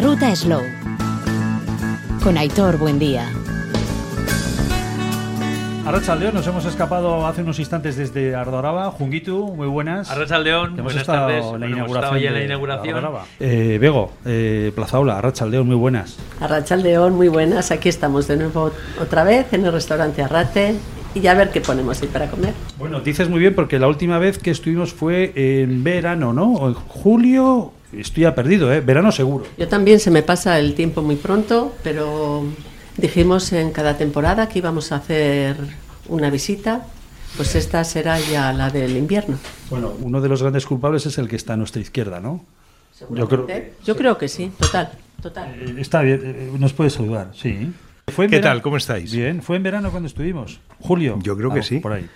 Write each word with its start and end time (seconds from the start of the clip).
ruta 0.00 0.34
Slow. 0.34 0.62
Con 2.22 2.36
Aitor 2.36 2.78
Buendía. 2.78 3.28
Arrachaldeón, 5.86 6.34
nos 6.34 6.46
hemos 6.46 6.64
escapado 6.66 7.26
hace 7.26 7.42
unos 7.42 7.58
instantes 7.58 7.96
desde 7.96 8.34
Ardoraba. 8.36 8.90
Junguitu, 8.92 9.54
muy 9.56 9.66
buenas. 9.66 10.10
Arrachaldeón, 10.10 10.72
Hemos 10.74 10.84
buenas 10.84 11.00
estado 11.02 11.26
tardes. 11.26 11.44
la 11.44 11.50
Bueno, 11.50 11.66
hemos 11.66 11.76
inauguración. 11.78 12.04
estado 12.16 12.22
ya 12.22 12.28
en 12.28 12.34
la 12.34 12.44
inauguración. 12.44 12.96
Ardoraba. 12.96 13.24
Eh, 13.40 13.78
Bego, 13.80 14.12
eh, 14.24 14.72
Plazaola, 14.74 15.18
Arrachaldeón, 15.18 15.66
muy 15.66 15.76
buenas. 15.76 16.16
Arrachaldeón, 16.40 17.14
muy 17.16 17.28
buenas. 17.28 17.70
Aquí 17.70 17.88
estamos 17.88 18.28
de 18.28 18.36
nuevo 18.36 18.70
otra 19.00 19.24
vez 19.24 19.52
en 19.52 19.64
el 19.64 19.72
restaurante 19.72 20.22
Arrate 20.22 20.76
y 21.14 21.26
a 21.26 21.34
ver 21.34 21.50
qué 21.50 21.60
ponemos 21.60 22.00
ahí 22.02 22.08
para 22.08 22.28
comer. 22.28 22.52
Bueno, 22.78 23.00
dices 23.00 23.28
muy 23.28 23.40
bien 23.40 23.54
porque 23.54 23.78
la 23.80 23.88
última 23.88 24.18
vez 24.18 24.38
que 24.38 24.50
estuvimos 24.52 24.92
fue 24.92 25.32
en 25.34 25.82
verano, 25.82 26.32
¿no? 26.32 26.68
En 26.68 26.74
julio, 26.74 27.72
estoy 27.92 28.22
ya 28.24 28.34
perdido, 28.34 28.72
¿eh? 28.72 28.80
Verano 28.80 29.12
seguro. 29.12 29.46
Yo 29.58 29.68
también 29.68 30.00
se 30.00 30.10
me 30.10 30.22
pasa 30.22 30.58
el 30.58 30.74
tiempo 30.74 31.02
muy 31.02 31.16
pronto, 31.16 31.74
pero 31.82 32.44
dijimos 32.96 33.52
en 33.52 33.70
cada 33.72 33.96
temporada 33.96 34.48
que 34.48 34.58
íbamos 34.60 34.92
a 34.92 34.96
hacer 34.96 35.56
una 36.08 36.30
visita, 36.30 36.86
pues 37.36 37.54
esta 37.54 37.84
será 37.84 38.18
ya 38.18 38.52
la 38.52 38.70
del 38.70 38.96
invierno. 38.96 39.38
Bueno, 39.70 39.92
uno 40.00 40.20
de 40.20 40.28
los 40.28 40.42
grandes 40.42 40.66
culpables 40.66 41.06
es 41.06 41.16
el 41.18 41.28
que 41.28 41.36
está 41.36 41.54
a 41.54 41.56
nuestra 41.56 41.80
izquierda, 41.80 42.20
¿no? 42.20 42.44
Yo 43.10 43.28
creo, 43.28 43.46
¿Eh? 43.48 43.72
Yo 43.84 43.96
creo 43.96 44.18
que 44.18 44.28
sí, 44.28 44.50
total, 44.58 44.90
total. 45.22 45.54
Eh, 45.58 45.74
Está 45.78 46.02
bien, 46.02 46.20
eh, 46.22 46.50
nos 46.58 46.72
puede 46.74 46.90
saludar, 46.90 47.30
sí. 47.34 47.72
Fue 48.08 48.26
¿Qué 48.26 48.36
verano- 48.36 48.54
tal? 48.56 48.62
¿Cómo 48.62 48.76
estáis? 48.76 49.12
Bien, 49.14 49.40
fue 49.40 49.56
en 49.56 49.62
verano 49.62 49.90
cuando 49.90 50.08
estuvimos. 50.08 50.60
Julio. 50.80 51.18
Yo 51.22 51.36
creo 51.36 51.50
que 51.52 51.60
Ah, 51.60 51.62
sí. 51.62 51.78
Por 51.78 51.92
ahí. 51.92 52.06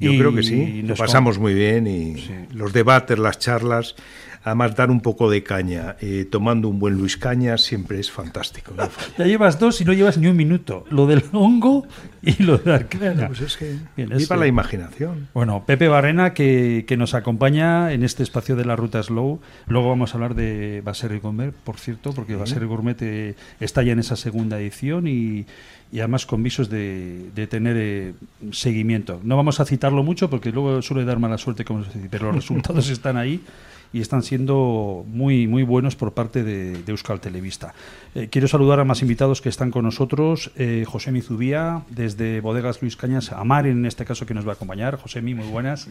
Yo 0.00 0.12
Y 0.12 0.18
creo 0.18 0.32
que 0.32 0.44
sí. 0.44 0.80
Lo 0.82 0.88
nos 0.90 0.98
pasamos 0.98 1.38
muy 1.38 1.52
bien 1.54 1.86
y 1.88 2.14
Sí. 2.20 2.30
los 2.52 2.72
debates, 2.72 3.18
las 3.18 3.38
charlas, 3.40 3.96
además 4.48 4.74
dar 4.76 4.90
un 4.90 5.00
poco 5.00 5.30
de 5.30 5.42
caña, 5.42 5.96
eh, 6.00 6.26
tomando 6.30 6.68
un 6.68 6.78
buen 6.78 6.94
Luis 6.94 7.16
Caña 7.16 7.56
siempre 7.58 7.98
es 8.00 8.10
fantástico. 8.10 8.72
no. 8.76 8.88
Ya 9.18 9.24
llevas 9.26 9.58
dos 9.58 9.80
y 9.80 9.84
no 9.84 9.92
llevas 9.92 10.18
ni 10.18 10.26
un 10.26 10.36
minuto. 10.36 10.84
Lo 10.90 11.06
del 11.06 11.22
hongo 11.32 11.86
y 12.22 12.42
lo 12.42 12.58
de 12.58 12.74
Arclana. 12.74 13.28
Pues 13.28 13.40
es 13.40 13.56
que 13.56 13.76
Bien, 13.96 14.08
viva 14.10 14.34
que- 14.36 14.40
la 14.40 14.46
imaginación. 14.46 15.28
Bueno, 15.34 15.64
Pepe 15.66 15.88
Barrena, 15.88 16.34
que, 16.34 16.84
que 16.86 16.96
nos 16.96 17.14
acompaña 17.14 17.92
en 17.92 18.02
este 18.02 18.22
espacio 18.22 18.56
de 18.56 18.64
la 18.64 18.76
Ruta 18.76 19.02
Slow. 19.02 19.40
Luego 19.66 19.88
vamos 19.88 20.12
a 20.12 20.14
hablar 20.16 20.34
de 20.34 20.82
Baserri 20.84 21.18
Gourmet, 21.20 21.52
por 21.52 21.78
cierto, 21.78 22.12
porque 22.12 22.36
Baserri 22.36 22.66
Gourmet 22.66 22.96
eh, 23.02 23.34
está 23.60 23.82
ya 23.82 23.92
en 23.92 23.98
esa 24.00 24.16
segunda 24.16 24.58
edición 24.58 25.06
y, 25.06 25.46
y 25.92 25.98
además 26.00 26.26
con 26.26 26.42
visos 26.42 26.68
de, 26.68 27.30
de 27.34 27.46
tener 27.46 27.76
eh, 27.78 28.14
seguimiento. 28.52 29.20
No 29.22 29.36
vamos 29.36 29.60
a 29.60 29.64
citarlo 29.64 30.02
mucho 30.02 30.30
porque 30.30 30.50
luego 30.52 30.82
suele 30.82 31.04
dar 31.04 31.18
mala 31.18 31.38
suerte, 31.38 31.64
como 31.64 31.84
se 31.84 31.92
dice, 31.92 32.08
pero 32.10 32.26
los 32.26 32.36
resultados 32.36 32.88
están 32.90 33.16
ahí 33.16 33.40
y 33.92 34.00
están 34.00 34.22
siendo 34.22 35.04
muy 35.06 35.46
muy 35.46 35.62
buenos 35.62 35.96
por 35.96 36.12
parte 36.12 36.42
de, 36.42 36.82
de 36.82 36.92
Euskal 36.92 37.20
Televista. 37.20 37.74
Eh, 38.14 38.28
quiero 38.30 38.48
saludar 38.48 38.80
a 38.80 38.84
más 38.84 39.02
invitados 39.02 39.40
que 39.40 39.48
están 39.48 39.70
con 39.70 39.84
nosotros. 39.84 40.50
Eh, 40.56 40.84
José 40.86 41.12
Mizubía, 41.12 41.82
desde 41.90 42.40
Bodegas 42.40 42.82
Luis 42.82 42.96
Cañas, 42.96 43.32
a 43.32 43.44
Mari 43.44 43.70
en 43.70 43.86
este 43.86 44.04
caso 44.04 44.26
que 44.26 44.34
nos 44.34 44.46
va 44.46 44.52
a 44.52 44.54
acompañar. 44.54 44.96
José 44.96 45.22
muy 45.22 45.46
buenas. 45.48 45.88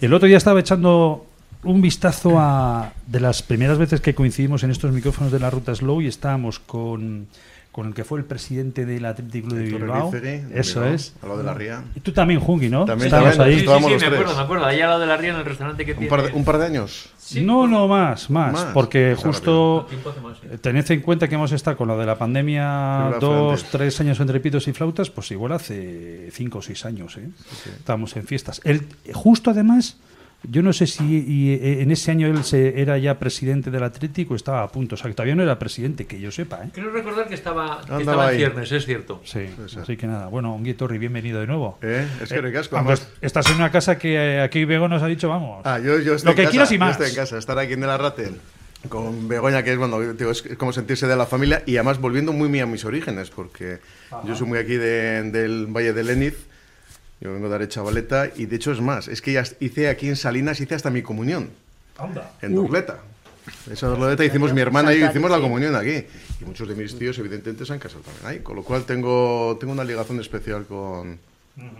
El 0.00 0.14
otro 0.14 0.26
día 0.28 0.36
estaba 0.36 0.60
echando 0.60 1.26
un 1.62 1.80
vistazo 1.80 2.38
a 2.38 2.92
de 3.06 3.20
las 3.20 3.42
primeras 3.42 3.78
veces 3.78 4.00
que 4.00 4.14
coincidimos 4.14 4.62
en 4.62 4.70
estos 4.70 4.92
micrófonos 4.92 5.32
de 5.32 5.40
la 5.40 5.50
Ruta 5.50 5.74
Slow 5.74 6.00
y 6.00 6.06
estábamos 6.06 6.58
con, 6.58 7.26
con 7.72 7.86
el 7.86 7.94
que 7.94 8.02
fue 8.04 8.18
el 8.18 8.24
presidente 8.24 8.84
del 8.84 9.04
Atlético 9.06 9.48
Club 9.48 9.58
de 9.58 9.64
Bilbao. 9.64 10.12
Eso 10.52 10.80
Bilbao, 10.80 10.94
es. 10.94 11.14
al 11.22 11.28
lado 11.28 11.38
de 11.38 11.44
la 11.46 11.54
ría. 11.54 11.84
Y 11.94 12.00
tú 12.00 12.10
también, 12.12 12.40
Jungi, 12.40 12.68
¿no? 12.68 12.84
También, 12.84 13.06
Estabas 13.06 13.36
también. 13.36 13.58
ahí. 13.60 13.64
Sí, 13.64 13.72
sí, 13.72 13.84
sí, 13.84 13.90
me 13.90 13.98
tres. 13.98 14.12
acuerdo, 14.12 14.36
me 14.36 14.42
acuerdo. 14.42 14.64
Allá 14.66 14.84
al 14.84 14.90
lado 14.90 15.00
de 15.02 15.06
la 15.06 15.16
ría 15.16 15.30
en 15.30 15.36
el 15.36 15.44
restaurante 15.44 15.84
que 15.86 15.92
Un 15.92 15.98
tiene. 15.98 16.10
par, 16.10 16.22
de, 16.24 16.32
un 16.32 16.44
par 16.44 16.58
de 16.58 16.66
años. 16.66 17.10
Sí, 17.18 17.42
no, 17.44 17.68
no, 17.68 17.86
más, 17.86 18.28
más, 18.28 18.52
Más. 18.52 18.64
porque 18.74 19.14
justo 19.16 19.86
más, 20.20 20.38
eh, 20.50 20.58
tened 20.60 20.90
en 20.90 21.00
cuenta 21.00 21.28
que 21.28 21.36
hemos 21.36 21.52
estado 21.52 21.76
con 21.76 21.86
lo 21.86 21.96
de 21.96 22.04
la 22.04 22.18
pandemia 22.18 23.12
dos, 23.20 23.62
tres 23.70 24.00
años 24.00 24.18
entre 24.18 24.40
pitos 24.40 24.66
y 24.66 24.72
flautas, 24.72 25.10
pues 25.10 25.30
igual 25.30 25.52
hace 25.52 26.28
cinco 26.32 26.58
o 26.58 26.62
seis 26.62 26.84
años, 26.84 27.16
¿eh? 27.18 27.28
Estábamos 27.78 28.16
en 28.16 28.26
fiestas. 28.26 28.60
Él, 28.64 28.84
justo 29.14 29.50
además, 29.52 29.96
yo 30.42 30.62
no 30.62 30.72
sé 30.72 30.86
si 30.86 31.04
y, 31.26 31.52
eh, 31.52 31.82
en 31.82 31.90
ese 31.90 32.10
año 32.10 32.26
él 32.26 32.44
se, 32.44 32.80
era 32.80 32.96
ya 32.98 33.18
presidente 33.18 33.70
del 33.70 33.82
Atlético, 33.82 34.34
estaba 34.34 34.62
a 34.62 34.68
punto, 34.68 34.94
o 34.94 34.98
sea, 34.98 35.08
que 35.10 35.14
todavía 35.14 35.34
no 35.34 35.42
era 35.42 35.58
presidente, 35.58 36.06
que 36.06 36.18
yo 36.20 36.30
sepa, 36.30 36.64
¿eh? 36.64 36.70
Creo 36.72 36.90
recordar 36.90 37.28
que 37.28 37.34
estaba, 37.34 37.76
que 37.86 37.92
Andaba 37.92 38.00
estaba 38.00 38.32
en 38.32 38.38
ciernes, 38.38 38.72
es 38.72 38.86
cierto. 38.86 39.20
Sí, 39.24 39.46
ser. 39.68 39.82
así 39.82 39.96
que 39.96 40.06
nada. 40.06 40.28
Bueno, 40.28 40.54
un 40.54 40.74
Torri, 40.74 40.98
bienvenido 40.98 41.40
de 41.40 41.46
nuevo. 41.46 41.78
¿Eh? 41.82 42.06
Es 42.22 42.28
que. 42.30 42.36
Aunque 42.36 42.58
además- 42.72 43.08
estás 43.20 43.48
en 43.50 43.56
una 43.56 43.70
casa 43.70 43.98
que 43.98 44.14
eh, 44.14 44.40
aquí 44.40 44.64
Bego 44.64 44.88
nos 44.88 45.02
ha 45.02 45.06
dicho, 45.06 45.28
vamos. 45.28 45.60
Ah, 45.64 45.78
yo, 45.78 45.98
yo 46.00 46.14
estoy 46.14 46.30
Lo 46.32 46.34
que 46.36 46.42
en 46.42 46.46
casa, 46.46 46.50
quieras 46.52 46.70
y 46.72 46.74
yo 46.74 46.80
más. 46.80 46.92
estoy 46.92 47.08
en 47.10 47.14
casa. 47.16 47.38
Estar 47.38 47.58
aquí 47.58 47.72
en 47.74 47.82
el 47.82 47.90
Arrate 47.90 48.30
con 48.88 49.28
Begoña, 49.28 49.62
que 49.62 49.72
es, 49.72 49.78
bueno, 49.78 50.00
digo, 50.14 50.30
es, 50.30 50.42
como 50.56 50.72
sentirse 50.72 51.06
de 51.06 51.14
la 51.16 51.26
familia 51.26 51.62
y 51.66 51.76
además 51.76 52.00
volviendo 52.00 52.32
muy, 52.32 52.48
muy 52.48 52.60
a 52.60 52.66
mis 52.66 52.84
orígenes, 52.86 53.28
porque 53.30 53.78
yo 54.24 54.34
soy 54.34 54.46
muy 54.46 54.58
aquí 54.58 54.76
de- 54.76 55.30
del 55.30 55.66
Valle 55.66 55.92
de 55.92 56.02
Leniz. 56.04 56.46
Yo 57.20 57.32
vengo 57.32 57.48
de 57.48 57.54
Arechavaleta 57.56 58.30
y 58.34 58.46
de 58.46 58.56
hecho 58.56 58.72
es 58.72 58.80
más, 58.80 59.08
es 59.08 59.20
que 59.20 59.32
ya 59.32 59.44
hice 59.60 59.88
aquí 59.88 60.08
en 60.08 60.16
Salinas, 60.16 60.60
hice 60.60 60.74
hasta 60.74 60.90
mi 60.90 61.02
comunión. 61.02 61.50
Anda. 61.98 62.32
En 62.40 62.54
Dorleta. 62.54 62.98
Esa 63.70 63.88
Dorleta 63.88 64.24
hicimos 64.24 64.54
mi 64.54 64.60
hermana 64.60 64.94
y 64.94 65.00
yo 65.00 65.06
hicimos 65.06 65.30
la 65.30 65.38
comunión 65.40 65.74
aquí. 65.76 66.04
Y 66.40 66.44
muchos 66.46 66.66
de 66.68 66.74
mis 66.74 66.96
tíos, 66.98 67.18
evidentemente, 67.18 67.66
se 67.66 67.72
han 67.72 67.78
casado 67.78 68.00
también 68.02 68.26
ahí. 68.26 68.38
Con 68.40 68.56
lo 68.56 68.62
cual 68.62 68.84
tengo, 68.84 69.56
tengo 69.60 69.72
una 69.72 69.84
ligación 69.84 70.18
especial 70.20 70.64
con, 70.66 71.18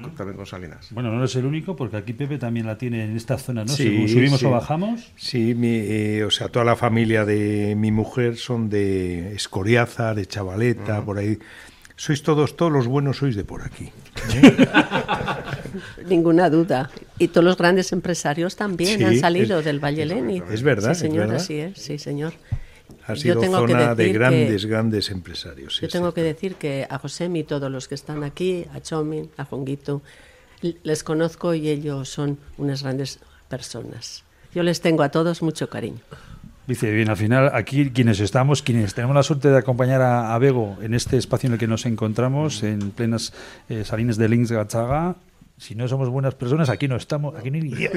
con- 0.03 0.15
también 0.15 0.37
con 0.37 0.45
Salinas. 0.47 0.89
Bueno, 0.91 1.11
no 1.11 1.19
eres 1.21 1.35
el 1.37 1.47
único, 1.47 1.75
porque 1.77 1.97
aquí 1.97 2.13
Pepe 2.13 2.37
también 2.39 2.67
la 2.67 2.77
tiene 2.77 3.05
en 3.05 3.17
esta 3.17 3.39
zona, 3.39 3.65
¿no? 3.65 3.73
Sí, 3.73 3.85
Según 3.85 4.09
subimos 4.09 4.41
sí. 4.41 4.47
o 4.47 4.51
bajamos. 4.51 5.11
Sí, 5.17 5.55
mi, 5.55 5.69
eh, 5.75 6.25
o 6.25 6.31
sea, 6.31 6.49
toda 6.49 6.65
la 6.67 6.77
familia 6.77 7.25
de 7.25 7.75
mi 7.77 7.93
mujer 7.93 8.37
son 8.37 8.69
de 8.69 9.33
Escoriaza, 9.35 10.13
de 10.15 10.27
Chavaleta, 10.27 11.03
por 11.03 11.17
ahí. 11.19 11.39
Sois 11.97 12.23
todos, 12.23 12.57
todos 12.57 12.73
los 12.73 12.87
buenos 12.87 13.19
sois 13.19 13.37
de 13.37 13.45
por 13.45 13.63
aquí. 13.63 13.91
Ninguna 16.07 16.51
duda. 16.51 16.91
Y 17.19 17.29
todos 17.29 17.45
los 17.45 17.57
grandes 17.57 17.93
empresarios 17.93 18.57
también 18.57 18.99
Sí, 18.99 19.05
han 19.05 19.19
salido 19.19 19.59
es- 19.61 19.65
del 19.65 19.79
Valle 19.83 20.07
Leni. 20.07 20.43
Es 20.51 20.63
verdad, 20.63 20.95
Sí, 20.95 21.01
señor, 21.01 21.25
es 21.25 21.29
verdad. 21.31 21.37
así 21.43 21.55
es, 21.59 21.79
sí, 21.79 21.99
señor. 21.99 22.33
Ha 23.07 23.15
Yo 23.15 23.21
sido 23.21 23.41
que 23.41 23.47
zona 23.49 23.95
de 23.95 24.07
que- 24.07 24.13
grandes, 24.13 24.67
grandes 24.67 25.11
empresarios. 25.11 25.77
sí, 25.77 25.83
Yo 25.83 25.89
tengo 25.89 26.13
que 26.15 26.23
decir 26.23 26.55
que 26.57 26.87
a 26.89 26.99
Josemi 26.99 27.41
y 27.41 27.45
todos 27.45 27.71
los 27.71 27.89
que 27.89 27.95
están 27.95 28.25
aquí, 28.25 28.67
a 28.75 28.81
Chomin, 28.81 29.31
a 29.37 29.45
Jonguito, 29.45 30.03
les 30.83 31.03
conozco 31.03 31.55
y 31.55 31.69
ellos 31.69 32.09
son 32.09 32.39
unas 32.59 32.83
grandes 32.83 33.19
personas. 33.49 34.25
Yo 34.55 34.63
les 34.63 34.81
tengo 34.81 35.03
a 35.03 35.09
todos 35.11 35.43
mucho 35.43 35.69
cariño. 35.71 36.01
Dice, 36.71 36.93
bien, 36.93 37.11
al 37.11 37.17
final, 37.17 37.51
aquí 37.53 37.91
quienes 37.91 38.21
estamos, 38.21 38.63
quienes 38.63 38.95
tenemos 38.95 39.17
la 39.17 39.25
suerte 39.25 39.51
de 39.51 39.59
acompañar 39.59 40.03
a, 40.03 40.33
a 40.33 40.39
Bego 40.39 40.79
en 40.81 40.95
este 40.95 41.17
espacio 41.17 41.49
en 41.49 41.55
el 41.55 41.59
que 41.59 41.67
nos 41.67 41.85
encontramos, 41.85 42.63
en 42.63 42.93
plenas 42.93 43.33
eh, 43.69 43.83
salines 43.85 44.17
de 44.17 44.29
Links 44.29 44.53
Gachaga, 44.53 45.17
si 45.57 45.75
no 45.75 45.89
somos 45.89 46.09
buenas 46.11 46.37
personas, 46.37 46.69
aquí 46.69 46.87
no 46.87 46.95
estamos, 46.95 47.35
aquí 47.35 47.51
ni... 47.51 47.75
¿Eh? 47.75 47.91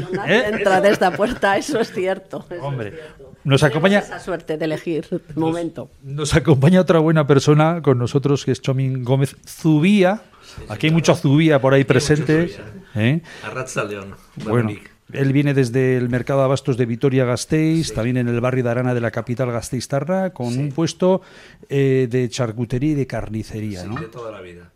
Entra 0.52 0.82
de 0.82 0.90
esta 0.90 1.12
puerta, 1.12 1.56
eso 1.56 1.80
es 1.80 1.92
cierto. 1.92 2.46
eso 2.50 2.56
es 2.56 2.62
Hombre, 2.64 2.94
cierto. 2.94 3.34
nos 3.44 3.62
Tenemos 3.62 3.64
acompaña... 3.64 4.00
esa 4.00 4.20
suerte 4.20 4.58
de 4.58 4.66
elegir 4.66 5.22
momento. 5.36 5.92
Nos 6.02 6.34
acompaña 6.34 6.82
otra 6.82 6.98
buena 6.98 7.28
persona 7.28 7.80
con 7.84 8.00
nosotros, 8.00 8.44
que 8.44 8.54
es 8.54 8.60
Chomin 8.60 9.04
Gómez 9.04 9.36
Zubía. 9.46 10.24
Aquí 10.68 10.88
hay 10.88 10.94
mucho 10.94 11.14
Zubía 11.16 11.62
por 11.62 11.76
ahí 11.76 11.84
presente. 11.84 12.58
¿eh? 12.96 13.22
Arrachaldeón. 13.44 14.16
Bueno, 14.46 14.72
él 15.12 15.34
viene 15.34 15.54
desde 15.54 15.98
el 15.98 16.10
mercado 16.10 16.40
de 16.40 16.46
abastos 16.46 16.78
de 16.78 16.86
Vitoria-Gasteiz, 16.86 17.94
también 17.94 18.18
en 18.18 18.28
el 18.30 18.40
barrio 18.40 18.64
de 18.64 18.70
Arana 18.70 18.94
de 18.94 19.02
la 19.02 19.12
capital 19.12 19.52
Gasteiztarra, 19.52 20.32
con 20.32 20.58
un 20.58 20.72
puesto 20.72 21.22
eh, 21.70 22.08
de 22.10 22.30
charcutería 22.30 22.92
y 22.92 22.96
de 22.96 23.08
carnicería, 23.08 23.84
¿no? 23.86 24.00
De 24.00 24.08
toda 24.08 24.32
la 24.32 24.42
vida. 24.42 24.72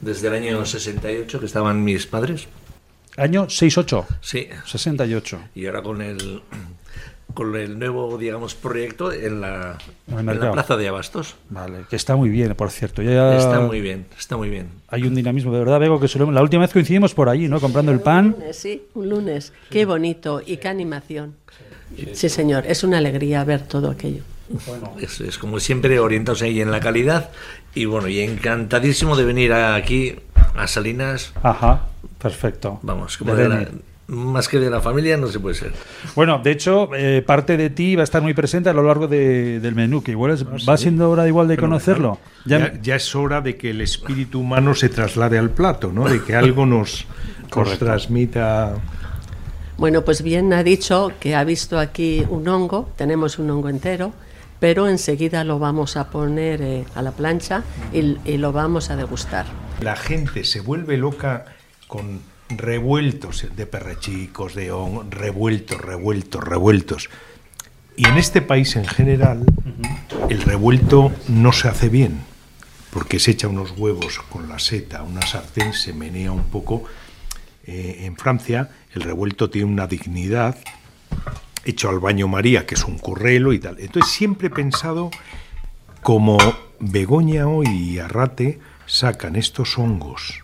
Desde 0.00 0.28
el 0.28 0.34
año 0.34 0.64
68 0.64 1.40
que 1.40 1.46
estaban 1.46 1.82
mis 1.82 2.06
padres. 2.06 2.48
Año 3.16 3.48
68, 3.48 4.06
Sí. 4.20 4.48
68. 4.64 5.40
Y 5.54 5.66
ahora 5.66 5.82
con 5.82 6.00
el 6.00 6.42
con 7.34 7.54
el 7.56 7.78
nuevo, 7.78 8.18
digamos, 8.18 8.54
proyecto 8.54 9.12
en 9.12 9.40
la, 9.40 9.78
En 10.08 10.26
plaza 10.52 10.76
de 10.76 10.88
Abastos. 10.88 11.36
Vale, 11.50 11.84
que 11.88 11.96
está 11.96 12.16
muy 12.16 12.28
bien, 12.28 12.54
por 12.54 12.70
cierto. 12.70 13.02
Ya 13.02 13.36
Está 13.36 13.60
muy 13.60 13.80
bien, 13.80 14.06
está 14.18 14.36
muy 14.36 14.48
bien. 14.50 14.68
Hay 14.88 15.02
un 15.04 15.14
dinamismo, 15.14 15.52
de 15.52 15.58
verdad, 15.60 15.80
Bego, 15.80 15.98
que 16.00 16.08
solemos- 16.08 16.34
la 16.34 16.42
última 16.42 16.62
vez 16.62 16.72
coincidimos 16.72 17.14
por 17.14 17.28
allí, 17.28 17.48
¿no? 17.48 17.60
Comprando 17.60 17.92
el 17.92 18.00
pan. 18.00 18.26
Un 18.26 18.32
lunes, 18.40 18.56
sí, 18.56 18.82
un 18.94 19.08
lunes. 19.08 19.52
Qué 19.70 19.84
bonito 19.84 20.40
y 20.44 20.56
qué 20.58 20.68
animación. 20.68 21.34
Sí, 22.14 22.28
señor, 22.28 22.64
es 22.66 22.84
una 22.84 22.98
alegría 22.98 23.44
ver 23.44 23.62
todo 23.66 23.90
aquello. 23.90 24.22
Es, 25.00 25.20
es 25.20 25.38
como 25.38 25.60
siempre 25.60 25.98
orientados 25.98 26.42
ahí 26.42 26.60
en 26.60 26.70
la 26.70 26.80
calidad 26.80 27.30
y 27.74 27.86
bueno, 27.86 28.08
y 28.08 28.20
encantadísimo 28.20 29.16
de 29.16 29.24
venir 29.24 29.52
aquí 29.52 30.16
a 30.54 30.66
Salinas, 30.66 31.32
Ajá, 31.42 31.86
perfecto. 32.20 32.78
vamos, 32.82 33.16
como 33.16 33.34
De 33.34 33.42
de 33.44 33.48
la- 33.48 33.56
Beni. 33.56 33.68
Más 34.12 34.46
que 34.48 34.58
de 34.60 34.70
la 34.70 34.80
familia 34.80 35.16
no 35.16 35.26
se 35.28 35.40
puede 35.40 35.54
ser. 35.54 35.72
Bueno, 36.14 36.40
de 36.44 36.50
hecho, 36.52 36.90
eh, 36.94 37.22
parte 37.26 37.56
de 37.56 37.70
ti 37.70 37.96
va 37.96 38.02
a 38.02 38.04
estar 38.04 38.22
muy 38.22 38.34
presente 38.34 38.68
a 38.68 38.72
lo 38.72 38.82
largo 38.82 39.08
de- 39.08 39.58
del 39.60 39.74
menú, 39.74 40.02
que 40.02 40.10
igual 40.12 40.32
es- 40.32 40.44
va 40.46 40.76
siendo 40.76 41.10
hora 41.10 41.26
igual 41.26 41.48
de 41.48 41.56
conocerlo. 41.56 42.18
Ya- 42.44 42.58
Ya, 42.58 42.80
ya 42.80 42.96
es 42.96 43.14
hora 43.14 43.40
de 43.40 43.56
que 43.56 43.70
el 43.70 43.80
espíritu 43.80 44.40
humano 44.40 44.74
se 44.74 44.88
traslade 44.88 45.38
al 45.38 45.50
plato, 45.50 45.90
¿no? 45.92 46.08
De 46.08 46.22
que 46.22 46.36
algo 46.36 46.66
nos, 46.66 47.06
nos 47.56 47.78
transmita. 47.78 48.74
Bueno, 49.78 50.02
pues 50.04 50.22
bien 50.22 50.52
ha 50.52 50.62
dicho 50.62 51.10
que 51.18 51.34
ha 51.34 51.44
visto 51.44 51.78
aquí 51.78 52.24
un 52.28 52.46
hongo, 52.48 52.90
tenemos 52.96 53.38
un 53.38 53.50
hongo 53.50 53.68
entero, 53.68 54.12
pero 54.60 54.86
enseguida 54.88 55.42
lo 55.44 55.58
vamos 55.58 55.96
a 55.96 56.10
poner 56.10 56.60
eh, 56.62 56.84
a 56.94 57.02
la 57.02 57.12
plancha 57.12 57.62
y, 57.92 58.16
y 58.24 58.36
lo 58.36 58.52
vamos 58.52 58.90
a 58.90 58.96
degustar. 58.96 59.46
La 59.80 59.96
gente 59.96 60.44
se 60.44 60.60
vuelve 60.60 60.96
loca 60.98 61.46
con 61.88 62.20
revueltos 62.58 63.46
de 63.54 63.66
perrechicos, 63.66 64.54
de 64.54 64.72
on, 64.72 65.10
revueltos, 65.10 65.80
revueltos, 65.80 66.42
revueltos. 66.42 67.10
Y 67.96 68.06
en 68.06 68.16
este 68.16 68.40
país 68.40 68.76
en 68.76 68.86
general, 68.86 69.44
el 70.28 70.42
revuelto 70.42 71.12
no 71.28 71.52
se 71.52 71.68
hace 71.68 71.88
bien, 71.88 72.20
porque 72.90 73.18
se 73.18 73.32
echa 73.32 73.48
unos 73.48 73.72
huevos 73.76 74.18
con 74.30 74.48
la 74.48 74.58
seta, 74.58 75.02
una 75.02 75.22
sartén, 75.22 75.72
se 75.72 75.92
menea 75.92 76.32
un 76.32 76.44
poco. 76.44 76.84
Eh, 77.64 78.00
en 78.00 78.16
Francia, 78.16 78.70
el 78.94 79.02
revuelto 79.02 79.50
tiene 79.50 79.70
una 79.70 79.86
dignidad, 79.86 80.56
hecho 81.64 81.88
al 81.90 82.00
baño 82.00 82.28
María, 82.28 82.66
que 82.66 82.74
es 82.74 82.84
un 82.84 82.98
currelo 82.98 83.52
y 83.52 83.58
tal. 83.58 83.78
Entonces, 83.78 84.12
siempre 84.12 84.48
he 84.48 84.50
pensado 84.50 85.10
como 86.02 86.38
Begoña 86.80 87.46
hoy 87.46 87.68
y 87.68 87.98
Arrate 87.98 88.58
sacan 88.86 89.36
estos 89.36 89.78
hongos 89.78 90.41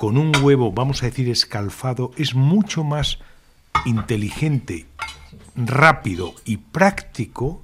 con 0.00 0.16
un 0.16 0.32
huevo, 0.42 0.72
vamos 0.72 1.02
a 1.02 1.06
decir, 1.06 1.28
escalfado, 1.28 2.12
es 2.16 2.34
mucho 2.34 2.84
más 2.84 3.18
inteligente, 3.84 4.86
rápido 5.54 6.32
y 6.46 6.56
práctico 6.56 7.60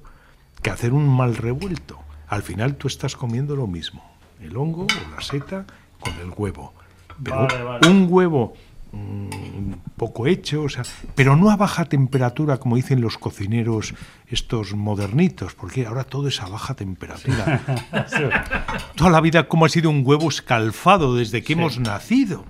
que 0.61 0.69
hacer 0.69 0.93
un 0.93 1.09
mal 1.09 1.35
revuelto. 1.35 1.97
Al 2.27 2.43
final 2.43 2.75
tú 2.75 2.89
estás 2.89 3.15
comiendo 3.15 3.55
lo 3.55 3.65
mismo, 3.65 4.03
el 4.39 4.55
hongo 4.55 4.83
o 4.83 5.15
la 5.15 5.21
seta 5.23 5.65
con 5.99 6.13
el 6.19 6.29
huevo. 6.29 6.75
Pero 7.23 7.37
Vale, 7.37 7.63
vale. 7.63 7.89
un 7.89 8.05
huevo 8.07 8.53
mm, 8.91 9.73
poco 9.97 10.27
hecho, 10.27 10.63
o 10.63 10.69
sea, 10.69 10.83
pero 11.15 11.35
no 11.35 11.49
a 11.49 11.55
baja 11.55 11.85
temperatura 11.85 12.57
como 12.57 12.75
dicen 12.75 13.01
los 13.01 13.17
cocineros 13.17 13.93
estos 14.27 14.73
modernitos, 14.73 15.55
porque 15.55 15.85
ahora 15.85 16.03
todo 16.03 16.27
es 16.27 16.41
a 16.41 16.47
baja 16.47 16.73
temperatura. 16.75 17.61
Toda 18.95 19.09
la 19.09 19.21
vida 19.21 19.47
como 19.47 19.65
ha 19.65 19.69
sido 19.69 19.89
un 19.89 20.03
huevo 20.05 20.29
escalfado 20.29 21.15
desde 21.15 21.43
que 21.43 21.53
hemos 21.53 21.79
nacido. 21.79 22.45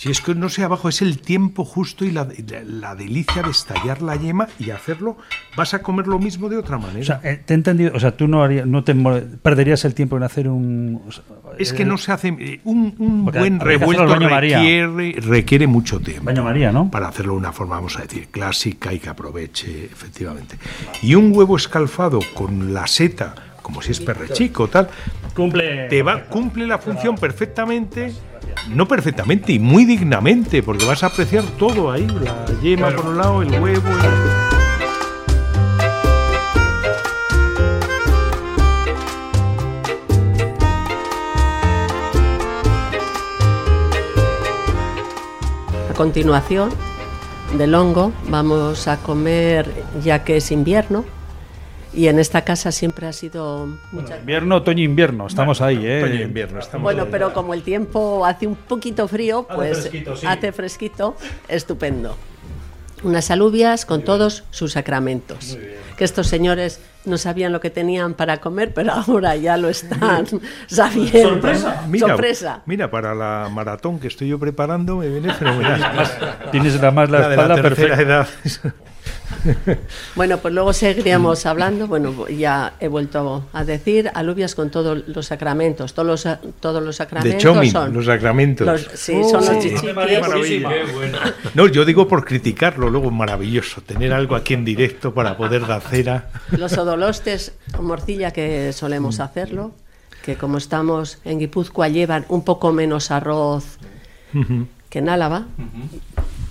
Si 0.00 0.12
es 0.12 0.20
que 0.20 0.32
no 0.32 0.48
sé 0.48 0.62
abajo, 0.62 0.88
es 0.88 1.02
el 1.02 1.18
tiempo 1.18 1.64
justo 1.64 2.04
y 2.04 2.12
la, 2.12 2.22
la- 2.24 2.62
la 2.62 2.94
delicia 2.94 3.42
de 3.42 3.50
estallar 3.50 4.00
la 4.00 4.14
yema 4.14 4.46
y 4.60 4.70
hacerlo, 4.70 5.16
vas 5.56 5.74
a 5.74 5.82
comer 5.82 6.06
lo 6.06 6.20
mismo 6.20 6.48
de 6.48 6.56
otra 6.56 6.78
manera. 6.78 7.00
O 7.00 7.04
sea, 7.04 7.20
eh, 7.24 7.42
te 7.44 7.52
he 7.52 7.56
entendido, 7.56 7.90
o 7.96 7.98
sea, 7.98 8.12
tú 8.16 8.28
no 8.28 8.44
harías, 8.44 8.64
no 8.64 8.84
te 8.84 8.94
perderías 9.42 9.84
el 9.84 9.94
tiempo 9.94 10.16
en 10.16 10.22
hacer 10.22 10.48
un 10.48 11.02
o 11.08 11.10
sea, 11.10 11.24
es 11.58 11.72
que 11.72 11.82
eh, 11.82 11.86
no 11.86 11.98
se 11.98 12.12
hace. 12.12 12.28
eh, 12.28 12.60
Un, 12.62 13.24
buen 13.24 13.58
revuelto 13.58 14.06
requiere, 14.14 15.14
requiere 15.20 15.66
mucho 15.66 15.98
tiempo. 15.98 16.26
baño 16.26 16.44
María, 16.44 16.70
¿no? 16.70 16.88
Para 16.92 17.08
hacerlo 17.08 17.32
de 17.32 17.38
una 17.38 17.52
forma, 17.52 17.74
vamos 17.74 17.98
a 17.98 18.02
decir, 18.02 18.28
clásica 18.28 18.94
y 18.94 19.00
que 19.00 19.08
aproveche, 19.08 19.86
efectivamente. 19.86 20.58
Y 21.02 21.16
un 21.16 21.36
huevo 21.36 21.56
escalfado 21.56 22.20
con 22.34 22.72
la 22.72 22.86
seta, 22.86 23.34
como 23.62 23.82
si 23.82 23.90
es 23.90 23.98
perrechico, 24.00 24.68
tal, 24.68 24.88
Cumple 25.34 25.88
te 25.88 26.02
va, 26.02 26.24
cumple 26.24 26.66
la 26.68 26.78
función 26.78 27.16
perfectamente, 27.16 28.12
no 28.68 28.86
perfectamente, 28.88 29.52
y 29.52 29.58
muy 29.58 29.84
dignamente, 29.84 30.62
porque 30.62 30.84
vas 30.84 31.02
a 31.02 31.06
apreciar 31.06 31.44
todo 31.58 31.90
ahí, 31.90 32.06
la 32.06 32.44
yema 32.62 32.90
por 32.90 33.06
un 33.06 33.16
lado, 33.18 33.42
el 33.42 33.50
huevo. 33.60 33.88
el- 33.88 34.48
A 45.90 45.94
continuación 45.94 46.70
del 47.56 47.74
hongo 47.74 48.12
vamos 48.28 48.86
a 48.88 48.98
comer, 48.98 49.84
ya 50.02 50.22
que 50.24 50.36
es 50.36 50.50
invierno, 50.52 51.04
y 51.94 52.08
en 52.08 52.18
esta 52.18 52.42
casa 52.42 52.70
siempre 52.72 53.06
ha 53.06 53.12
sido 53.12 53.68
mucha... 53.92 54.18
Invierno, 54.18 54.56
otoño, 54.56 54.82
invierno, 54.84 55.26
estamos 55.26 55.60
ahí, 55.60 55.84
¿eh? 55.86 56.02
Otoño 56.02 56.20
e 56.20 56.22
invierno, 56.24 56.58
estamos 56.60 56.82
Bueno, 56.84 57.02
ahí. 57.04 57.08
pero 57.10 57.32
como 57.32 57.54
el 57.54 57.62
tiempo 57.62 58.24
hace 58.26 58.46
un 58.46 58.56
poquito 58.56 59.08
frío, 59.08 59.46
Hace 59.48 59.54
pues 59.56 59.78
fresquito, 59.80 60.16
sí. 60.16 60.26
hace 60.26 60.52
fresquito, 60.52 61.16
estupendo. 61.48 62.16
Unas 63.04 63.30
alubias 63.30 63.86
con 63.86 64.02
todos 64.02 64.42
sus 64.50 64.72
sacramentos. 64.72 65.56
Que 65.96 66.02
estos 66.02 66.26
señores 66.26 66.80
no 67.04 67.16
sabían 67.16 67.52
lo 67.52 67.60
que 67.60 67.70
tenían 67.70 68.14
para 68.14 68.38
comer, 68.38 68.74
pero 68.74 68.92
ahora 68.92 69.36
ya 69.36 69.56
lo 69.56 69.68
están 69.68 70.26
sabiendo. 70.66 71.28
Sorpresa. 71.30 71.84
Mira, 71.88 72.08
Sorpresa. 72.08 72.62
mira, 72.66 72.90
para 72.90 73.14
la 73.14 73.48
maratón 73.52 74.00
que 74.00 74.08
estoy 74.08 74.26
yo 74.28 74.38
preparando 74.40 74.96
me 74.96 75.08
viene 75.08 75.32
fenomenal. 75.38 75.80
Tienes 76.50 76.80
la 76.82 76.90
más 76.90 77.08
la, 77.08 77.20
La 77.20 77.28
de 77.28 77.36
la 77.36 77.42
espalda 77.44 77.62
tercera 77.62 77.96
perfecta. 77.96 78.02
edad. 78.64 78.72
Bueno, 80.16 80.38
pues 80.38 80.52
luego 80.54 80.72
seguiríamos 80.72 81.46
hablando. 81.46 81.86
Bueno, 81.86 82.28
ya 82.28 82.74
he 82.80 82.88
vuelto 82.88 83.44
a 83.52 83.64
decir 83.64 84.10
alubias 84.14 84.54
con 84.54 84.70
todos 84.70 85.06
los 85.06 85.26
sacramentos. 85.26 85.94
Todos 85.94 86.24
los, 86.24 86.38
todos 86.60 86.82
los 86.82 86.96
sacramentos 86.96 87.34
De 87.34 87.42
Chomin, 87.42 87.70
son. 87.70 87.92
los 87.94 88.06
sacramentos. 88.06 88.66
los- 88.66 88.88
sí, 88.94 89.12
son 89.24 89.40
los 89.44 89.48
Oh, 89.50 89.60
chichiquis. 89.60 90.64
No, 91.54 91.66
yo 91.66 91.84
digo 91.84 92.08
por 92.08 92.24
criticarlo, 92.24 92.90
luego 92.90 93.10
maravilloso, 93.10 93.80
tener 93.80 94.12
algo 94.12 94.34
aquí 94.36 94.54
en 94.54 94.64
directo 94.64 95.12
para 95.14 95.36
poder 95.36 95.66
dar 95.66 95.80
cera. 95.82 96.30
Los 96.52 96.76
odolostes 96.78 97.52
con 97.76 97.86
morcilla 97.86 98.30
que 98.32 98.72
solemos 98.72 99.20
hacerlo, 99.20 99.72
que 100.24 100.36
como 100.36 100.58
estamos 100.58 101.18
en 101.24 101.38
Guipúzcoa 101.38 101.88
llevan 101.88 102.24
un 102.28 102.42
poco 102.44 102.72
menos 102.72 103.10
arroz 103.10 103.78
que 104.90 104.98
en 104.98 105.08
Álava. 105.08 105.44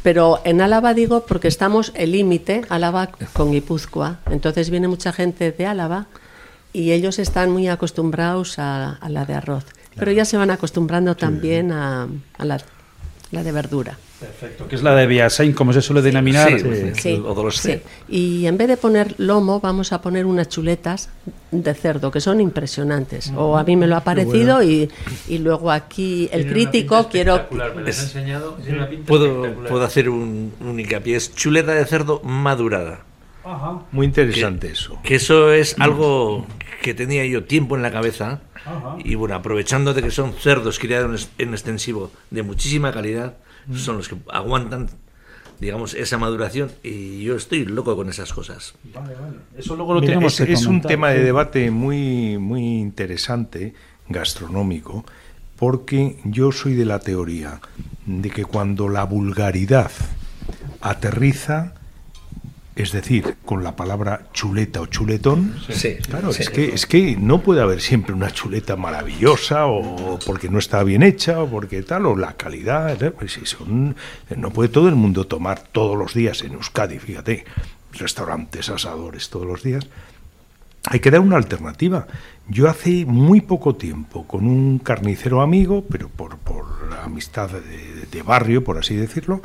Pero 0.08 0.40
en 0.46 0.62
Álava 0.62 0.94
digo 0.94 1.26
porque 1.26 1.50
estamos 1.50 1.92
el 1.94 2.14
límite, 2.14 2.62
Álava 2.70 3.10
con 3.34 3.52
Guipúzcoa. 3.52 4.20
Entonces 4.32 4.70
viene 4.70 4.88
mucha 4.88 5.12
gente 5.12 5.52
de 5.52 5.66
Álava 5.66 6.06
y 6.72 6.94
ellos 6.94 7.20
están 7.20 7.52
muy 7.52 7.68
acostumbrados 7.68 8.58
a, 8.58 8.94
a 8.94 9.10
la 9.10 9.26
de 9.26 9.34
arroz. 9.34 9.66
Pero 9.98 10.14
ya 10.14 10.24
se 10.24 10.38
van 10.38 10.50
acostumbrando 10.50 11.18
también 11.18 11.74
a, 11.74 12.08
a 12.38 12.46
la, 12.46 12.62
la 13.32 13.44
de 13.44 13.52
verdura. 13.52 13.98
Perfecto, 14.20 14.68
que 14.68 14.76
es 14.76 14.84
la 14.84 14.96
de 14.96 15.06
Viasain, 15.06 15.54
como 15.54 15.74
se 15.74 15.82
suele 15.82 16.02
denominar. 16.02 16.50
Sí, 16.50 16.56
eh, 16.88 16.94
sí. 16.96 17.10
Sí. 17.62 17.82
Y 18.10 18.46
en 18.48 18.58
vez 18.58 18.68
de 18.68 18.78
poner 18.78 19.14
lomo, 19.18 19.60
vamos 19.60 19.92
a 19.94 20.02
poner 20.02 20.26
unas 20.26 20.48
chuletas 20.50 21.10
de 21.52 21.74
cerdo, 21.74 22.10
que 22.10 22.20
son 22.22 22.40
impresionantes. 22.42 23.32
O 23.36 23.58
a 23.58 23.64
mí 23.64 23.76
me 23.76 23.86
lo 23.88 23.96
ha 23.96 24.04
parecido 24.04 24.64
y, 24.64 24.90
y 25.28 25.38
luego 25.40 25.72
aquí 25.72 26.30
el 26.32 26.44
crítico 26.54 26.96
quiero... 27.12 27.36
Es- 27.90 27.98
Puedo, 29.06 29.42
puedo 29.70 29.84
hacer 29.86 30.10
un, 30.10 30.54
un 30.62 30.80
hincapié. 30.80 31.16
Es 31.18 31.36
chuleta 31.36 31.74
de 31.74 31.86
cerdo 31.86 32.22
madurada. 32.24 33.02
Muy 33.92 34.06
interesante 34.06 34.72
eso. 34.72 35.00
Que 35.04 35.16
eso 35.16 35.52
es 35.52 35.76
algo 35.80 36.46
que 36.82 36.94
tenía 36.94 37.26
yo 37.26 37.44
tiempo 37.44 37.76
en 37.76 37.82
la 37.82 37.92
cabeza. 37.92 38.42
Y 39.04 39.16
bueno, 39.16 39.36
aprovechando 39.36 39.94
de 39.94 40.02
que 40.02 40.12
son 40.12 40.34
cerdos 40.34 40.80
criados 40.80 41.30
en 41.38 41.54
extensivo 41.54 42.12
de 42.32 42.44
muchísima 42.44 42.92
calidad, 42.92 43.38
son 43.74 43.98
los 43.98 44.10
que 44.10 44.18
aguantan, 44.32 44.90
digamos, 45.60 45.94
esa 45.94 46.18
maduración. 46.18 46.72
Y 46.84 47.24
yo 47.24 47.36
estoy 47.36 47.66
loco 47.66 47.96
con 47.96 48.10
esas 48.10 48.34
cosas. 48.34 48.74
Eso 49.58 49.76
luego 49.76 49.94
lo 49.94 50.02
Mira, 50.02 50.14
tenemos 50.14 50.40
es, 50.40 50.46
que 50.46 50.54
es 50.54 50.66
un 50.66 50.82
tema 50.82 51.10
de 51.10 51.24
debate 51.24 51.72
muy, 51.72 52.38
muy 52.38 52.62
interesante, 52.80 53.74
gastronómico, 54.10 55.06
porque 55.58 56.18
yo 56.26 56.52
soy 56.52 56.76
de 56.76 56.86
la 56.86 57.00
teoría 57.00 57.62
de 58.06 58.30
que 58.30 58.46
cuando 58.46 58.90
la 58.90 59.04
vulgaridad 59.06 59.92
aterriza, 60.82 61.74
es 62.78 62.92
decir, 62.92 63.36
con 63.44 63.64
la 63.64 63.76
palabra 63.76 64.28
chuleta 64.34 64.82
o 64.82 64.86
chuletón, 64.86 65.56
Sí, 65.70 65.96
Claro, 66.08 66.32
sí. 66.32 66.44
es, 66.44 66.50
que, 66.52 66.66
es 66.74 66.86
que 66.86 67.16
no 67.18 67.42
puede 67.42 67.62
haber 67.62 67.82
siempre 67.82 68.14
una 68.14 68.30
chuleta 68.32 68.76
maravillosa 68.76 69.66
o 69.66 70.20
porque 70.26 70.48
no 70.50 70.60
está 70.60 70.84
bien 70.84 71.02
hecha 71.02 71.42
o 71.42 71.48
porque 71.50 71.82
tal, 71.82 72.06
o 72.06 72.16
la 72.16 72.34
calidad. 72.34 73.02
¿eh? 73.02 73.12
Pues 73.12 73.34
si 73.34 73.46
son, 73.46 73.96
no 74.36 74.52
puede 74.52 74.70
todo 74.70 74.88
el 74.90 74.96
mundo 74.96 75.26
tomar 75.26 75.60
todos 75.60 75.98
los 75.98 76.14
días 76.14 76.44
en 76.44 76.54
Euskadi, 76.54 77.00
fíjate, 77.00 77.46
restaurantes, 77.94 78.70
asadores 78.70 79.30
todos 79.30 79.48
los 79.48 79.64
días. 79.64 79.88
Hay 80.90 81.00
que 81.00 81.12
dar 81.12 81.20
una 81.22 81.36
alternativa. 81.36 82.08
Yo 82.48 82.70
hace 82.70 83.06
muy 83.06 83.42
poco 83.42 83.76
tiempo, 83.76 84.26
con 84.26 84.46
un 84.46 84.80
carnicero 84.80 85.42
amigo, 85.42 85.84
pero 85.90 86.08
por, 86.10 86.38
amistad 87.04 87.50
de, 87.50 88.06
de 88.10 88.22
barrio, 88.22 88.64
por 88.64 88.78
así 88.78 88.96
decirlo, 88.96 89.42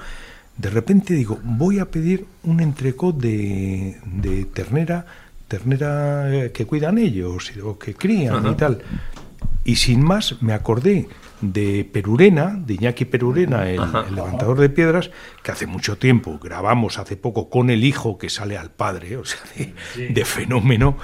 de 0.57 0.71
repente 0.71 1.15
digo, 1.15 1.39
voy 1.43 1.79
a 1.79 1.91
pedir 1.91 2.27
un 2.45 2.61
entrecot 2.61 3.17
de, 3.17 3.97
de 4.07 4.45
ternera, 4.45 5.07
ternera 5.49 6.33
eh, 6.35 6.53
que 6.53 6.67
cuidan 6.67 6.99
ellos 6.99 7.53
o 7.63 7.79
que 7.79 7.95
crían 7.95 8.47
y 8.47 8.55
tal. 8.55 8.83
Y 9.65 9.77
sin 9.77 10.03
más 10.03 10.41
me 10.43 10.53
acordé 10.55 11.09
de 11.41 11.89
Perurena, 11.91 12.55
de 12.57 12.75
Iñaki 12.75 13.05
Perurena, 13.05 13.69
el, 13.69 13.81
el 14.09 14.15
levantador 14.15 14.59
de 14.61 14.69
piedras, 14.69 15.11
que 15.43 15.51
hace 15.53 15.67
mucho 15.67 15.99
tiempo 15.99 16.39
grabamos 16.39 16.99
hace 16.99 17.17
poco 17.17 17.49
con 17.51 17.71
el 17.71 17.83
hijo 17.85 18.19
que 18.19 18.29
sale 18.31 18.57
al 18.57 18.71
padre, 18.71 19.17
o 19.17 19.25
sea, 19.25 19.41
de, 19.57 20.09
de 20.09 20.25
fenómeno. 20.25 20.97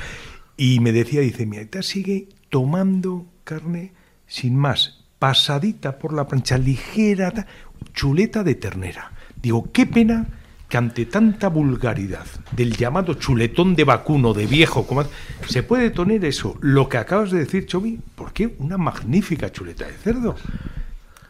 Y 0.57 0.81
me 0.81 0.93
decía, 0.93 1.21
dice, 1.21 1.47
mi 1.47 1.57
aita 1.57 1.83
sigue 1.83 2.28
tomando 2.50 3.26
carne 3.45 3.93
sin 4.26 4.57
más, 4.57 5.00
pasadita 5.19 5.99
por 5.99 6.12
la 6.12 6.26
plancha, 6.28 6.59
ligera, 6.59 7.31
ta- 7.33 7.47
chuleta 7.95 8.43
de 8.45 8.55
ternera. 8.55 9.12
Digo, 9.42 9.71
qué 9.73 9.87
pena 9.87 10.26
que 10.68 10.76
ante 10.76 11.07
tanta 11.07 11.49
vulgaridad 11.49 12.26
del 12.52 12.76
llamado 12.76 13.14
chuletón 13.14 13.75
de 13.75 13.85
vacuno, 13.85 14.35
de 14.35 14.47
viejo, 14.47 14.87
como 14.87 15.04
se 15.47 15.62
puede 15.62 15.90
tener 15.90 16.25
eso, 16.25 16.57
lo 16.61 16.88
que 16.88 16.99
acabas 16.99 17.30
de 17.30 17.38
decir, 17.38 17.66
Chomi, 17.66 17.99
¿por 18.14 18.33
qué 18.33 18.54
una 18.59 18.76
magnífica 18.76 19.50
chuleta 19.50 19.87
de 19.87 19.95
cerdo? 19.95 20.37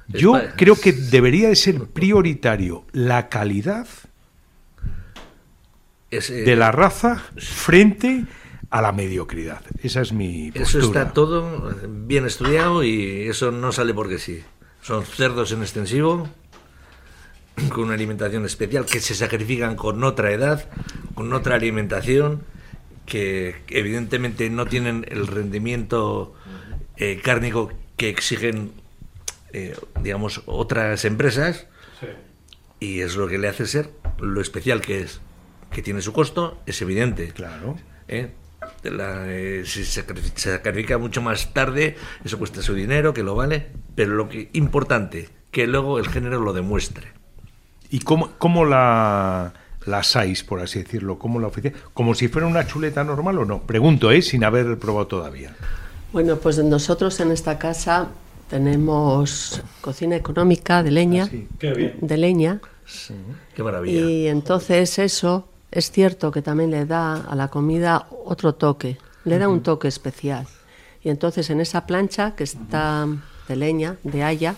Yo 0.08 0.34
creo 0.56 0.74
que 0.74 0.92
debería 0.92 1.48
de 1.50 1.56
ser 1.56 1.84
prioritario 1.84 2.84
la 2.92 3.28
calidad 3.28 3.86
eh, 6.10 6.20
de 6.20 6.56
la 6.56 6.72
raza 6.72 7.22
frente 7.36 8.24
a 8.70 8.82
la 8.82 8.92
mediocridad. 8.92 9.62
Esa 9.82 10.00
es 10.00 10.12
mi 10.12 10.48
Eso 10.48 10.78
postura. 10.78 11.02
está 11.02 11.12
todo 11.12 11.74
bien 11.88 12.26
estudiado 12.26 12.82
y 12.82 13.28
eso 13.28 13.50
no 13.52 13.72
sale 13.72 13.94
porque 13.94 14.18
sí. 14.18 14.42
Son 14.80 15.04
cerdos 15.04 15.52
en 15.52 15.60
extensivo, 15.62 16.28
con 17.70 17.84
una 17.84 17.94
alimentación 17.94 18.44
especial, 18.44 18.86
que 18.86 19.00
se 19.00 19.14
sacrifican 19.14 19.76
con 19.76 20.02
otra 20.04 20.32
edad, 20.32 20.68
con 21.14 21.32
otra 21.32 21.56
alimentación, 21.56 22.42
que 23.06 23.56
evidentemente 23.68 24.50
no 24.50 24.66
tienen 24.66 25.06
el 25.08 25.26
rendimiento 25.26 26.34
eh, 26.96 27.20
cárnico 27.22 27.72
que 27.96 28.08
exigen, 28.10 28.72
eh, 29.52 29.76
digamos, 30.02 30.42
otras 30.46 31.04
empresas. 31.04 31.66
Y 32.80 33.00
es 33.00 33.16
lo 33.16 33.26
que 33.26 33.38
le 33.38 33.48
hace 33.48 33.66
ser 33.66 33.90
lo 34.20 34.40
especial 34.40 34.80
que 34.80 35.00
es. 35.00 35.20
Que 35.72 35.82
tiene 35.82 36.00
su 36.00 36.12
costo, 36.12 36.60
es 36.66 36.80
evidente. 36.80 37.32
Claro. 37.32 37.76
¿eh? 38.06 38.30
La- 38.84 39.24
eh, 39.26 39.62
si 39.64 39.84
se 39.84 40.02
sacrifica, 40.02 40.38
se 40.38 40.50
sacrifica 40.52 40.98
mucho 40.98 41.20
más 41.20 41.52
tarde, 41.52 41.96
eso 42.24 42.38
cuesta 42.38 42.62
su 42.62 42.74
dinero, 42.74 43.12
que 43.14 43.22
lo 43.24 43.34
vale, 43.34 43.66
pero 43.96 44.14
lo 44.14 44.28
que 44.28 44.48
importante, 44.52 45.28
que 45.50 45.66
luego 45.66 45.98
el 45.98 46.08
género 46.08 46.40
lo 46.40 46.52
demuestre. 46.52 47.08
¿Y 47.90 48.00
cómo, 48.00 48.30
cómo 48.38 48.64
la, 48.64 49.52
la 49.86 49.98
asáis, 49.98 50.44
por 50.44 50.60
así 50.60 50.82
decirlo? 50.82 51.18
¿Cómo 51.18 51.40
la 51.40 51.46
oficial? 51.46 51.72
¿Como 51.94 52.14
si 52.14 52.28
fuera 52.28 52.46
una 52.46 52.66
chuleta 52.66 53.02
normal 53.04 53.38
o 53.38 53.44
no? 53.44 53.60
Pregunto, 53.62 54.10
¿eh? 54.10 54.22
Sin 54.22 54.44
haber 54.44 54.78
probado 54.78 55.06
todavía. 55.06 55.54
Bueno, 56.12 56.36
pues 56.36 56.58
nosotros 56.62 57.18
en 57.20 57.32
esta 57.32 57.58
casa 57.58 58.08
tenemos 58.50 59.62
cocina 59.80 60.16
económica 60.16 60.82
de 60.82 60.90
leña, 60.90 61.24
Ah, 61.24 61.28
sí. 61.30 61.46
de 62.00 62.16
leña, 62.16 62.60
Qué 63.54 63.62
maravilla. 63.62 64.00
y 64.00 64.26
entonces 64.28 64.98
eso 64.98 65.46
es 65.70 65.90
cierto 65.90 66.30
que 66.30 66.42
también 66.42 66.70
le 66.70 66.86
da 66.86 67.14
a 67.28 67.34
la 67.36 67.48
comida 67.48 68.06
otro 68.24 68.54
toque, 68.54 68.98
le 69.24 69.38
da 69.38 69.48
un 69.48 69.62
toque 69.62 69.88
especial. 69.88 70.46
Y 71.04 71.10
entonces 71.10 71.50
en 71.50 71.60
esa 71.60 71.86
plancha 71.86 72.34
que 72.34 72.44
está 72.44 73.06
de 73.48 73.56
leña, 73.56 73.96
de 74.02 74.22
haya, 74.24 74.54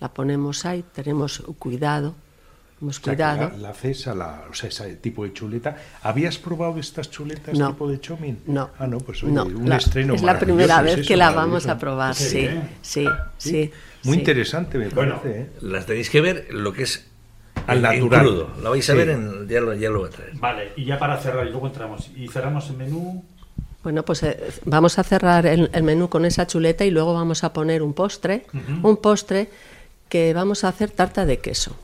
la 0.00 0.08
ponemos 0.12 0.64
ahí, 0.64 0.84
tenemos 0.94 1.42
cuidado, 1.58 2.14
hemos 2.80 2.98
O 2.98 3.02
sea, 3.02 3.12
que 3.12 3.16
cuidado. 3.16 3.50
La, 3.52 3.56
la 3.58 3.68
haces 3.70 4.06
a 4.08 4.14
la, 4.14 4.44
o 4.50 4.54
sea, 4.54 4.68
ese 4.70 4.96
tipo 4.96 5.24
de 5.24 5.32
chuleta. 5.32 5.76
¿Habías 6.02 6.38
probado 6.38 6.78
estas 6.78 7.10
chuletas 7.10 7.58
No. 7.58 7.68
tipo 7.72 7.88
de 7.88 8.00
chomin? 8.00 8.38
No. 8.46 8.70
Ah, 8.78 8.86
no, 8.86 8.98
pues 9.00 9.22
oye, 9.22 9.32
No, 9.32 9.44
un 9.44 9.68
la- 9.68 9.76
estreno 9.76 10.14
es 10.14 10.22
la 10.22 10.38
primera 10.38 10.78
es 10.78 10.84
vez 10.84 10.98
eso, 11.00 11.08
que 11.08 11.16
la 11.16 11.30
vamos 11.30 11.66
a 11.66 11.78
probar, 11.78 12.14
sí, 12.14 12.48
sí, 12.82 13.06
sí. 13.38 13.70
Muy 14.04 14.14
sí. 14.14 14.18
interesante, 14.20 14.78
me 14.78 14.88
parece. 14.88 15.40
¿eh? 15.42 15.50
Las 15.60 15.84
tenéis 15.84 16.08
que 16.08 16.22
ver 16.22 16.46
lo 16.50 16.72
que 16.72 16.84
es 16.84 17.06
Al 17.66 17.82
natural. 17.82 18.24
crudo. 18.24 18.50
La 18.62 18.70
vais 18.70 18.88
a 18.88 18.92
Sí. 18.92 18.98
ver, 18.98 19.10
en, 19.10 19.46
ya, 19.46 19.60
lo, 19.60 19.74
ya 19.74 19.90
lo 19.90 19.98
voy 20.00 20.08
a 20.08 20.12
traer. 20.12 20.32
Vale, 20.36 20.72
y 20.76 20.86
ya 20.86 20.98
para 20.98 21.18
cerrar, 21.18 21.46
y 21.46 21.50
luego 21.50 21.66
entramos. 21.66 22.10
Y 22.16 22.26
cerramos 22.28 22.70
el 22.70 22.76
menú. 22.78 23.22
Bueno, 23.82 24.02
pues 24.04 24.22
eh, 24.22 24.38
vamos 24.64 24.98
a 24.98 25.02
cerrar 25.04 25.44
el, 25.46 25.70
el 25.72 25.82
menú 25.82 26.08
con 26.08 26.24
esa 26.26 26.46
chuleta 26.46 26.84
y 26.84 26.90
luego 26.90 27.12
vamos 27.14 27.44
a 27.44 27.52
poner 27.52 27.82
un 27.82 27.92
postre, 27.94 28.46
un 28.82 28.96
postre 28.98 29.48
que 30.10 30.34
vamos 30.34 30.64
a 30.64 30.68
hacer 30.68 30.90
tarta 30.90 31.24
de 31.24 31.38
queso. 31.38 31.74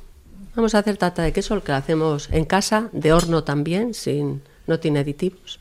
Vamos 0.54 0.74
a 0.74 0.80
hacer 0.80 0.98
tarta 0.98 1.22
de 1.22 1.32
queso, 1.32 1.54
el 1.54 1.62
que 1.62 1.72
hacemos 1.72 2.28
en 2.30 2.44
casa, 2.44 2.88
de 2.92 3.12
horno 3.14 3.44
también, 3.44 3.94
sin, 3.94 4.42
no 4.66 4.78
tiene 4.78 4.98
aditivos, 5.00 5.60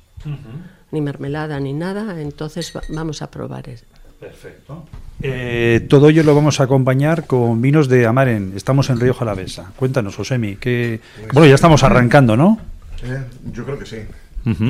ni 0.91 0.99
mermelada 1.01 1.59
ni 1.59 1.73
nada, 1.73 2.19
entonces 2.21 2.73
va- 2.75 2.81
vamos 2.89 3.21
a 3.21 3.29
probar 3.31 3.69
eso. 3.69 3.85
Perfecto. 4.19 4.85
Eh, 5.21 5.85
todo 5.89 6.09
ello 6.09 6.23
lo 6.23 6.33
vamos 6.33 6.59
a 6.59 6.63
acompañar 6.63 7.27
con 7.27 7.61
vinos 7.61 7.87
de 7.89 8.05
Amaren. 8.05 8.53
Estamos 8.55 8.89
en 8.89 8.99
Río 8.99 9.13
Jalavesa. 9.13 9.71
Cuéntanos, 9.75 10.15
Josemi, 10.15 10.55
que 10.55 11.01
bueno, 11.33 11.47
ya 11.47 11.55
estamos 11.55 11.83
arrancando, 11.83 12.35
¿no? 12.37 12.57
Eh, 13.03 13.23
yo 13.53 13.65
creo 13.65 13.77
que 13.77 13.85
sí. 13.85 13.97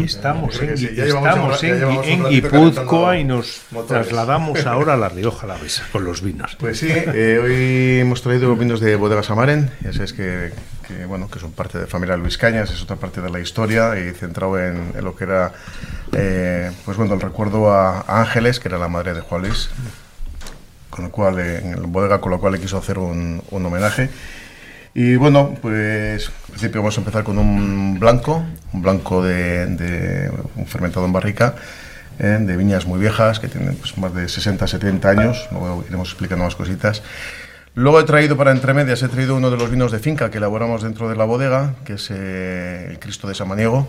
Estamos, 0.06 0.62
en, 0.62 0.78
sí. 0.78 0.90
Estamos 0.96 1.62
un- 1.62 1.70
en, 1.70 1.84
en 2.04 2.26
Guipúzcoa 2.30 3.18
y 3.18 3.24
nos 3.26 3.62
motores. 3.72 4.08
trasladamos 4.08 4.66
ahora 4.66 4.94
a 4.94 4.98
la 4.98 5.10
Rioja 5.10 5.46
Alavesa 5.46 5.84
con 5.92 6.06
los 6.06 6.22
vinos. 6.22 6.56
Pues 6.58 6.80
sí, 6.80 6.88
eh, 6.90 7.40
hoy 7.44 8.00
hemos 8.00 8.22
traído 8.22 8.56
vinos 8.56 8.80
de 8.80 8.96
Bodegas 8.96 9.30
Amaren, 9.30 9.70
ya 9.82 9.92
sabes 9.92 10.14
que, 10.14 10.52
que, 10.88 11.06
bueno, 11.06 11.30
que 11.30 11.40
son 11.40 11.52
parte 11.52 11.78
de 11.78 11.88
familia 11.88 12.16
Luis 12.16 12.38
Cañas, 12.38 12.72
es 12.72 12.82
otra 12.84 12.96
parte 12.96 13.20
de 13.20 13.30
la 13.30 13.40
historia 13.42 14.00
y 14.00 14.12
centrado 14.14 14.58
en, 14.58 14.94
en 14.96 15.04
lo 15.04 15.16
que 15.16 15.26
era, 15.26 15.52
eh, 16.14 16.72
pues 16.86 16.96
bueno, 16.98 17.14
el 17.16 17.22
recuerdo 17.22 17.70
a, 17.74 18.00
a 18.08 18.22
Ángeles, 18.22 18.60
que 18.62 18.70
era 18.70 18.78
la 18.78 18.88
madre 18.88 19.14
de 19.14 19.20
Juan 19.22 19.42
Luis, 19.42 19.70
con 20.90 21.04
el 21.06 21.12
cual, 21.12 21.38
eh, 21.40 21.60
en 21.64 21.74
el 21.74 21.82
bodega 21.88 22.22
con 22.22 22.32
lo 22.32 22.40
cual 22.40 22.54
le 22.54 22.60
quiso 22.62 22.78
hacer 22.78 22.98
un, 22.98 23.42
un 23.52 23.66
homenaje. 23.66 24.10
Y 24.98 25.18
bueno, 25.18 25.54
pues 25.62 26.28
en 26.28 26.52
principio 26.52 26.82
vamos 26.82 26.98
a 26.98 27.02
empezar 27.02 27.24
con 27.26 27.38
un 27.38 28.00
blanco, 28.00 28.44
un 28.72 28.82
blanco 28.82 29.22
de, 29.22 29.66
de 29.68 30.32
un 30.56 30.66
fermentado 30.68 31.06
en 31.06 31.12
barrica, 31.12 31.56
eh, 32.18 32.38
de 32.40 32.56
viñas 32.56 32.86
muy 32.86 32.98
viejas, 33.00 33.40
que 33.42 33.50
tienen 33.50 33.76
pues, 33.76 33.98
más 33.98 34.14
de 34.14 34.30
60, 34.30 34.66
70 34.66 35.10
años, 35.10 35.48
luego 35.52 35.84
iremos 35.86 36.08
explicando 36.10 36.46
más 36.46 36.56
cositas. 36.56 37.04
Luego 37.74 38.00
he 38.00 38.06
traído 38.06 38.38
para 38.38 38.52
entremedias, 38.54 39.04
he 39.04 39.10
traído 39.10 39.36
uno 39.36 39.52
de 39.52 39.58
los 39.58 39.70
vinos 39.70 39.92
de 39.92 40.00
finca 40.00 40.32
que 40.32 40.38
elaboramos 40.38 40.82
dentro 40.82 41.10
de 41.10 41.18
la 41.18 41.26
bodega, 41.26 41.76
que 41.84 41.94
es 41.96 42.08
eh, 42.10 42.88
el 42.92 43.00
Cristo 43.00 43.28
de 43.28 43.36
Samaniego, 43.36 43.88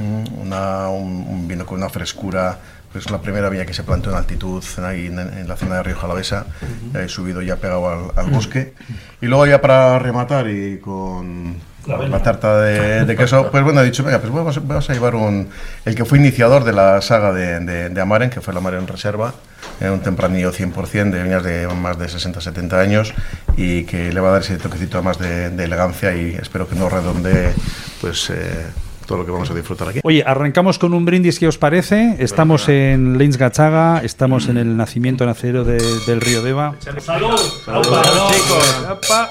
Mm, 0.00 0.40
una- 0.40 0.88
un, 0.88 1.24
un 1.28 1.46
vino 1.46 1.64
con 1.64 1.78
una 1.78 1.88
frescura, 1.88 2.58
es 2.94 3.10
la 3.10 3.20
primera 3.20 3.48
viña 3.48 3.66
que 3.66 3.74
se 3.74 3.82
plantó 3.82 4.10
en 4.10 4.16
altitud 4.16 4.62
ahí 4.84 5.06
en, 5.06 5.18
en 5.18 5.48
la 5.48 5.56
zona 5.56 5.76
de 5.76 5.82
Río 5.82 5.96
Jalavesa, 5.96 6.46
he 6.94 7.08
subido 7.08 7.42
ya 7.42 7.56
pegado 7.56 7.88
al, 7.88 8.10
al 8.16 8.30
bosque. 8.30 8.74
Y 9.20 9.26
luego 9.26 9.46
ya 9.46 9.60
para 9.60 9.98
rematar 9.98 10.48
y 10.48 10.78
con 10.78 11.56
la, 11.86 12.22
tarta 12.22 12.60
de, 12.60 13.04
de 13.04 13.16
queso, 13.16 13.50
pues 13.50 13.62
bueno, 13.62 13.80
he 13.80 13.84
dicho, 13.84 14.02
venga, 14.02 14.18
pues 14.18 14.32
vamos, 14.32 14.66
vamos 14.66 14.88
a 14.88 14.92
llevar 14.92 15.14
un, 15.14 15.48
el 15.84 15.94
que 15.94 16.04
fue 16.04 16.18
iniciador 16.18 16.64
de 16.64 16.72
la 16.72 17.00
saga 17.02 17.32
de, 17.32 17.60
de, 17.60 17.88
de 17.90 18.00
Amaren, 18.00 18.30
que 18.30 18.40
fue 18.40 18.54
la 18.54 18.60
Amaren 18.60 18.86
Reserva, 18.86 19.34
eh, 19.80 19.90
un 19.90 20.00
tempranillo 20.00 20.52
100% 20.52 21.10
de 21.10 21.22
viñas 21.22 21.42
de 21.42 21.66
más 21.68 21.98
de 21.98 22.06
60-70 22.06 22.72
años 22.74 23.12
y 23.56 23.84
que 23.84 24.12
le 24.12 24.20
va 24.20 24.28
a 24.28 24.32
dar 24.32 24.42
ese 24.42 24.56
toquecito 24.56 25.02
más 25.02 25.18
de, 25.18 25.46
elegancia 25.46 26.14
y 26.14 26.34
espero 26.34 26.68
que 26.68 26.74
nos 26.74 26.92
redondee 26.92 27.52
pues, 28.00 28.30
eh, 28.30 28.66
todo 29.06 29.18
lo 29.18 29.26
que 29.26 29.30
vamos 29.32 29.50
a 29.50 29.54
disfrutar 29.54 29.88
aquí. 29.88 30.00
Oye, 30.02 30.22
arrancamos 30.26 30.78
con 30.78 30.94
un 30.94 31.04
brindis, 31.04 31.38
¿qué 31.38 31.48
os 31.48 31.58
parece? 31.58 32.16
Estamos 32.18 32.68
en 32.68 33.18
Leins 33.18 33.36
Gachaga, 33.36 34.00
estamos 34.02 34.48
en 34.48 34.56
el 34.56 34.76
nacimiento 34.76 35.26
nacero 35.26 35.64
de- 35.64 35.78
del 36.06 36.20
río 36.20 36.42
Deva. 36.42 36.74
¡Salud! 36.80 37.36
chicos! 37.36 38.84
¡Apa! 38.88 39.30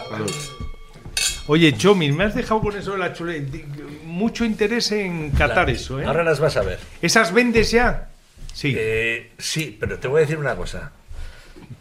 Oye, 1.47 1.73
Chomin, 1.75 2.15
me 2.15 2.23
has 2.23 2.35
dejado 2.35 2.61
con 2.61 2.75
eso 2.77 2.93
de 2.93 2.99
la 2.99 3.13
chuleta. 3.13 3.57
Mucho 4.05 4.45
interés 4.45 4.91
en 4.93 5.31
catar 5.31 5.69
eso, 5.69 5.99
¿eh? 5.99 6.05
Ahora 6.05 6.23
las 6.23 6.39
vas 6.39 6.55
a 6.57 6.61
ver. 6.61 6.79
¿Esas 7.01 7.33
vendes 7.33 7.71
ya? 7.71 8.09
Sí. 8.53 8.73
Eh, 8.77 9.31
sí, 9.37 9.75
pero 9.79 9.99
te 9.99 10.07
voy 10.07 10.19
a 10.19 10.21
decir 10.21 10.37
una 10.37 10.55
cosa. 10.55 10.91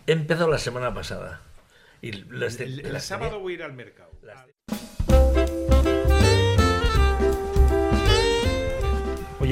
He 0.06 0.12
empezado 0.12 0.50
la 0.50 0.58
semana 0.58 0.92
pasada. 0.92 1.42
Y 2.00 2.10
las 2.30 2.58
de- 2.58 2.64
el, 2.64 2.80
el 2.86 2.92
las 2.92 3.04
sábado 3.04 3.30
tenía- 3.32 3.42
voy 3.42 3.52
a 3.52 3.56
ir 3.56 3.62
al 3.62 3.72
mercado. 3.74 4.10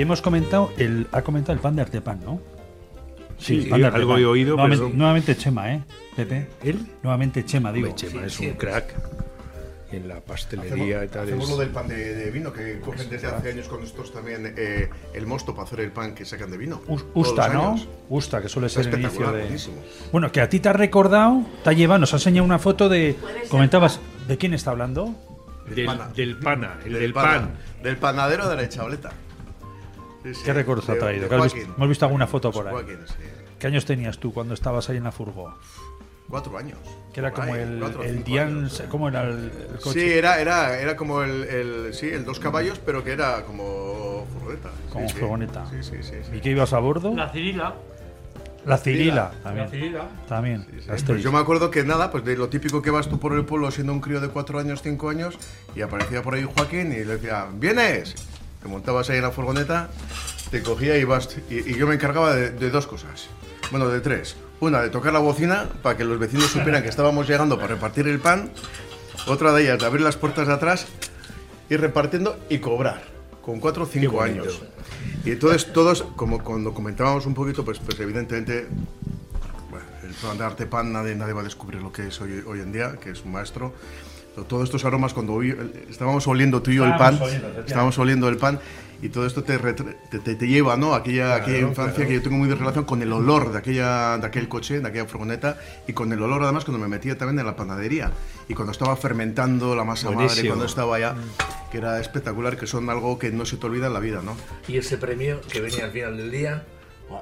Hemos 0.00 0.22
comentado, 0.22 0.72
el, 0.78 1.06
ha 1.12 1.22
comentado 1.22 1.52
el 1.52 1.58
pan 1.60 1.76
de 1.76 1.82
Artepan, 1.82 2.20
¿no? 2.24 2.40
Sí, 3.38 3.66
pan 3.68 3.80
de 3.80 3.86
algo 3.86 4.16
he 4.18 4.24
oído, 4.24 4.54
nuevamente, 4.54 4.84
pero- 4.84 4.96
nuevamente 4.96 5.36
Chema, 5.36 5.74
¿eh? 5.74 5.82
Pepe. 6.16 6.48
¿Él? 6.62 6.86
Nuevamente 7.02 7.44
Chema, 7.44 7.72
digo. 7.72 7.88
Hombre, 7.88 8.08
Chema 8.08 8.26
es 8.26 8.32
sí, 8.34 8.46
un 8.48 8.54
crack 8.54 8.94
en 9.92 10.08
la 10.08 10.20
pastelería 10.20 11.04
y 11.04 11.08
tal. 11.08 11.24
Hacemos 11.24 11.44
es- 11.44 11.50
lo 11.50 11.56
del 11.58 11.68
pan 11.70 11.88
de, 11.88 12.14
de 12.14 12.30
vino, 12.30 12.52
que 12.52 12.80
cogen 12.80 13.10
desde 13.10 13.26
hace 13.26 13.50
años 13.50 13.68
con 13.68 13.80
nosotros 13.80 14.12
también 14.12 14.54
eh, 14.56 14.88
el 15.14 15.26
mosto 15.26 15.52
para 15.54 15.66
hacer 15.66 15.80
el 15.80 15.90
pan 15.90 16.14
que 16.14 16.24
sacan 16.24 16.50
de 16.50 16.56
vino. 16.56 16.80
Todos 16.86 17.04
Usta, 17.14 17.48
¿no? 17.50 17.76
Usta, 18.08 18.40
que 18.40 18.48
suele 18.48 18.68
ser 18.68 18.86
el 18.86 18.88
inicio 18.88 19.08
espectacular, 19.08 19.34
de. 19.36 19.42
buenísimo. 19.42 19.76
Bueno, 20.12 20.32
que 20.32 20.40
a 20.40 20.48
ti 20.48 20.60
te 20.60 20.68
ha 20.70 20.72
recordado, 20.72 21.44
te 21.64 21.70
ha 21.70 21.72
llevado, 21.74 21.98
nos 22.00 22.12
ha 22.14 22.16
enseñado 22.16 22.44
una 22.46 22.58
foto 22.58 22.88
de. 22.88 23.16
Comentabas, 23.50 24.00
¿de 24.28 24.38
quién 24.38 24.54
está 24.54 24.70
hablando? 24.70 25.14
Del, 25.74 25.86
pana. 25.86 26.08
del 26.16 26.36
pana, 26.38 26.78
el 26.84 26.92
del, 26.94 27.12
pana, 27.12 27.28
pan. 27.28 27.50
Del 27.82 27.96
panadero 27.96 28.48
de 28.48 28.56
la 28.56 28.68
chavaleta. 28.68 29.12
Sí, 30.22 30.34
sí, 30.34 30.42
¿Qué 30.44 30.52
recuerdos 30.52 30.88
ha 30.88 30.98
traído? 30.98 31.28
Joaquín. 31.28 31.72
hemos 31.76 31.88
visto 31.88 32.04
alguna 32.04 32.26
foto 32.26 32.50
por 32.50 32.66
ahí. 32.66 32.72
Joaquín, 32.74 32.98
sí. 33.06 33.24
¿Qué 33.58 33.66
años 33.66 33.84
tenías 33.84 34.18
tú 34.18 34.32
cuando 34.32 34.54
estabas 34.54 34.88
ahí 34.90 34.96
en 34.98 35.04
la 35.04 35.12
furgo? 35.12 35.54
Cuatro 36.28 36.56
años. 36.56 36.78
Que 37.12 37.20
era 37.20 37.32
como 37.32 37.52
ahí, 37.52 37.60
el, 37.62 37.78
cuatro 37.80 38.02
Dian, 38.24 38.58
años. 38.58 38.82
¿cómo 38.88 39.08
era 39.08 39.24
el, 39.24 39.50
el 39.50 39.80
coche? 39.82 40.00
Sí, 40.00 40.12
era, 40.12 40.40
era, 40.40 40.78
era 40.78 40.96
como 40.96 41.22
el, 41.22 41.44
el, 41.44 41.94
sí, 41.94 42.08
el 42.08 42.24
dos 42.24 42.38
caballos, 42.38 42.80
pero 42.84 43.02
que 43.02 43.12
era 43.12 43.42
como 43.42 44.26
furgoneta. 44.32 44.70
Como 44.92 45.08
sí, 45.08 45.14
sí. 45.14 45.20
furgoneta. 45.20 45.66
Sí, 45.70 45.82
sí, 45.82 45.96
sí. 46.02 46.14
sí. 46.22 46.36
¿Y 46.36 46.40
qué 46.40 46.50
ibas 46.50 46.72
a 46.72 46.78
bordo? 46.78 47.12
La 47.14 47.28
Cirila. 47.30 47.74
La 48.64 48.76
Cirila, 48.78 49.14
La 49.14 49.42
también. 49.42 49.68
Cirila. 49.70 50.08
También. 50.28 50.66
las 50.86 51.02
Pues 51.02 51.22
yo 51.22 51.32
me 51.32 51.38
acuerdo 51.38 51.70
que 51.70 51.82
nada, 51.82 52.10
pues 52.10 52.24
de 52.24 52.36
lo 52.36 52.48
típico 52.48 52.82
que 52.82 52.90
vas 52.90 53.08
tú 53.08 53.18
por 53.18 53.32
el 53.32 53.44
pueblo 53.44 53.70
siendo 53.70 53.92
un 53.92 54.00
crío 54.00 54.20
de 54.20 54.28
cuatro 54.28 54.58
años, 54.58 54.82
cinco 54.82 55.08
años, 55.08 55.38
y 55.74 55.80
aparecía 55.80 56.22
por 56.22 56.34
ahí 56.34 56.44
Joaquín 56.44 56.92
y 56.92 57.04
le 57.04 57.16
decía, 57.16 57.46
¿vienes? 57.54 58.14
Te 58.62 58.68
montabas 58.68 59.08
ahí 59.10 59.16
en 59.16 59.22
la 59.22 59.30
furgoneta, 59.30 59.88
te 60.50 60.62
cogía 60.62 60.96
y 60.98 61.04
vas. 61.04 61.36
Y, 61.48 61.70
y 61.70 61.74
yo 61.76 61.86
me 61.86 61.94
encargaba 61.94 62.34
de, 62.34 62.50
de 62.50 62.70
dos 62.70 62.86
cosas. 62.86 63.28
Bueno, 63.70 63.88
de 63.88 64.00
tres. 64.00 64.36
Una, 64.60 64.82
de 64.82 64.90
tocar 64.90 65.12
la 65.12 65.20
bocina 65.20 65.68
para 65.82 65.96
que 65.96 66.04
los 66.04 66.18
vecinos 66.18 66.46
supieran 66.46 66.82
que 66.82 66.88
estábamos 66.88 67.28
llegando 67.28 67.56
para 67.56 67.68
repartir 67.68 68.06
el 68.08 68.18
pan. 68.18 68.50
Otra 69.26 69.52
de 69.52 69.62
ellas, 69.62 69.78
de 69.78 69.86
abrir 69.86 70.02
las 70.02 70.16
puertas 70.16 70.46
de 70.46 70.52
atrás, 70.52 70.86
ir 71.68 71.80
repartiendo 71.80 72.38
y 72.48 72.58
cobrar. 72.58 73.02
Con 73.42 73.58
cuatro 73.58 73.84
o 73.84 73.86
cinco 73.86 74.20
años. 74.20 74.60
Y 75.24 75.30
entonces 75.30 75.72
todos, 75.72 76.02
como 76.16 76.42
cuando 76.42 76.74
comentábamos 76.74 77.24
un 77.26 77.34
poquito, 77.34 77.64
pues, 77.64 77.78
pues 77.78 77.98
evidentemente 78.00 78.68
el 80.02 80.14
plan 80.20 80.36
de 80.36 80.44
arte 80.44 80.66
pan 80.66 80.92
nadie, 80.92 81.14
nadie 81.14 81.32
va 81.32 81.40
a 81.40 81.44
descubrir 81.44 81.80
lo 81.80 81.92
que 81.92 82.08
es 82.08 82.20
hoy, 82.20 82.42
hoy 82.46 82.60
en 82.60 82.72
día, 82.72 82.96
que 83.00 83.10
es 83.10 83.24
un 83.24 83.32
maestro. 83.32 83.72
Todos 84.48 84.64
estos 84.64 84.84
aromas, 84.84 85.12
cuando 85.12 85.40
estábamos 85.42 86.26
oliendo 86.26 86.62
tú 86.62 86.70
y 86.70 86.76
yo 86.76 86.84
el 86.84 86.96
pan, 86.96 87.14
Estábamos 87.14 87.28
oliendo, 87.32 87.60
estábamos 87.66 87.98
oliendo 87.98 88.28
el 88.28 88.36
pan, 88.36 88.60
y 89.02 89.08
todo 89.08 89.26
esto 89.26 89.42
te, 89.42 89.58
te, 89.58 90.34
te- 90.34 90.46
lleva 90.48 90.76
¿no? 90.76 90.94
a 90.94 90.98
aquella, 90.98 91.34
aquella 91.34 91.58
infancia 91.60 92.06
que 92.06 92.14
yo 92.14 92.22
tengo 92.22 92.36
muy 92.36 92.48
de 92.48 92.54
relación 92.54 92.84
con 92.84 93.02
el 93.02 93.12
olor 93.12 93.52
de, 93.52 93.58
aquella, 93.58 94.18
de 94.18 94.26
aquel 94.26 94.48
coche, 94.48 94.80
de 94.80 94.86
aquella 94.88 95.06
furgoneta, 95.06 95.58
y 95.86 95.92
con 95.92 96.12
el 96.12 96.22
olor 96.22 96.42
además 96.42 96.64
cuando 96.64 96.78
me 96.78 96.88
metía 96.88 97.18
también 97.18 97.38
en 97.40 97.46
la 97.46 97.56
panadería, 97.56 98.12
y 98.48 98.54
cuando 98.54 98.72
estaba 98.72 98.96
fermentando 98.96 99.74
la 99.74 99.84
masa 99.84 100.06
madre, 100.10 100.26
Buenísimo. 100.26 100.48
cuando 100.50 100.64
estaba 100.66 100.96
allá, 100.96 101.14
que 101.70 101.78
era 101.78 102.00
espectacular, 102.00 102.56
que 102.56 102.66
son 102.66 102.88
algo 102.88 103.18
que 103.18 103.30
no 103.30 103.44
se 103.44 103.56
te 103.56 103.66
olvida 103.66 103.88
en 103.88 103.92
la 103.94 104.00
vida, 104.00 104.22
¿no? 104.24 104.36
Y 104.68 104.76
ese 104.78 104.96
premio 104.96 105.40
que 105.50 105.60
venía 105.60 105.84
al 105.86 105.90
final 105.92 106.16
del 106.16 106.30
día, 106.30 106.64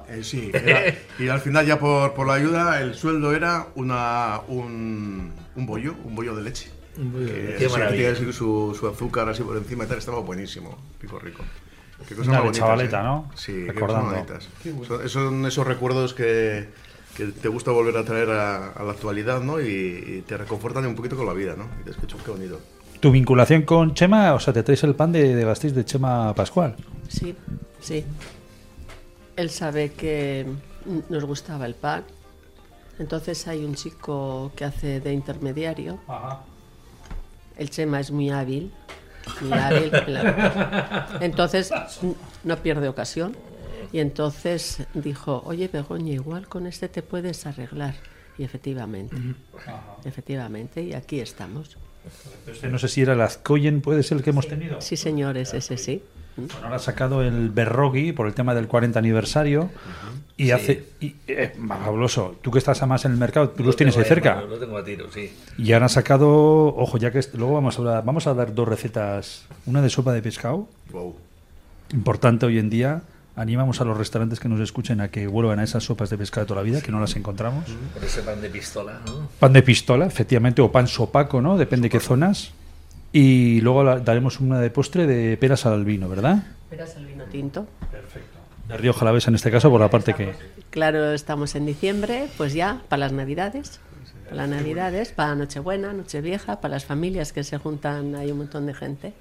Eh, 0.09 0.23
sí, 0.23 0.51
era- 0.53 0.95
y 1.19 1.29
al 1.29 1.41
final 1.41 1.65
ya 1.67 1.79
por, 1.79 2.13
por 2.13 2.27
la 2.27 2.35
ayuda 2.35 2.81
el 2.83 2.95
sueldo 2.95 3.35
era 3.35 3.69
una, 3.75 4.41
un, 4.49 5.33
un 5.57 5.67
bollo, 5.67 5.95
un 6.05 6.15
bollo 6.15 6.37
de 6.37 6.43
leche. 6.43 6.71
Que 6.99 7.55
Qué 7.59 7.59
sí, 7.59 7.65
que 7.65 7.69
maravilla. 7.79 8.13
así 8.13 8.33
su, 8.33 8.77
su 8.79 8.89
azúcar 8.89 9.29
así 9.29 9.43
por 9.43 9.57
encima 9.57 9.85
y 9.85 9.87
tal, 9.87 9.99
estaba 9.99 10.19
buenísimo, 10.21 10.77
rico, 11.01 11.19
rico. 11.19 11.45
Qué 12.09 12.15
cosas 12.15 12.29
Una 12.29 12.39
más 12.39 12.43
de 12.43 12.47
bonitas, 12.49 12.59
chavaleta, 12.59 13.01
¿eh? 13.01 13.05
¿no? 13.05 13.31
Sí, 13.35 13.53
qué 13.53 13.73
Recordando. 13.73 14.11
cosas 14.11 14.49
bonitas. 14.65 14.89
Son, 14.89 15.09
son 15.09 15.47
esos 15.47 15.67
recuerdos 15.67 16.15
que, 16.15 16.69
que 17.17 17.27
te 17.27 17.49
gusta 17.49 17.71
volver 17.73 17.97
a 17.97 18.05
traer 18.05 18.31
a, 18.31 18.73
a 18.73 18.83
la 18.85 18.93
actualidad, 18.93 19.41
¿no? 19.43 19.61
Y, 19.61 19.67
y 19.67 20.25
te 20.27 20.37
reconfortan 20.37 20.87
un 20.87 20.95
poquito 20.95 21.17
con 21.17 21.27
la 21.27 21.33
vida, 21.35 21.55
¿no? 21.57 21.65
Y 21.81 21.85
qué 21.85 22.07
chulo, 22.07 22.25
qué 22.25 22.31
bonito. 22.31 22.61
Tu 23.01 23.11
vinculación 23.13 23.63
con 23.63 23.95
Chema, 23.95 24.35
o 24.35 24.41
sea, 24.41 24.53
te 24.53 24.63
traes 24.65 24.83
el 24.85 24.95
pan 24.97 25.13
de, 25.13 25.35
de 25.37 25.45
Gasteiz 25.45 25.73
de 25.75 25.85
Chema 25.85 26.35
Pascual. 26.35 26.75
Sí, 27.09 27.35
sí. 27.81 28.05
Él 29.37 29.51
sabe 29.51 29.93
que 29.93 30.47
nos 31.09 31.25
gustaba 31.25 31.67
el 31.67 31.75
pan. 31.77 32.03
Entonces 32.99 33.47
hay 33.47 33.65
un 33.65 33.77
chico 33.77 34.51
que 34.57 34.65
hace 34.65 34.99
de 35.01 35.13
intermediario. 35.13 36.01
El 37.59 37.71
Chema 37.71 38.01
es 38.01 38.11
muy 38.11 38.31
hábil. 38.31 38.71
Muy 39.43 39.53
hábil. 39.53 39.91
la- 40.07 41.19
Entonces 41.21 41.71
no 42.45 42.57
pierde 42.57 42.89
ocasión. 42.89 43.37
Y 43.93 44.01
entonces 44.01 44.83
dijo, 44.95 45.43
oye 45.47 45.69
Begoña, 45.69 46.13
igual 46.13 46.47
con 46.49 46.67
este 46.67 46.89
te 46.89 47.03
puedes 47.03 47.47
arreglar. 47.47 47.95
Y 48.37 48.45
efectivamente, 48.45 49.17
efectivamente, 50.05 50.83
y 50.83 50.93
aquí 50.95 51.21
estamos. 51.21 51.77
Este 52.47 52.69
no 52.69 52.79
sé 52.79 52.87
si 52.89 53.03
era 53.03 53.15
el 53.15 53.21
Azcoyen, 53.21 53.81
puede 53.81 54.03
ser 54.03 54.19
el 54.19 54.23
que 54.25 54.31
hemos 54.31 54.47
tenido. 54.47 54.81
Sí, 54.81 54.97
señores, 54.97 55.55
ese 55.55 55.77
sí. 55.77 56.03
Bueno, 56.47 56.65
ahora 56.65 56.77
ha 56.77 56.81
sacado 56.81 57.23
el 57.23 57.51
Berrogi 57.51 58.13
por 58.13 58.27
el 58.27 58.35
tema 58.35 58.55
del 58.55 58.69
40 58.69 58.99
aniversario. 58.99 59.71
Y 60.37 60.53
hace. 60.53 60.85
Y, 61.01 61.17
eh, 61.27 61.53
fabuloso. 61.67 62.37
Tú 62.41 62.53
que 62.53 62.59
estás 62.59 62.87
más 62.87 63.05
en 63.05 63.13
el 63.13 63.19
mercado, 63.19 63.49
tú 63.51 63.65
los 63.65 63.75
tienes 63.75 63.97
ahí 63.97 64.05
cerca. 64.05 64.37
mano, 64.37 64.47
Lo 64.47 64.59
tengo 64.59 64.79
a 64.79 64.85
tiro, 64.85 65.11
sí. 65.13 65.33
Y 65.59 65.73
ahora 65.73 65.87
han 65.87 65.91
sacado. 65.91 66.29
Ojo, 66.77 66.97
ya 66.97 67.11
que 67.11 67.21
luego 67.35 67.55
vamos 67.55 67.77
a 67.77 67.79
hablar. 67.81 68.05
Vamos 68.05 68.29
a 68.29 68.35
dar 68.35 68.55
dos 68.55 68.69
recetas. 68.69 69.47
Una 69.67 69.83
de 69.83 69.91
sopa 69.91 70.13
de 70.13 70.23
pescado. 70.23 70.69
Wow. 70.93 71.17
Importante 71.93 72.47
hoy 72.47 72.59
en 72.59 72.71
día. 72.71 73.03
Animamos 73.35 73.81
a 73.81 73.85
los 73.85 73.97
restaurantes 73.97 74.41
que 74.41 74.49
nos 74.49 74.61
escuchen 74.61 75.01
a 75.01 75.09
que 75.09 75.27
vuelvan 75.29 75.59
a 75.61 75.65
esas 75.65 75.85
sopas 75.85 76.11
de 76.11 76.19
pescado 76.19 76.45
de 76.45 76.49
toda 76.49 76.61
la 76.61 76.65
vida, 76.65 76.81
que 76.81 76.91
no 76.91 77.01
las 77.01 77.15
encontramos. 77.15 77.65
Con 77.95 78.03
ese 78.03 78.23
pan 78.23 78.41
de 78.41 78.51
pistola, 78.51 79.01
¿no? 79.07 79.29
Pan 79.39 79.53
de 79.53 79.63
pistola, 79.63 80.07
efectivamente, 80.07 80.61
o 80.61 80.73
pan 80.73 80.89
sopaco, 80.89 81.41
¿no? 81.41 81.57
Depende 81.57 81.89
qué 81.89 82.01
zonas. 82.01 82.53
Y 83.13 83.61
luego 83.63 83.85
daremos 84.01 84.41
una 84.41 84.61
de 84.61 84.71
postre 84.71 85.07
de 85.07 85.37
peras 85.37 85.67
al 85.67 85.85
vino, 85.85 86.09
¿verdad? 86.09 86.45
Verás 86.71 86.97
el 86.97 87.07
vino 87.07 87.25
tinto. 87.25 87.67
De 88.69 88.77
Río 88.77 88.93
Jalavesa 88.93 89.31
en 89.31 89.37
este 89.37 89.51
caso, 89.51 89.71
por 89.71 89.81
la 89.81 89.89
parte 89.89 90.13
que... 90.13 90.35
Claro, 90.71 91.13
estamos 91.13 91.55
en 91.55 91.65
diciembre, 91.65 92.29
pues 92.37 92.53
ya 92.53 92.83
para 92.89 93.01
las 93.01 93.13
Navidades. 93.13 93.81
Para 94.25 94.37
las 94.37 94.49
Navidades, 94.51 95.13
para 95.13 95.35
Nochebuena, 95.35 95.95
Nochevieja, 95.95 96.61
para 96.61 96.75
las 96.75 96.85
familias 96.85 97.33
que 97.33 97.45
se 97.45 97.57
juntan, 97.57 98.15
hay 98.15 98.31
un 98.31 98.39
montón 98.39 98.67
de 98.67 98.75
gente. 98.75 99.15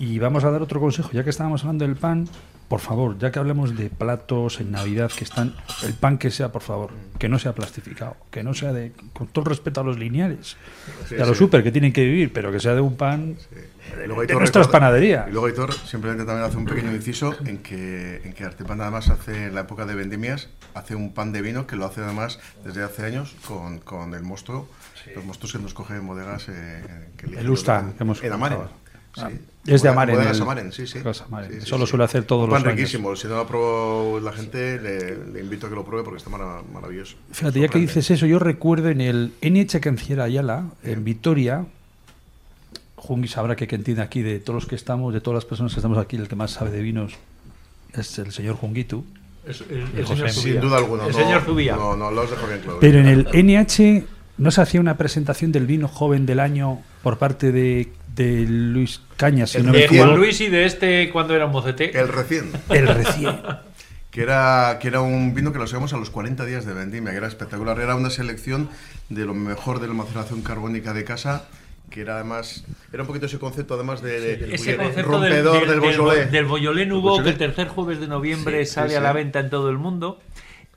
Y 0.00 0.18
vamos 0.18 0.42
a 0.42 0.50
dar 0.50 0.62
otro 0.62 0.80
consejo, 0.80 1.10
ya 1.12 1.22
que 1.22 1.30
estábamos 1.30 1.62
hablando 1.62 1.86
del 1.86 1.94
pan, 1.94 2.28
por 2.68 2.80
favor, 2.80 3.16
ya 3.18 3.30
que 3.32 3.38
hablamos 3.38 3.76
de 3.76 3.88
platos 3.88 4.60
en 4.60 4.70
Navidad 4.72 5.10
que 5.16 5.24
están, 5.24 5.54
el 5.84 5.94
pan 5.94 6.18
que 6.18 6.30
sea, 6.30 6.52
por 6.52 6.60
favor, 6.62 6.90
que 7.18 7.28
no 7.28 7.38
sea 7.38 7.54
plastificado, 7.54 8.16
que 8.30 8.42
no 8.42 8.52
sea 8.52 8.72
de, 8.74 8.92
con 9.14 9.26
todo 9.28 9.44
el 9.44 9.48
respeto 9.48 9.80
a 9.80 9.84
los 9.84 9.98
lineales 9.98 10.56
Sí, 11.08 11.14
y 11.18 11.20
a 11.22 11.26
los 11.26 11.38
sí. 11.38 11.44
super 11.44 11.62
que 11.62 11.72
tienen 11.72 11.92
que 11.94 12.04
vivir, 12.04 12.30
pero 12.32 12.52
que 12.52 12.60
sea 12.60 12.74
de 12.74 12.82
un 12.82 12.96
pan 12.96 13.36
luego 14.06 14.26
de 14.26 14.34
nuestras 14.34 14.68
panaderías. 14.68 15.28
Y 15.28 15.32
luego 15.32 15.46
Aitor 15.46 15.72
simplemente 15.72 16.24
también 16.26 16.44
hace 16.46 16.58
un 16.58 16.66
pequeño 16.66 16.92
inciso 16.94 17.34
en 17.46 17.58
que, 17.58 18.20
en 18.24 18.34
que 18.34 18.44
Artepan 18.44 18.80
además 18.82 19.08
hace 19.08 19.46
en 19.46 19.54
la 19.54 19.62
época 19.62 19.86
de 19.86 19.94
vendimias, 19.94 20.48
hace 20.74 20.94
un 20.94 21.14
pan 21.14 21.32
de 21.32 21.40
vino 21.40 21.66
que 21.66 21.76
lo 21.76 21.86
hace 21.86 22.02
además 22.02 22.38
desde 22.64 22.82
hace 22.84 23.02
años 23.06 23.34
con, 23.46 23.78
con 23.78 24.12
el 24.14 24.22
mosto, 24.22 24.68
los 25.14 25.24
mostos 25.24 25.52
que 25.52 25.58
nos 25.58 25.72
coge 25.72 25.94
en 25.96 26.06
bodegas 26.06 26.48
eh, 26.50 26.82
que 27.16 27.26
El 27.26 27.32
elegimos 27.32 27.60
Usta, 27.60 27.80
en- 27.80 27.92
que 27.94 28.02
hemos 28.04 28.22
en 28.22 28.30
Sí. 29.18 29.24
Ah, 29.26 29.30
es 29.74 29.82
de 29.82 29.88
Amaren, 29.90 30.14
Bodegas 30.16 30.40
Amaren, 30.40 30.72
sí, 30.72 30.86
sí. 30.86 30.98
Amaren. 31.26 31.50
Sí, 31.50 31.56
sí, 31.60 31.62
Eso 31.66 31.76
lo 31.78 31.84
sí. 31.84 31.90
suele 31.90 32.04
hacer 32.04 32.24
todos 32.24 32.44
Un 32.44 32.50
pan 32.50 32.62
los 32.62 32.68
años. 32.68 32.78
riquísimo. 32.78 33.14
Si 33.16 33.26
no 33.28 33.34
lo 33.34 33.40
ha 33.40 33.46
probado 33.46 34.20
la 34.20 34.32
gente, 34.32 34.80
le, 34.80 35.26
le 35.32 35.40
invito 35.40 35.66
a 35.66 35.70
que 35.70 35.74
lo 35.76 35.84
pruebe 35.84 36.04
porque 36.04 36.18
está 36.18 36.30
mara- 36.30 36.62
maravilloso. 36.72 37.16
Fíjate, 37.32 37.60
ya 37.60 37.68
que 37.68 37.78
dices 37.78 38.10
eso, 38.10 38.24
yo 38.26 38.38
recuerdo 38.38 38.88
en 38.88 39.00
el 39.02 39.32
NH 39.42 39.80
Canciera 39.80 40.24
Ayala, 40.24 40.64
en 40.84 41.04
Vitoria, 41.04 41.66
Jungi 42.96 43.28
sabrá 43.28 43.56
que 43.56 43.66
quien 43.66 43.84
tiene 43.84 44.02
aquí, 44.02 44.22
de 44.22 44.38
todos 44.40 44.54
los 44.62 44.66
que 44.66 44.74
estamos, 44.74 45.12
de 45.14 45.20
todas 45.20 45.36
las 45.36 45.44
personas 45.44 45.72
que 45.74 45.80
estamos 45.80 45.98
aquí, 45.98 46.16
el 46.16 46.28
que 46.28 46.36
más 46.36 46.50
sabe 46.52 46.70
de 46.70 46.80
vinos 46.82 47.12
es 47.92 48.18
el 48.18 48.32
señor 48.32 48.56
Junguitu. 48.56 49.04
Es- 49.46 49.62
el, 49.70 49.80
el 49.96 50.04
José, 50.04 50.14
señor 50.16 50.30
sin 50.30 50.42
Zubía. 50.42 50.52
Sin 50.52 50.60
duda 50.62 50.78
alguna. 50.78 51.06
El 51.06 51.12
no, 51.12 51.18
señor 51.18 51.42
Zubía. 51.42 51.76
No, 51.76 51.96
no, 51.96 52.10
lo 52.10 52.22
has 52.22 52.30
dejado 52.30 52.48
bien 52.48 52.60
claro. 52.60 52.78
Pero 52.80 52.98
en 53.00 53.06
el 53.06 53.28
NH 53.32 54.04
no 54.38 54.50
se 54.50 54.60
hacía 54.62 54.80
una 54.80 54.96
presentación 54.96 55.52
del 55.52 55.66
vino 55.66 55.88
joven 55.88 56.24
del 56.26 56.40
año 56.40 56.80
por 57.02 57.18
parte 57.18 57.52
de, 57.52 57.88
de 58.14 58.44
Luis 58.48 59.00
Cañas, 59.16 59.50
si 59.50 59.62
no 59.62 59.72
me 59.72 59.78
de 59.80 59.88
Juan. 59.88 60.16
Luis 60.16 60.40
y 60.40 60.48
de 60.48 60.64
este 60.64 61.10
cuando 61.10 61.34
era 61.34 61.46
mocete. 61.46 61.98
El 61.98 62.08
recién. 62.08 62.50
El 62.70 62.86
recién. 62.88 63.40
que 64.10 64.22
era, 64.22 64.78
que 64.80 64.88
era 64.88 65.00
un 65.02 65.34
vino 65.34 65.52
que 65.52 65.58
lo 65.58 65.66
sacamos 65.66 65.92
a 65.92 65.96
los 65.96 66.10
40 66.10 66.44
días 66.46 66.64
de 66.64 66.72
vendimia, 66.72 67.10
que 67.12 67.18
era 67.18 67.28
espectacular. 67.28 67.78
Era 67.80 67.94
una 67.94 68.10
selección 68.10 68.68
de 69.08 69.24
lo 69.24 69.34
mejor 69.34 69.80
de 69.80 69.88
la 69.88 69.94
maceración 69.94 70.42
carbónica 70.42 70.92
de 70.94 71.04
casa, 71.04 71.44
que 71.90 72.00
era 72.02 72.14
además, 72.16 72.64
era 72.92 73.02
un 73.02 73.06
poquito 73.06 73.26
ese 73.26 73.38
concepto 73.38 73.74
además 73.74 74.02
de, 74.02 74.20
de- 74.20 74.54
Ese 74.54 74.76
concepto 74.76 75.20
del, 75.20 75.32
rompedor 75.32 75.52
del, 75.52 75.60
del, 75.60 75.68
del, 75.70 75.80
Beaujolais. 75.80 76.30
del 76.30 76.44
Beaujolais. 76.46 77.22
que 77.22 77.28
el 77.30 77.38
tercer 77.38 77.68
jueves 77.68 77.98
de 78.00 78.08
noviembre 78.08 78.58
Sí, 78.64 78.68
sí, 78.68 78.74
sale 78.74 78.94
a 78.94 78.98
sí. 78.98 79.02
la 79.04 79.12
venta 79.12 79.40
en 79.40 79.50
todo 79.50 79.70
el 79.70 79.78
mundo. 79.78 80.20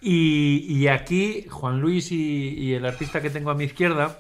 Y, 0.02 0.66
y 0.68 0.88
aquí 0.88 1.46
Juan 1.50 1.80
Luis 1.80 2.12
y, 2.12 2.50
y 2.50 2.74
el 2.74 2.86
artista 2.86 3.22
que 3.22 3.30
tengo 3.30 3.52
a 3.52 3.56
mi 3.56 3.66
izquierda, 3.66 4.20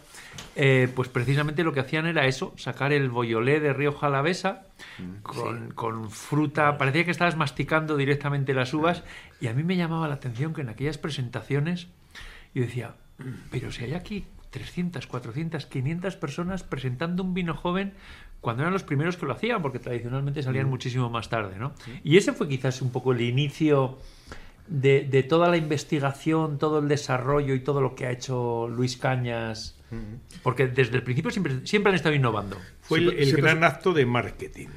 eh, 0.55 0.87
pues 0.95 1.09
precisamente 1.09 1.63
lo 1.63 1.73
que 1.73 1.79
hacían 1.79 2.05
era 2.05 2.27
eso, 2.27 2.53
sacar 2.57 2.93
el 2.93 3.09
Beaujolais 3.09 3.61
de 3.61 3.73
Río 3.73 3.91
Jalavesa 3.93 4.67
Mm, 4.99 5.21
con, 5.21 5.71
con 5.71 6.11
fruta, 6.11 6.77
parecía 6.77 7.05
que 7.05 7.11
estabas 7.11 7.35
masticando 7.37 7.97
directamente 7.97 8.53
las 8.53 8.73
uvas 8.73 9.03
y 9.39 9.47
a 9.47 9.53
mí 9.53 9.63
me 9.63 9.75
llamaba 9.77 10.07
la 10.07 10.15
atención 10.15 10.53
que 10.53 10.61
en 10.61 10.69
aquellas 10.69 10.97
presentaciones 10.97 11.87
yo 12.53 12.63
decía, 12.63 12.95
"Mm, 13.17 13.23
pero 13.49 13.71
si 13.71 13.83
hay 13.83 13.93
aquí 13.93 14.25
300, 14.49 15.07
400, 15.07 15.65
500 15.65 16.15
personas 16.17 16.63
presentando 16.63 17.23
un 17.23 17.33
vino 17.33 17.55
joven 17.55 17.93
cuando 18.41 18.63
eran 18.63 18.73
los 18.73 18.83
primeros 18.83 19.15
que 19.17 19.25
lo 19.25 19.33
hacían, 19.33 19.61
porque 19.61 19.79
tradicionalmente 19.79 20.43
salían 20.43 20.67
muchísimo 20.67 21.09
más 21.09 21.29
tarde, 21.29 21.57
¿no? 21.57 21.73
Y 22.03 22.17
ese 22.17 22.33
fue 22.33 22.49
quizás 22.49 22.81
un 22.81 22.91
poco 22.91 23.13
el 23.13 23.21
inicio 23.21 23.97
de, 24.71 25.01
de 25.09 25.21
toda 25.23 25.49
la 25.49 25.57
investigación, 25.57 26.57
todo 26.57 26.79
el 26.79 26.87
desarrollo 26.87 27.53
y 27.53 27.59
todo 27.59 27.81
lo 27.81 27.93
que 27.93 28.05
ha 28.05 28.11
hecho 28.11 28.67
Luis 28.69 28.95
Cañas, 28.97 29.75
porque 30.41 30.67
desde 30.67 30.95
el 30.95 31.03
principio 31.03 31.29
siempre, 31.29 31.59
siempre 31.65 31.89
han 31.89 31.95
estado 31.97 32.15
innovando. 32.15 32.57
Fue 32.81 32.99
el, 32.99 33.03
Siempre- 33.05 33.19
el 33.23 33.29
siempre- 33.29 33.51
gran 33.51 33.63
acto 33.65 33.93
de 33.93 34.05
marketing. 34.05 34.67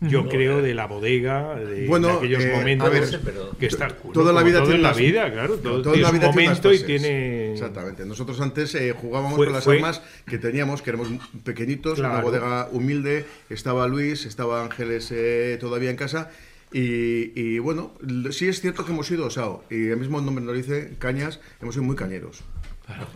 Yo 0.00 0.28
creo 0.28 0.60
de 0.60 0.74
la 0.74 0.86
bodega, 0.86 1.54
de, 1.56 1.86
Bueno, 1.86 2.08
de 2.08 2.14
aquellos 2.14 2.44
eh, 2.44 2.52
momentos 2.54 2.86
a 2.86 2.90
ver, 2.90 3.20
pero 3.24 3.50
que 3.58 3.64
está 3.64 3.88
toda 3.88 4.30
la 4.34 4.42
vida 4.42 4.58
todo 4.58 4.66
tiene 4.68 4.76
en 4.76 4.82
la 4.82 4.92
vida, 4.92 5.32
claro, 5.32 5.54
todo 5.56 5.80
Toda 5.80 5.96
la 5.96 6.10
tiene 6.10 6.26
momento 6.26 6.70
y 6.72 6.80
tiene 6.82 7.52
Exactamente. 7.54 8.04
Nosotros 8.04 8.38
antes 8.42 8.74
eh, 8.74 8.92
jugábamos 8.92 9.36
Fue- 9.36 9.46
con 9.46 9.54
las 9.54 9.64
fue- 9.64 9.76
armas 9.76 10.02
que 10.26 10.36
teníamos, 10.36 10.82
que 10.82 10.90
éramos 10.90 11.08
pequeñitos, 11.44 11.98
una 11.98 12.10
Claro. 12.10 12.24
bodega 12.26 12.68
humilde. 12.72 13.24
Estaba 13.48 13.86
Luis, 13.88 14.26
estaba 14.26 14.62
Ángeles 14.62 15.10
eh, 15.12 15.56
todavía 15.58 15.88
en 15.88 15.96
casa. 15.96 16.30
Y, 16.72 17.32
y, 17.40 17.58
bueno, 17.60 17.92
sí 18.32 18.48
es 18.48 18.60
cierto 18.60 18.84
que 18.84 18.92
hemos 18.92 19.06
sido 19.06 19.26
osado. 19.26 19.64
Y 19.70 19.86
el 19.88 19.96
mismo 19.98 20.20
nombre 20.20 20.44
nos 20.44 20.54
lo 20.54 20.58
dice 20.60 20.96
Cañas, 20.98 21.40
hemos 21.60 21.74
sido 21.74 21.84
muy 21.84 21.96
cañeros. 21.96 22.42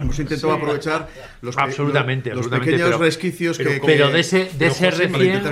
Hemos 0.01 0.19
intentado 0.19 0.53
aprovechar 0.53 1.09
los, 1.43 1.57
Absolutamente, 1.57 2.31
los, 2.31 2.39
los 2.39 2.47
absolutamente, 2.47 2.73
pequeños 2.73 2.89
pero- 2.91 3.05
resquicios 3.05 3.57
pero 3.59 3.71
que, 3.71 3.81
Pero 3.81 4.11
de 4.11 4.21
ese, 4.21 4.51
de 4.59 4.67
ese 4.67 4.91
recién... 4.91 5.43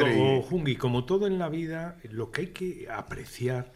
como 0.00 0.38
y- 0.38 0.42
Jungi, 0.48 0.76
como 0.76 1.04
todo 1.04 1.26
en 1.28 1.38
la 1.38 1.48
vida, 1.48 1.96
lo 2.10 2.30
que 2.32 2.40
hay 2.40 2.46
que 2.48 2.88
apreciar, 2.90 3.72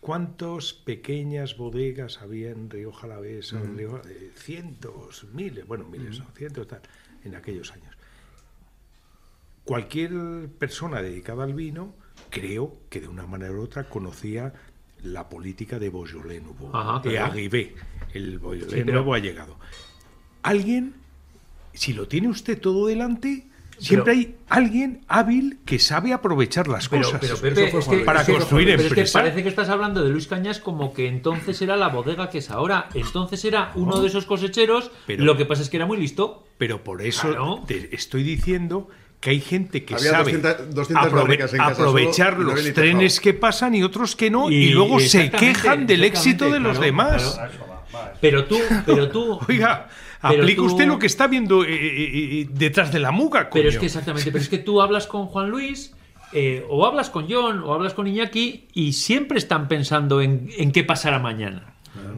cuántas 0.00 0.74
pequeñas 0.74 1.56
bodegas 1.56 2.20
había 2.20 2.50
en 2.50 2.68
Rioja 2.68 3.06
Alavesa, 3.06 3.58
en 3.58 3.78
Rioja- 3.78 4.02
eh, 4.10 4.32
cientos, 4.36 5.24
miles, 5.32 5.66
bueno, 5.66 5.84
miles, 5.88 6.18
no, 6.18 6.26
cientos, 6.36 6.66
tal, 6.68 6.82
en 7.24 7.34
aquellos 7.34 7.72
años. 7.72 7.96
Cualquier 9.64 10.48
persona 10.58 11.00
dedicada 11.02 11.44
al 11.44 11.54
vino, 11.54 11.94
creo 12.32 12.72
que 12.88 13.00
de 13.00 13.06
una 13.08 13.26
manera 13.26 13.52
u 13.52 13.62
otra 13.62 13.84
conocía 13.84 14.52
la 15.04 15.28
política 15.28 15.78
de 15.78 15.90
Beaujolais 15.90 16.42
Nouveau, 16.42 16.74
Ajá, 16.74 16.98
de 17.00 17.10
claro. 17.10 17.26
Arrivé, 17.32 17.74
el 18.14 18.38
Beaujolais 18.38 18.72
Sí, 18.72 18.82
pero- 18.84 19.14
ha 19.14 19.18
llegado. 19.18 19.58
Alguien, 20.42 20.94
si 21.74 21.92
lo 21.92 22.08
tiene 22.08 22.28
usted 22.28 22.58
todo 22.60 22.86
delante, 22.86 23.46
siempre 23.78 24.12
hay 24.12 24.36
alguien 24.48 25.04
hábil 25.08 25.58
que 25.64 25.78
sabe 25.78 26.12
aprovechar 26.12 26.68
las 26.68 26.88
Pero, 26.88 27.02
cosas. 27.02 27.20
pero 27.20 27.36
Pepe, 27.36 27.70
fue 27.70 27.80
es 27.80 27.86
que, 27.86 27.94
Luis. 27.96 28.04
Para 28.06 28.20
es 28.20 28.26
que- 28.26 28.32
construir 28.32 28.66
pero 28.68 28.78
es 28.80 28.82
que 28.84 28.88
empresa. 29.00 29.18
parece 29.20 29.42
que 29.42 29.48
estás 29.48 29.68
hablando 29.68 30.02
de 30.02 30.10
Luis 30.10 30.26
Cañas 30.26 30.58
como 30.60 30.92
que 30.94 31.06
entonces 31.08 31.60
era 31.62 31.76
la 31.76 31.88
bodega 31.88 32.30
que 32.30 32.38
es 32.38 32.50
ahora. 32.50 32.88
Entonces 32.94 33.44
era 33.44 33.72
uno 33.74 34.00
de 34.00 34.08
esos 34.08 34.24
cosecheros. 34.26 34.90
Pero- 35.06 35.24
lo 35.24 35.36
que 35.36 35.46
pasa 35.46 35.62
es 35.62 35.68
que 35.70 35.76
era 35.76 35.86
muy 35.86 35.98
listo. 35.98 36.44
Pero 36.58 36.82
por 36.84 37.02
eso 37.02 37.28
Claro. 37.28 37.62
te 37.66 37.94
estoy 37.94 38.22
diciendo 38.22 38.88
que 39.22 39.30
hay 39.30 39.40
gente 39.40 39.84
que 39.84 39.94
Había 39.94 40.10
sabe 40.10 40.32
200 40.32 40.74
200 40.74 41.06
aprove- 41.06 41.22
barricas 41.22 41.52
en 41.54 41.58
casa 41.60 41.70
aprovechar 41.72 42.34
solo 42.34 42.54
los 42.56 42.72
trenes 42.74 43.20
que 43.20 43.32
pasan 43.32 43.74
y 43.76 43.82
otros 43.84 44.16
que 44.16 44.30
no, 44.30 44.50
y, 44.50 44.54
Y- 44.56 44.68
luego 44.70 44.98
se 45.00 45.30
quejan 45.30 45.86
del 45.86 46.02
éxito 46.04 46.50
de 46.50 46.58
los 46.58 46.72
claro, 46.72 46.84
demás. 46.84 47.32
claro. 47.34 47.52
Pero 48.20 48.44
tú, 48.46 48.58
pero 48.84 49.08
tú. 49.10 49.38
Oiga, 49.48 49.88
pero 50.20 50.42
aplica 50.42 50.56
tú- 50.62 50.66
usted 50.66 50.86
lo 50.86 50.98
que 50.98 51.06
está 51.06 51.28
viendo 51.28 51.62
eh, 51.64 51.68
eh, 51.72 52.40
eh, 52.42 52.48
detrás 52.50 52.92
de 52.92 52.98
la 52.98 53.12
muga, 53.12 53.48
Pero 53.52 53.68
es 53.68 53.74
coño. 53.76 53.80
que 53.80 53.86
exactamente, 53.86 54.30
pero 54.32 54.42
es 54.42 54.48
que 54.48 54.58
tú 54.58 54.82
hablas 54.82 55.06
con 55.06 55.26
Juan 55.26 55.50
Luis, 55.50 55.94
eh, 56.32 56.64
o 56.68 56.84
hablas 56.84 57.08
con 57.10 57.26
John, 57.30 57.62
o 57.64 57.72
hablas 57.74 57.94
con 57.94 58.06
Iñaki, 58.08 58.66
y 58.72 58.92
siempre 58.94 59.38
están 59.38 59.68
pensando 59.68 60.20
en, 60.20 60.48
en 60.58 60.72
qué 60.72 60.82
pasará 60.82 61.18
mañana. 61.20 61.71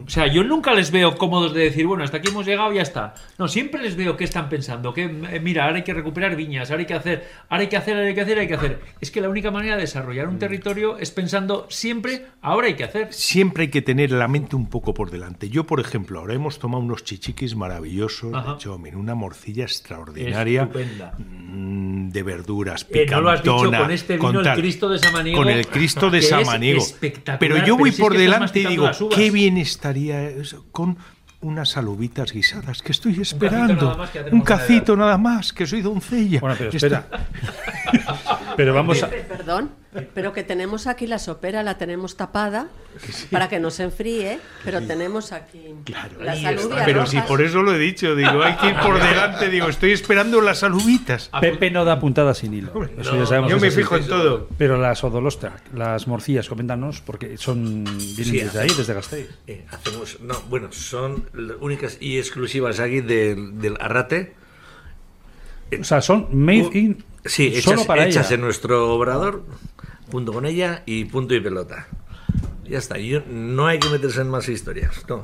O 0.05 0.09
sea, 0.09 0.27
yo 0.27 0.43
nunca 0.43 0.73
les 0.73 0.91
veo 0.91 1.17
cómodos 1.17 1.53
de 1.53 1.63
decir, 1.63 1.85
bueno, 1.85 2.03
hasta 2.03 2.17
aquí 2.17 2.29
hemos 2.29 2.45
llegado 2.45 2.71
y 2.71 2.77
ya 2.77 2.81
está. 2.83 3.13
No, 3.37 3.47
siempre 3.47 3.81
les 3.81 3.95
veo 3.95 4.15
qué 4.15 4.23
están 4.23 4.47
pensando, 4.47 4.93
que 4.93 5.03
eh, 5.03 5.39
mira, 5.41 5.65
ahora 5.65 5.77
hay 5.77 5.83
que 5.83 5.93
recuperar 5.93 6.35
viñas, 6.35 6.71
ahora 6.71 6.81
hay 6.81 6.87
que 6.87 6.93
hacer, 6.93 7.27
ahora 7.49 7.61
hay 7.61 7.67
que 7.67 7.77
hacer, 7.77 7.95
ahora 7.95 8.07
hay 8.07 8.15
que 8.15 8.21
hacer, 8.21 8.39
hay 8.39 8.47
que 8.47 8.53
hacer. 8.53 8.81
Es 9.01 9.11
que 9.11 9.21
la 9.21 9.29
única 9.29 9.51
manera 9.51 9.75
de 9.75 9.81
desarrollar 9.81 10.27
un 10.27 10.39
territorio 10.39 10.97
es 10.97 11.11
pensando 11.11 11.67
siempre, 11.69 12.27
ahora 12.41 12.67
hay 12.67 12.75
que 12.75 12.85
hacer. 12.85 13.11
Siempre 13.13 13.63
hay 13.63 13.69
que 13.69 13.81
tener 13.81 14.11
la 14.11 14.27
mente 14.27 14.55
un 14.55 14.67
poco 14.67 14.93
por 14.93 15.11
delante. 15.11 15.49
Yo, 15.49 15.65
por 15.65 15.79
ejemplo, 15.79 16.19
ahora 16.19 16.33
hemos 16.33 16.59
tomado 16.59 16.83
unos 16.83 17.03
chichiquis 17.03 17.55
maravillosos 17.55 18.33
Ajá. 18.33 18.53
de 18.53 18.57
Chomin, 18.59 18.95
una 18.95 19.15
morcilla 19.15 19.63
extraordinaria 19.63 20.63
Estupenda. 20.63 21.13
mm, 21.17 22.04
de 22.11 22.23
verduras, 22.23 22.85
Eh, 22.89 23.05
no 23.09 23.21
lo 23.21 23.29
has 23.29 23.41
dicho 23.41 23.55
picantona, 23.55 23.79
con 23.79 23.91
este 23.91 24.17
vino, 24.17 24.39
el 24.39 24.43
tal. 24.45 24.57
Cristo 24.59 24.89
de 24.89 24.99
Samaniego, 24.99 25.37
Con 25.37 25.49
el 25.49 25.67
Cristo 25.67 26.09
de 26.09 26.19
que 26.19 26.25
es 26.25 26.29
Samaniego. 26.29 26.81
espectacular, 26.81 27.39
Pero 27.39 27.55
yo 27.57 27.63
pero 27.63 27.77
voy 27.77 27.89
es 27.89 27.95
por 27.99 28.11
que 28.13 28.17
delante 28.19 28.59
y 28.59 28.65
digo, 28.67 28.89
qué 29.15 29.31
bien 29.31 29.57
estaría 29.57 30.21
eso 30.29 30.65
con 30.71 30.97
unas 31.41 31.77
alubitas 31.77 32.31
guisadas 32.31 32.81
que 32.81 32.91
estoy 32.91 33.11
cacito 33.13 33.21
esperando. 33.21 33.85
nada 33.85 33.97
más 33.97 34.09
que 34.09 34.19
Un 34.19 34.25
tenemos 34.25 34.49
en 34.49 34.55
la 34.55 34.57
cacito 34.57 34.95
nada 34.97 35.17
más, 35.17 35.53
que 35.53 35.67
soy 35.67 35.81
doncella. 35.81 36.39
Bueno, 36.39 36.55
pero 36.57 36.71
Está- 36.71 36.87
espera. 36.87 37.29
pero 38.55 38.73
vamos 38.73 39.03
a. 39.03 39.09
Perdón, 39.09 39.71
pero 40.13 40.33
que 40.33 40.43
tenemos 40.43 40.87
aquí 40.87 41.07
la 41.07 41.19
sopera, 41.19 41.63
la 41.63 41.77
tenemos 41.77 42.17
tapada 42.17 42.67
para 43.31 43.47
que 43.49 43.59
no 43.59 43.71
se 43.71 43.83
enfríe, 43.83 44.39
pero 44.63 44.81
tenemos 44.81 45.31
aquí 45.31 45.75
las 46.19 46.37
Ahí 46.37 46.45
alubias. 46.45 46.83
Pero 46.85 47.05
si 47.05 47.19
por 47.21 47.41
eso 47.41 47.61
lo 47.61 47.73
he 47.73 47.77
dicho, 47.77 48.15
digo, 48.15 48.41
hay 48.43 48.55
que 48.55 48.67
ir 48.67 48.75
por 48.77 49.01
delante, 49.01 49.49
digo, 49.49 49.67
estoy 49.69 49.91
esperando 49.91 50.41
las 50.41 50.63
alubitas. 50.63 51.29
Pepe 51.39 51.71
no 51.71 51.85
da 51.85 51.99
puntada 51.99 52.33
sin 52.33 52.53
hilo. 52.53 52.71
Eso 52.97 53.15
ya 53.15 53.25
sabemos 53.25 53.51
Yo 53.51 53.59
me 53.59 53.71
fijo 53.71 53.95
en 53.95 54.07
todo. 54.07 54.49
Pero 54.57 54.77
las 54.77 55.03
odolostra, 55.03 55.57
las 55.73 56.07
morcillas, 56.07 56.49
coméntanos, 56.49 57.01
porque 57.01 57.37
son 57.37 57.83
vienen 57.83 58.25
Sí, 58.25 58.39
desde 58.39 58.59
ahí, 58.61 58.69
desde 58.75 58.93
Gasteiz. 58.93 59.29
Eh, 59.47 59.65
hacemos, 59.71 60.19
no, 60.21 60.41
bueno, 60.49 60.71
son 60.71 61.29
las 61.33 61.57
únicas 61.59 61.97
y 61.99 62.17
exclusivas 62.17 62.79
aquí 62.79 63.01
del, 63.01 63.59
del 63.59 63.77
Arrate. 63.79 64.33
O 65.79 65.83
sea, 65.83 66.01
son 66.01 66.27
made 66.31 66.69
in 66.73 67.03
Sí, 67.25 67.61
solo 67.61 67.75
hechas, 67.77 67.87
para 67.87 68.05
hechas 68.07 68.27
ella. 68.27 68.35
en 68.35 68.41
nuestro 68.41 68.93
obrador, 68.93 69.43
junto 70.11 70.31
con 70.33 70.45
ella 70.45 70.83
y 70.85 71.05
punto 71.05 71.33
y 71.33 71.39
pelota. 71.41 71.87
Ya 72.67 72.77
está, 72.79 72.97
y 72.99 73.09
yo- 73.09 73.21
no 73.29 73.67
hay 73.67 73.79
que 73.79 73.89
meterse 73.89 74.21
en 74.21 74.29
más 74.29 74.47
historias. 74.49 74.91
No. 75.07 75.23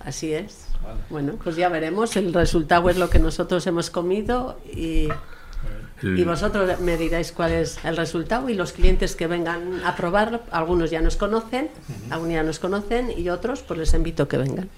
Así 0.00 0.32
es. 0.32 0.66
Bueno, 1.10 1.34
pues 1.42 1.54
ya 1.56 1.68
veremos. 1.68 2.16
El 2.16 2.34
resultado 2.34 2.88
es 2.90 2.96
lo 2.96 3.08
que 3.08 3.18
nosotros 3.20 3.64
hemos 3.68 3.90
comido 3.90 4.58
y, 4.74 5.08
y 6.02 6.24
vosotros 6.24 6.80
me 6.80 6.96
diréis 6.96 7.30
cuál 7.30 7.52
es 7.52 7.78
el 7.84 7.96
resultado 7.96 8.48
y 8.48 8.54
los 8.54 8.72
clientes 8.72 9.14
que 9.14 9.28
vengan 9.28 9.80
a 9.84 9.94
probarlo, 9.94 10.40
algunos 10.50 10.90
ya 10.90 11.00
nos 11.00 11.16
conocen, 11.16 11.70
algunos 12.10 12.34
ya 12.34 12.42
nos 12.42 12.58
conocen 12.58 13.12
y 13.16 13.28
otros 13.28 13.62
pues 13.62 13.78
les 13.78 13.94
invito 13.94 14.24
a 14.24 14.28
que 14.28 14.38
vengan. 14.38 14.68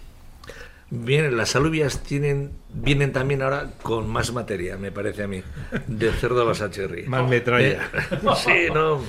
Bien, 0.91 1.37
las 1.37 1.57
alubias 1.57 2.03
tienen, 2.03 2.53
vienen 2.73 3.13
también 3.13 3.43
ahora 3.43 3.71
con 3.83 4.09
más 4.09 4.33
materia, 4.33 4.77
me 4.77 4.93
parece 4.93 5.25
a 5.25 5.27
mí, 5.27 5.43
de 5.89 6.13
cerdo 6.13 6.45
basacherry. 6.47 7.05
Más 7.07 7.29
metralla. 7.29 7.91
Eh, 7.93 8.19
sí, 8.37 8.73
no. 8.73 9.01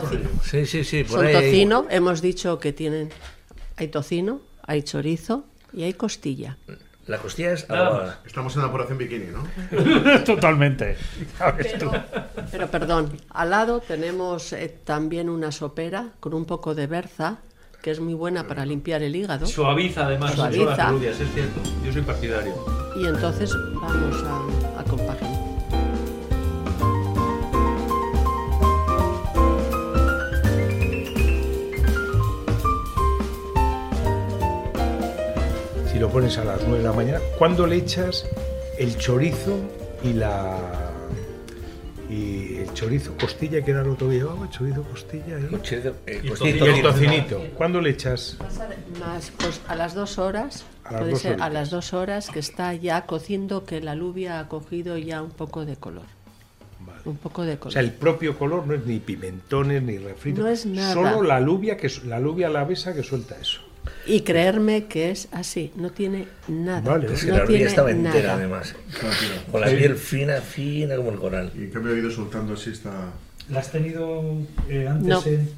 Tocino. 0.00 0.28
Sí, 0.42 0.66
sí, 0.66 0.84
sí. 0.84 1.04
Por 1.04 1.18
Son 1.18 1.26
ahí 1.26 1.34
hay- 1.34 1.50
tocino, 1.50 1.86
hemos 1.90 2.22
dicho 2.22 2.58
que 2.58 2.72
tienen, 2.72 3.10
hay 3.76 3.88
tocino, 3.88 4.40
hay 4.66 4.82
chorizo 4.82 5.44
y 5.72 5.84
hay 5.84 5.92
costilla. 5.94 6.56
La 7.06 7.18
costilla 7.18 7.52
es 7.52 7.70
adobada. 7.70 8.20
Estamos 8.26 8.54
en 8.56 8.62
la 8.62 8.68
operación 8.68 8.98
bikini, 8.98 9.26
¿no? 9.26 10.20
Totalmente. 10.24 10.96
Pero, 11.56 11.92
pero 12.50 12.70
perdón, 12.70 13.16
al 13.30 13.50
lado 13.50 13.80
tenemos 13.80 14.52
eh, 14.52 14.68
también 14.84 15.30
una 15.30 15.50
sopera 15.52 16.10
con 16.20 16.34
un 16.34 16.44
poco 16.44 16.74
de 16.74 16.86
berza, 16.86 17.38
que 17.82 17.90
es 17.90 18.00
muy 18.00 18.14
buena 18.14 18.46
para 18.46 18.64
limpiar 18.66 19.02
el 19.02 19.14
hígado. 19.16 19.46
Suaviza 19.46 20.06
además 20.06 20.30
mucho 20.30 20.42
Suaviza. 20.42 20.64
las 20.64 20.78
alubias, 20.80 21.20
es 21.20 21.32
cierto. 21.32 21.60
Yo 21.84 21.92
soy 21.92 22.02
partidario. 22.02 22.54
Y 23.00 23.06
entonces 23.06 23.52
vamos 23.80 24.22
a, 24.24 24.80
a 24.80 24.84
compaginar. 24.84 25.38
Si 35.90 35.98
lo 35.98 36.08
pones 36.10 36.36
a 36.38 36.44
las 36.44 36.60
9 36.62 36.78
de 36.78 36.84
la 36.84 36.92
mañana, 36.92 37.20
¿cuándo 37.38 37.66
le 37.66 37.76
echas 37.76 38.26
el 38.76 38.96
chorizo 38.98 39.58
y 40.02 40.12
la. 40.12 40.87
El 42.78 42.84
chorizo 42.84 43.16
costilla, 43.18 43.64
que 43.64 43.70
era 43.72 43.82
lo 43.82 43.96
que 43.96 44.04
llevaba? 44.06 44.48
Chorizo 44.50 44.82
costilla 44.82 45.38
y. 45.38 45.50
Chorizo, 45.62 45.94
eh, 46.06 46.20
Y 46.22 46.28
costilla 46.28 46.66
Y 46.66 46.68
el 46.70 46.82
tocinito. 46.82 47.42
¿Cuándo 47.54 47.80
le 47.80 47.90
echas? 47.90 48.36
Más, 49.00 49.32
pues 49.38 49.60
a 49.68 49.74
las 49.74 49.94
dos 49.94 50.18
horas, 50.18 50.64
A 50.84 50.92
las 50.92 51.00
puede 51.00 51.12
dos 51.12 51.22
ser 51.22 51.42
a 51.42 51.50
las 51.50 51.70
dos 51.70 51.92
horas 51.92 52.28
que 52.30 52.38
está 52.38 52.74
ya 52.74 53.06
cociendo, 53.06 53.64
que 53.64 53.80
la 53.80 53.92
alubia 53.92 54.38
ha 54.38 54.48
cogido 54.48 54.96
ya 54.96 55.22
un 55.22 55.30
poco 55.30 55.64
de 55.64 55.76
color. 55.76 56.04
Un 57.04 57.16
poco 57.16 57.42
de 57.42 57.54
O 57.54 57.58
color. 57.58 57.72
sea, 57.72 57.82
el 57.82 57.92
propio 57.92 58.38
color 58.38 58.66
no 58.66 58.74
es 58.74 58.84
ni 58.86 58.98
pimentones 58.98 59.82
ni 59.82 59.98
refrito. 59.98 60.42
No 60.42 60.48
es 60.48 60.66
nada. 60.66 60.94
Solo 60.94 61.22
la 61.22 61.36
alubia, 61.36 61.76
que, 61.76 61.90
la 62.04 62.16
alubia 62.16 62.48
alavesa 62.48 62.94
que 62.94 63.02
suelta 63.02 63.36
eso. 63.40 63.60
Y 64.06 64.20
creerme 64.22 64.86
que 64.86 65.10
es 65.10 65.28
así, 65.32 65.72
no 65.76 65.90
tiene 65.90 66.26
nada. 66.48 66.80
Vale, 66.80 67.12
Es 67.12 67.20
que 67.24 67.30
no 67.30 67.36
la 67.38 67.42
orilla 67.44 67.56
tiene 67.58 67.70
estaba 67.70 67.90
entera, 67.90 68.22
nada. 68.22 68.34
además. 68.34 68.74
Con 69.50 69.60
la 69.60 69.66
piel 69.68 69.94
fina, 69.96 70.40
fina 70.40 70.96
como 70.96 71.10
el 71.10 71.18
coral. 71.18 71.52
Y 71.56 71.64
en 71.64 71.70
cambio 71.70 71.94
he 71.94 71.98
ido 71.98 72.10
soltando 72.10 72.54
así 72.54 72.70
esta... 72.70 73.10
¿La 73.50 73.60
has 73.60 73.70
tenido 73.72 74.22
eh, 74.68 74.86
antes 74.88 75.06
No. 75.08 75.22
en- 75.24 75.50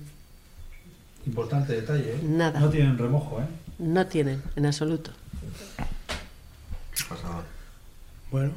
Importante 1.27 1.75
detalle, 1.75 2.12
¿eh? 2.12 2.21
Nada. 2.23 2.61
No 2.61 2.71
tienen 2.71 2.97
remojo, 2.97 3.40
¿eh? 3.40 3.45
No 3.79 4.07
tienen, 4.07 4.43
en 4.57 4.66
absoluto. 4.66 5.11
pasada. 7.09 7.45
Bueno, 8.31 8.53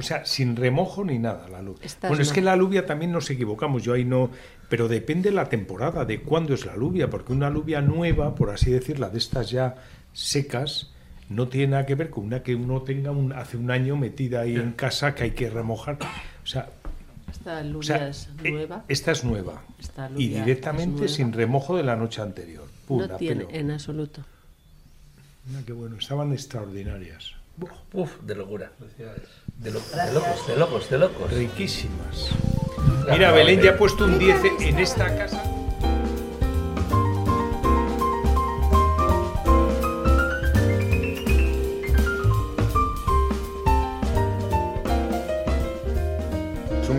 o 0.00 0.02
sea, 0.02 0.24
sin 0.26 0.56
remojo 0.56 1.04
ni 1.04 1.18
nada 1.18 1.48
la 1.48 1.58
alubia. 1.58 1.84
Estás 1.86 2.08
bueno, 2.10 2.22
es 2.22 2.32
que 2.32 2.40
la 2.42 2.52
alubia 2.54 2.86
también 2.86 3.12
nos 3.12 3.30
equivocamos, 3.30 3.82
yo 3.82 3.92
ahí 3.92 4.04
no, 4.04 4.30
pero 4.68 4.88
depende 4.88 5.30
la 5.30 5.48
temporada, 5.48 6.04
de 6.04 6.20
cuándo 6.22 6.54
es 6.54 6.66
la 6.66 6.72
alubia, 6.72 7.08
porque 7.10 7.32
una 7.32 7.46
alubia 7.46 7.80
nueva, 7.80 8.34
por 8.34 8.50
así 8.50 8.70
decirla, 8.70 9.08
de 9.10 9.18
estas 9.18 9.50
ya 9.50 9.76
secas, 10.12 10.90
no 11.28 11.48
tiene 11.48 11.68
nada 11.72 11.86
que 11.86 11.94
ver 11.94 12.10
con 12.10 12.24
una 12.24 12.42
que 12.42 12.54
uno 12.54 12.82
tenga 12.82 13.10
un, 13.12 13.32
hace 13.32 13.56
un 13.56 13.70
año 13.70 13.96
metida 13.96 14.40
ahí 14.40 14.56
en 14.56 14.72
casa 14.72 15.14
que 15.14 15.24
hay 15.24 15.30
que 15.30 15.48
remojar. 15.48 15.98
O 16.42 16.46
sea, 16.46 16.68
Esta 17.30 17.54
o 17.54 17.58
alubia 17.58 17.86
sea, 17.86 18.08
es 18.08 18.28
eh, 18.42 18.50
nueva. 18.50 18.84
esta 18.88 19.12
es 19.12 19.22
nueva. 19.24 19.62
Esta 19.78 20.10
Y 20.16 20.28
directamente 20.28 20.92
nueva. 21.02 21.08
sin 21.08 21.32
remojo 21.32 21.76
de 21.76 21.84
la 21.84 21.94
noche 21.94 22.20
anterior. 22.20 22.64
Pum, 22.88 22.98
No 23.02 23.06
la 23.06 23.16
tiene, 23.16 23.44
pelo. 23.44 23.58
en 23.58 23.70
absoluto. 23.70 24.22
Mira 25.46 25.62
qué 25.64 25.72
bueno, 25.72 25.96
estaban 25.96 26.32
extraordinarias. 26.32 27.34
Uf, 27.92 28.20
de 28.22 28.34
locura. 28.34 28.72
De, 29.58 29.70
locos, 29.70 29.92
de 30.46 30.56
locos, 30.56 30.90
de 30.90 30.98
locos. 30.98 31.32
Riquísimas. 31.32 32.30
Mira, 33.10 33.32
Belén 33.32 33.60
ya 33.60 33.72
ha 33.72 33.76
puesto 33.76 34.04
un 34.04 34.18
10 34.18 34.36
en 34.60 34.78
esta 34.78 35.14
casa. 35.16 35.42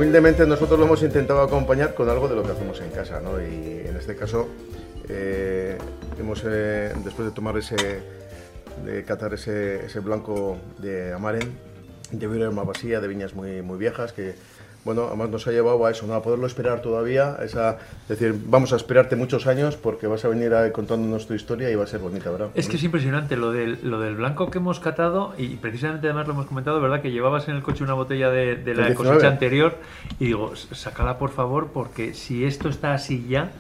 humildemente 0.02 0.48
nosotros 0.48 0.80
lo 0.80 0.86
hemos 0.88 1.04
intentado 1.04 1.42
acompañar 1.42 1.94
con 1.94 2.10
algo 2.10 2.28
de 2.28 2.36
lo 2.36 2.42
que 2.42 2.54
hacemos 2.54 2.82
en 2.82 2.90
casa, 2.90 3.22
¿no? 3.22 3.40
Y 3.40 3.84
en 3.86 3.96
este 3.96 4.16
caso 4.16 4.48
eh, 5.08 5.78
hemos 6.20 6.42
eh, 6.44 6.92
después 7.04 7.28
de 7.28 7.34
tomar 7.36 7.56
ese 7.58 8.21
de 8.86 9.04
catar 9.04 9.34
ese, 9.34 9.86
ese 9.86 10.00
blanco 10.00 10.58
de 10.80 11.14
Amaren, 11.14 11.58
de 12.12 12.28
una 12.28 12.64
vacía 12.64 13.00
de 13.00 13.08
viñas 13.08 13.34
muy, 13.34 13.62
muy 13.62 13.78
viejas 13.78 14.12
que 14.12 14.36
bueno, 14.84 15.06
además 15.08 15.30
nos 15.30 15.48
ha 15.48 15.52
llevado 15.52 15.86
a 15.86 15.92
eso, 15.92 16.08
¿no? 16.08 16.16
a 16.16 16.24
poderlo 16.24 16.48
esperar 16.48 16.82
todavía, 16.82 17.38
esa, 17.44 17.78
es 18.04 18.20
decir, 18.20 18.36
vamos 18.48 18.74
a 18.74 18.78
esperarte 18.78 19.16
muchos 19.16 19.46
años 19.46 19.76
porque 19.76 20.08
vas 20.08 20.26
a 20.26 20.28
venir 20.28 20.54
a, 20.54 20.72
contándonos 20.72 21.28
tu 21.28 21.34
historia 21.34 21.70
y 21.70 21.76
va 21.76 21.84
a 21.84 21.88
ser 21.88 22.00
bonita, 22.00 22.32
¿verdad? 22.32 22.50
Es 22.56 22.68
que 22.68 22.78
es 22.78 22.84
impresionante 22.84 23.38
lo 23.38 23.52
del, 23.52 23.80
lo 23.84 24.00
del 24.00 24.16
blanco 24.16 24.50
que 24.50 24.58
hemos 24.58 24.80
catado 24.80 25.36
y 25.38 25.58
precisamente 25.58 26.08
además 26.08 26.28
lo 26.28 26.34
hemos 26.34 26.48
comentado, 26.48 26.82
¿verdad? 26.82 27.02
Que 27.02 27.12
llevabas 27.12 27.48
en 27.48 27.56
el 27.56 27.62
coche 27.62 27.84
una 27.84 27.94
botella 27.94 28.30
de, 28.32 28.56
de 28.56 28.74
la 28.74 28.94
cosecha 28.96 29.28
anterior 29.28 29.78
y 30.20 30.26
digo, 30.26 30.56
sácala 30.56 31.20
por 31.20 31.30
favor 31.30 31.70
porque 31.72 32.16
si 32.16 32.44
esto 32.46 32.68
está 32.68 32.94
así 32.94 33.28
ya, 33.30 33.52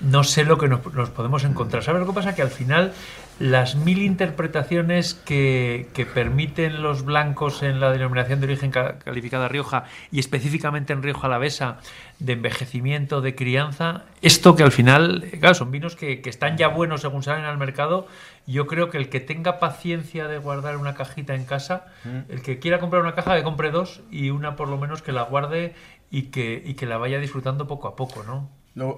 no 0.00 0.24
sé 0.24 0.44
lo 0.44 0.56
que 0.56 0.66
nos, 0.66 0.80
nos 0.94 1.10
podemos 1.10 1.44
encontrar. 1.44 1.82
¿Sabes 1.82 2.00
lo 2.00 2.06
que 2.06 2.14
pasa? 2.14 2.34
Que 2.34 2.42
al 2.42 2.48
final 2.48 2.92
las 3.40 3.74
mil 3.74 4.02
interpretaciones 4.02 5.14
que, 5.14 5.88
permiten 6.12 6.82
los 6.82 7.04
blancos 7.04 7.62
en 7.62 7.80
la 7.80 7.90
denominación 7.90 8.38
de 8.40 8.46
origen 8.46 8.70
calificada 8.70 9.48
Rioja 9.48 9.84
y 10.12 10.20
específicamente 10.20 10.92
en 10.92 11.02
Rioja 11.02 11.26
Alavesa 11.26 11.78
de 12.18 12.34
envejecimiento, 12.34 13.22
de 13.22 13.34
crianza, 13.34 14.04
esto 14.20 14.56
que 14.56 14.62
al 14.62 14.72
final, 14.72 15.24
claro, 15.40 15.54
son 15.54 15.70
vinos 15.70 15.96
que, 15.96 16.20
están 16.26 16.58
ya 16.58 16.68
buenos 16.68 17.00
según 17.00 17.22
salen 17.22 17.46
al 17.46 17.56
mercado, 17.56 18.06
yo 18.46 18.66
creo 18.66 18.90
que 18.90 18.98
el 18.98 19.08
que 19.08 19.20
tenga 19.20 19.58
paciencia 19.58 20.28
de 20.28 20.36
guardar 20.36 20.76
una 20.76 20.94
cajita 20.94 21.34
en 21.34 21.46
casa, 21.46 21.86
mm. 22.04 22.30
el 22.30 22.42
que 22.42 22.58
quiera 22.58 22.78
comprar 22.78 23.00
una 23.00 23.14
caja, 23.14 23.36
que 23.36 23.42
compre 23.42 23.70
dos 23.70 24.02
y 24.10 24.28
una 24.28 24.54
por 24.54 24.68
lo 24.68 24.76
menos 24.76 25.00
que 25.00 25.12
la 25.12 25.22
guarde 25.22 25.74
y 26.10 26.24
que, 26.24 26.62
y 26.62 26.74
que 26.74 26.84
la 26.84 26.98
vaya 26.98 27.18
disfrutando 27.18 27.66
poco 27.66 27.88
a 27.88 27.96
poco, 27.96 28.22
¿no? 28.22 28.59
No, 28.80 28.96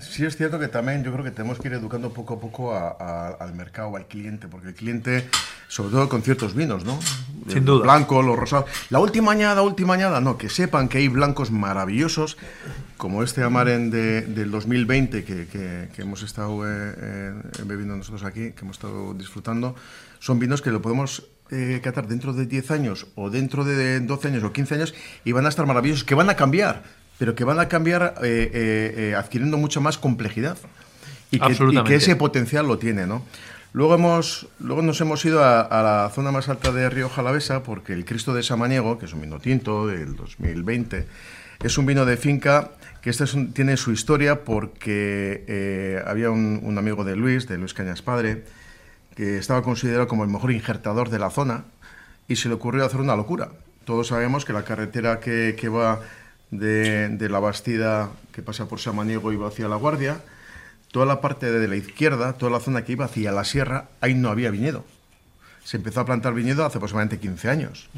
sí 0.00 0.24
es 0.24 0.36
cierto 0.36 0.58
que 0.58 0.66
también 0.66 1.04
yo 1.04 1.12
creo 1.12 1.22
que 1.22 1.30
tenemos 1.30 1.60
que 1.60 1.68
ir 1.68 1.74
educando 1.74 2.12
poco 2.12 2.34
a 2.34 2.40
poco 2.40 2.74
al 2.74 3.54
mercado, 3.54 3.94
al 3.94 4.08
cliente, 4.08 4.48
porque 4.48 4.70
el 4.70 4.74
cliente, 4.74 5.28
sobre 5.68 5.92
todo 5.92 6.08
con 6.08 6.22
ciertos 6.22 6.52
vinos, 6.52 6.84
¿no? 6.84 6.98
Sin 7.46 7.64
duda. 7.64 7.84
Blanco, 7.84 8.22
los 8.22 8.36
rosados. 8.36 8.68
La 8.88 8.98
última 8.98 9.30
añada, 9.30 9.62
última 9.62 9.94
añada, 9.94 10.20
no, 10.20 10.36
que 10.36 10.48
sepan 10.48 10.88
que 10.88 10.98
hay 10.98 11.06
blancos 11.06 11.52
maravillosos, 11.52 12.38
como 12.96 13.22
este 13.22 13.44
Amaren 13.44 13.92
de, 13.92 14.22
del 14.22 14.50
2020 14.50 15.22
que, 15.22 15.46
que, 15.46 16.02
hemos 16.02 16.24
estado 16.24 16.66
eh, 16.66 16.94
eh, 17.00 17.32
bebiendo 17.64 17.94
nosotros 17.96 18.24
aquí, 18.24 18.50
que 18.50 18.62
hemos 18.62 18.78
estado 18.78 19.14
disfrutando, 19.14 19.76
son 20.18 20.40
vinos 20.40 20.60
que 20.60 20.72
lo 20.72 20.82
podemos 20.82 21.28
eh, 21.52 21.80
catar 21.84 22.08
dentro 22.08 22.32
de 22.32 22.46
10 22.46 22.72
años 22.72 23.06
o 23.14 23.30
dentro 23.30 23.64
de 23.64 24.00
12 24.00 24.26
años 24.26 24.42
o 24.42 24.52
15 24.52 24.74
años 24.74 24.94
y 25.24 25.30
van 25.30 25.46
a 25.46 25.50
estar 25.50 25.66
maravillosos, 25.66 26.02
que 26.02 26.16
van 26.16 26.30
a 26.30 26.34
cambiar 26.34 26.82
pero 27.20 27.34
que 27.34 27.44
van 27.44 27.60
a 27.60 27.68
cambiar 27.68 28.14
eh, 28.22 28.50
eh, 28.50 28.94
eh, 28.96 29.14
adquiriendo 29.14 29.58
mucha 29.58 29.78
más 29.78 29.98
complejidad. 29.98 30.56
Y 31.30 31.38
que, 31.38 31.94
ese 31.94 32.16
potencial 32.16 32.66
lo 32.66 32.78
tiene, 32.78 33.06
¿no? 33.06 33.22
Luego, 33.74 33.94
hemos, 33.94 34.48
luego 34.58 34.80
nos 34.80 35.02
hemos 35.02 35.22
ido 35.26 35.44
a, 35.44 35.82
la 35.82 36.10
zona 36.14 36.32
más 36.32 36.48
alta 36.48 36.72
de 36.72 36.88
Río 36.88 37.10
Jalavesa 37.10 37.62
porque 37.62 37.92
el 37.92 38.06
Cristo 38.06 38.32
de 38.32 38.42
Samaniego, 38.42 38.98
que 38.98 39.04
es 39.04 39.12
un 39.12 39.20
vino 39.20 39.38
tinto 39.38 39.86
del 39.86 40.16
2020, 40.16 41.06
es 41.62 41.76
un 41.76 41.84
vino 41.84 42.06
de 42.06 42.16
finca 42.16 42.70
que 43.02 43.10
este 43.10 43.26
tiene 43.52 43.76
su 43.76 43.92
historia 43.92 44.42
porque 44.42 46.02
había 46.06 46.30
un, 46.30 46.60
un, 46.62 46.78
amigo 46.78 47.04
de 47.04 47.16
Luis, 47.16 47.46
de 47.46 47.58
Luis 47.58 47.74
Cañas 47.74 48.00
Padre, 48.00 48.44
que 49.14 49.36
estaba 49.36 49.62
considerado 49.62 50.08
como 50.08 50.24
el 50.24 50.30
mejor 50.30 50.52
injertador 50.52 51.10
de 51.10 51.18
la 51.18 51.28
zona 51.28 51.64
y 52.28 52.36
se 52.36 52.48
le 52.48 52.54
ocurrió 52.54 52.86
hacer 52.86 53.00
una 53.00 53.14
locura. 53.14 53.50
Todos 53.84 54.08
sabemos 54.08 54.44
que 54.44 54.54
la 54.54 54.64
carretera 54.64 55.20
que, 55.20 55.54
que 55.58 55.68
va 55.68 56.00
de, 56.50 57.28
la 57.30 57.38
Bastida 57.38 58.10
que 58.32 58.42
pasa 58.42 58.66
por 58.66 58.80
Samaniego 58.80 59.32
y 59.32 59.36
va 59.36 59.48
hacia 59.48 59.68
La 59.68 59.76
Guardia, 59.76 60.20
toda 60.90 61.06
la 61.06 61.20
parte 61.20 61.50
de 61.50 61.68
la 61.68 61.76
izquierda, 61.76 62.32
toda 62.34 62.50
la 62.52 62.60
zona 62.60 62.84
que 62.84 62.92
iba 62.92 63.04
hacia 63.04 63.32
la 63.32 63.44
sierra, 63.44 63.88
ahí 64.00 64.14
no 64.14 64.28
había 64.28 64.50
viñedo. 64.50 64.84
Se 65.64 65.76
empezó 65.76 66.00
a 66.00 66.06
plantar 66.06 66.34
viñedo 66.34 66.64
hace 66.64 66.78
aproximadamente 66.78 67.20
15 67.20 67.48
años. 67.48 67.90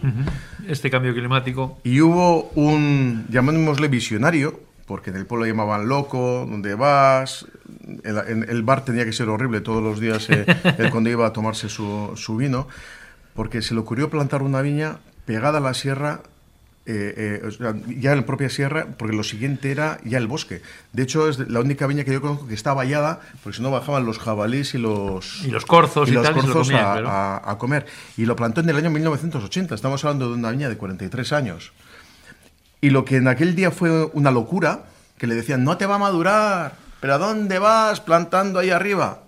Este 0.69 0.91
cambio 0.91 1.15
climático. 1.15 1.79
Y 1.85 2.01
hubo 2.01 2.51
un, 2.51 3.27
llamémosle 3.31 3.89
visionario, 3.89 4.61
porque 4.87 5.11
en 5.11 5.17
el 5.17 5.27
pueblo 5.27 5.47
llamaban 5.47 5.89
loco, 5.89 6.47
¿dónde 6.51 6.75
vas? 6.75 7.47
En, 8.05 8.45
el 8.49 8.63
bar 8.63 8.85
tenía 8.85 9.05
que 9.05 9.13
ser 9.13 9.29
horrible 9.29 9.61
todos 9.61 9.83
los 9.83 10.01
días 10.01 10.29
eh, 10.29 10.45
cuando 10.91 11.09
iba 11.09 11.27
a 11.27 11.33
tomarse 11.33 11.69
su, 11.69 12.13
su 12.17 12.37
vino, 12.37 12.69
porque 13.33 13.63
se 13.63 13.75
le 13.75 13.81
ocurrió 13.81 14.11
plantar 14.11 14.43
una 14.43 14.61
viña 14.61 14.99
pegada 15.25 15.59
a 15.59 15.61
la 15.61 15.73
sierra 15.73 16.21
eh, 16.85 17.43
eh, 17.45 17.77
ya 18.01 18.11
en 18.11 18.19
la 18.19 18.27
propia 18.27 18.51
sierra, 18.51 18.89
porque 18.99 19.15
lo 19.15 19.23
siguiente 19.23 19.71
era 19.71 20.01
ya 20.05 20.19
el 20.19 20.27
bosque. 20.27 20.63
De 20.93 21.05
hecho, 21.05 21.29
es 21.29 21.39
la 21.39 21.61
única 21.61 21.87
viña 21.87 22.03
que 22.03 22.13
yo 22.13 22.21
conozco 22.21 22.49
que 22.49 22.55
está 22.55 22.75
vallada, 22.75 23.21
porque 23.43 23.59
si 23.59 23.63
no 23.63 23.71
bajaban 23.71 24.05
los 24.05 24.19
jabalíes 24.19 24.75
y 24.75 24.79
los, 24.79 25.45
y 25.45 25.53
los 25.53 25.65
corzos, 25.65 26.11
y, 26.11 26.17
a, 26.17 27.57
comer. 27.59 27.87
Y 28.17 28.25
lo 28.25 28.35
plantó 28.35 28.63
en 28.63 28.69
el 28.69 28.77
año 28.77 28.91
1980, 28.91 29.77
estamos 29.77 30.05
hablando 30.05 30.29
de 30.31 30.35
una 30.35 30.51
viña 30.51 30.69
de 30.69 30.77
43 30.77 31.33
años. 31.33 31.73
Y 32.81 32.91
lo 32.91 33.05
que 33.05 33.19
en 33.19 33.29
aquel 33.29 33.55
día 33.55 33.71
fue 33.71 34.07
una 34.07 34.33
locura, 34.33 34.87
que 35.19 35.29
le 35.29 35.37
decían, 35.37 35.63
no 35.63 35.77
te 35.77 35.87
va 35.87 35.95
a 35.95 35.99
madurar, 35.99 36.75
pero 36.99 37.15
¿a 37.15 37.19
dónde 37.19 37.61
vas 37.61 38.01
plantando 38.01 38.59
ahí 38.59 38.71
arriba? 38.71 39.23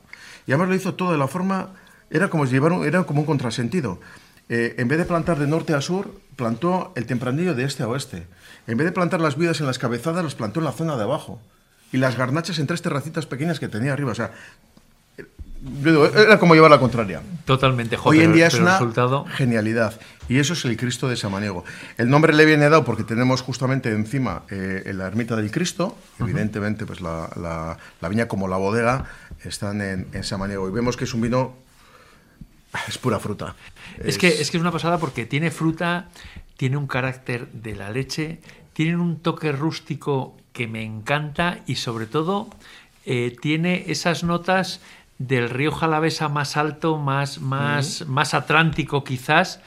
Y 0.49 0.51
además 0.51 0.71
lo 0.71 0.75
hizo 0.75 0.95
todo 0.95 1.12
de 1.12 1.19
la 1.19 1.29
forma, 1.29 1.69
era 2.11 2.29
como, 2.29 2.47
llevar 2.47 2.73
era 2.85 3.05
como 3.05 3.21
un 3.21 3.27
contrasentido. 3.27 4.01
Eh, 4.49 4.75
en 4.79 4.89
vez 4.89 4.99
de 4.99 5.05
plantar 5.05 5.39
de 5.39 5.47
norte 5.47 5.75
a 5.75 5.81
sur, 5.81 6.13
plantó 6.37 6.93
el 6.97 7.07
tempranillo 7.07 7.55
de 7.55 7.65
este 7.65 7.83
a 7.83 7.89
oeste. 7.89 8.27
En 8.67 8.77
vez 8.77 8.87
de 8.87 8.93
plantar 8.93 9.21
las 9.21 9.37
vidas 9.37 9.61
en 9.61 9.67
las 9.67 9.79
cabezadas, 9.79 10.25
las 10.25 10.35
plantó 10.35 10.61
en 10.61 10.65
la 10.65 10.73
zona 10.73 10.97
de 10.97 11.03
abajo. 11.03 11.41
Y 11.93 11.99
las 11.99 12.17
garnachas 12.17 12.59
en 12.59 12.67
tres 12.67 12.83
terracitas 12.83 13.27
pequeñas 13.27 13.61
que 13.61 13.69
tenía 13.69 13.93
arriba. 13.93 14.13
O 14.13 14.15
sea, 14.15 14.33
era 16.17 16.39
como 16.39 16.55
llevar 16.55 16.71
la 16.71 16.79
contraria. 16.79 17.23
Totalmente, 17.45 17.97
Hoy 18.03 18.21
en 18.21 18.33
día 18.33 18.49
es 18.49 18.55
una 18.55 18.79
genialidad. 19.29 19.99
Y 20.29 20.39
eso 20.39 20.55
es 20.55 20.65
el 20.65 20.77
Cristo 20.77 21.09
de 21.09 21.17
Samaniego. 21.17 21.65
El 21.97 22.11
nombre 22.11 22.33
le 22.33 22.45
viene 22.45 22.69
dado 22.69 22.85
porque 22.85 23.05
tenemos 23.05 23.43
justamente 23.43 23.91
encima 23.91 24.43
eh, 24.51 24.93
la 24.95 25.07
ermita 25.07 25.37
del 25.37 25.51
Cristo. 25.51 25.97
Evidentemente, 26.19 26.87
pues 26.87 27.01
la, 27.01 27.79
viña 28.09 28.29
como 28.29 28.49
la 28.49 28.57
bodega 28.57 29.05
están 29.45 29.81
en, 29.81 30.07
en 30.13 30.25
Samaniego. 30.25 30.69
Y 30.69 30.73
vemos 30.73 30.97
que 30.97 31.05
es 31.05 31.15
un 31.15 31.21
vino 31.21 31.55
es 32.89 32.99
pura 32.99 33.19
fruta. 33.19 33.55
Es, 34.03 34.19
Que, 34.19 34.29
es 34.29 34.51
que 34.51 34.57
es 34.57 34.61
una 34.61 34.73
pasada 34.73 34.99
porque 34.99 35.27
tiene 35.27 35.51
fruta, 35.51 36.09
tiene 36.57 36.77
un 36.77 36.87
carácter 36.87 37.49
de 37.53 37.75
la 37.75 37.91
leche, 37.91 38.41
tiene 38.73 38.97
un 38.97 39.21
toque 39.21 39.53
rústico 39.53 40.37
que 40.53 40.67
me 40.67 40.83
encanta 40.83 41.61
y 41.67 41.77
sobre 41.77 42.07
todo 42.07 42.49
eh, 43.07 43.37
tiene 43.41 43.85
esas 43.89 44.25
notas 44.25 44.81
del 45.19 45.51
río 45.51 45.71
Jalavesa 45.73 46.29
más 46.29 46.57
alto, 46.57 46.99
más, 46.99 47.41
más, 47.41 48.07
más 48.07 48.35
atlántico 48.35 49.05
quizás, 49.05 49.61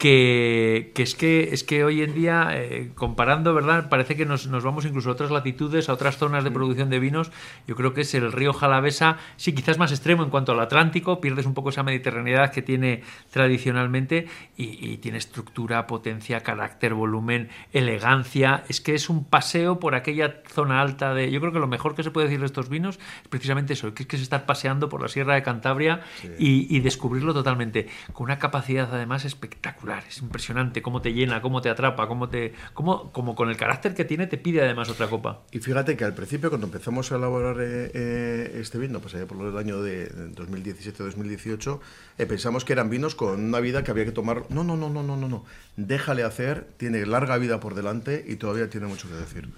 que, 0.00 0.92
es 0.96 1.14
que 1.14 1.50
es 1.52 1.62
que 1.62 1.84
hoy 1.84 2.00
en 2.02 2.14
día, 2.14 2.48
eh, 2.52 2.90
comparando, 2.94 3.52
¿verdad? 3.52 3.90
Parece 3.90 4.16
que 4.16 4.24
nos, 4.24 4.50
vamos 4.50 4.86
incluso 4.86 5.10
a 5.10 5.12
otras 5.12 5.30
latitudes, 5.30 5.90
a 5.90 5.92
otras 5.92 6.16
zonas 6.16 6.42
de 6.42 6.50
producción 6.50 6.88
de 6.88 6.98
vinos. 6.98 7.30
Yo 7.66 7.76
creo 7.76 7.92
que 7.92 8.00
es 8.00 8.14
el 8.14 8.32
río 8.32 8.54
Jalavesa, 8.54 9.18
sí, 9.36 9.54
quizás 9.54 9.76
más 9.76 9.92
extremo 9.92 10.22
en 10.22 10.30
cuanto 10.30 10.52
al 10.52 10.60
Atlántico, 10.60 11.20
pierdes 11.20 11.44
un 11.44 11.52
poco 11.52 11.68
esa 11.68 11.82
mediterraneidad 11.82 12.50
que 12.50 12.62
tiene 12.62 13.02
tradicionalmente 13.30 14.26
y, 14.56 14.96
tiene 14.96 15.18
estructura, 15.18 15.86
potencia, 15.86 16.40
carácter, 16.40 16.94
volumen, 16.94 17.50
elegancia. 17.74 18.64
Es 18.68 18.80
que 18.80 18.94
es 18.94 19.10
un 19.10 19.26
paseo 19.26 19.80
por 19.80 19.94
aquella 19.94 20.40
zona 20.48 20.80
alta 20.80 21.12
de. 21.12 21.30
Yo 21.30 21.40
creo 21.40 21.52
que 21.52 21.58
lo 21.58 21.68
mejor 21.68 21.94
que 21.94 22.02
se 22.02 22.10
puede 22.10 22.28
decir 22.28 22.40
de 22.40 22.46
estos 22.46 22.70
vinos 22.70 22.98
es 23.22 23.28
precisamente 23.28 23.74
eso, 23.74 23.92
que 23.92 24.04
es 24.04 24.08
que 24.08 24.16
es 24.16 24.22
estar 24.22 24.46
paseando 24.46 24.88
por 24.88 25.02
la 25.02 25.08
Sierra 25.08 25.34
de 25.34 25.42
Cantabria 25.42 26.00
y, 26.38 26.74
y 26.74 26.80
descubrirlo 26.80 27.34
totalmente, 27.34 27.86
con 28.14 28.24
una 28.24 28.38
capacidad 28.38 28.88
además 28.94 29.26
espectacular 29.26 29.89
es 29.98 30.18
impresionante 30.18 30.82
cómo 30.82 31.02
te 31.02 31.12
llena, 31.12 31.42
cómo 31.42 31.60
te 31.60 31.68
atrapa, 31.68 32.06
cómo 32.06 32.28
te, 32.28 32.54
cómo, 32.74 33.12
como 33.12 33.34
con 33.34 33.50
el 33.50 33.56
carácter 33.56 33.94
que 33.94 34.04
tiene 34.04 34.26
te 34.26 34.38
pide 34.38 34.62
además 34.62 34.88
otra 34.88 35.08
copa. 35.08 35.42
Y 35.50 35.58
fíjate 35.58 35.96
que 35.96 36.04
al 36.04 36.14
principio 36.14 36.48
cuando 36.48 36.66
empezamos 36.66 37.10
a 37.12 37.16
elaborar 37.16 37.56
eh, 37.60 37.90
eh, 37.94 38.58
este 38.60 38.78
vino, 38.78 39.00
pues 39.00 39.14
allá 39.14 39.26
por 39.26 39.44
el 39.46 39.56
año 39.56 39.82
de 39.82 40.10
2017-2018, 40.34 41.80
eh, 42.18 42.26
pensamos 42.26 42.64
que 42.64 42.72
eran 42.72 42.90
vinos 42.90 43.14
con 43.14 43.42
una 43.42 43.60
vida 43.60 43.84
que 43.84 43.90
había 43.90 44.04
que 44.04 44.12
tomar. 44.12 44.44
No, 44.50 44.64
no, 44.64 44.76
no, 44.76 44.88
no, 44.88 45.02
no, 45.02 45.16
no, 45.16 45.28
no. 45.28 45.44
Déjale 45.76 46.22
hacer, 46.22 46.66
tiene 46.76 47.04
larga 47.06 47.36
vida 47.38 47.60
por 47.60 47.74
delante 47.74 48.24
y 48.26 48.36
todavía 48.36 48.70
tiene 48.70 48.86
mucho 48.86 49.08
que 49.08 49.14
decir. 49.14 49.48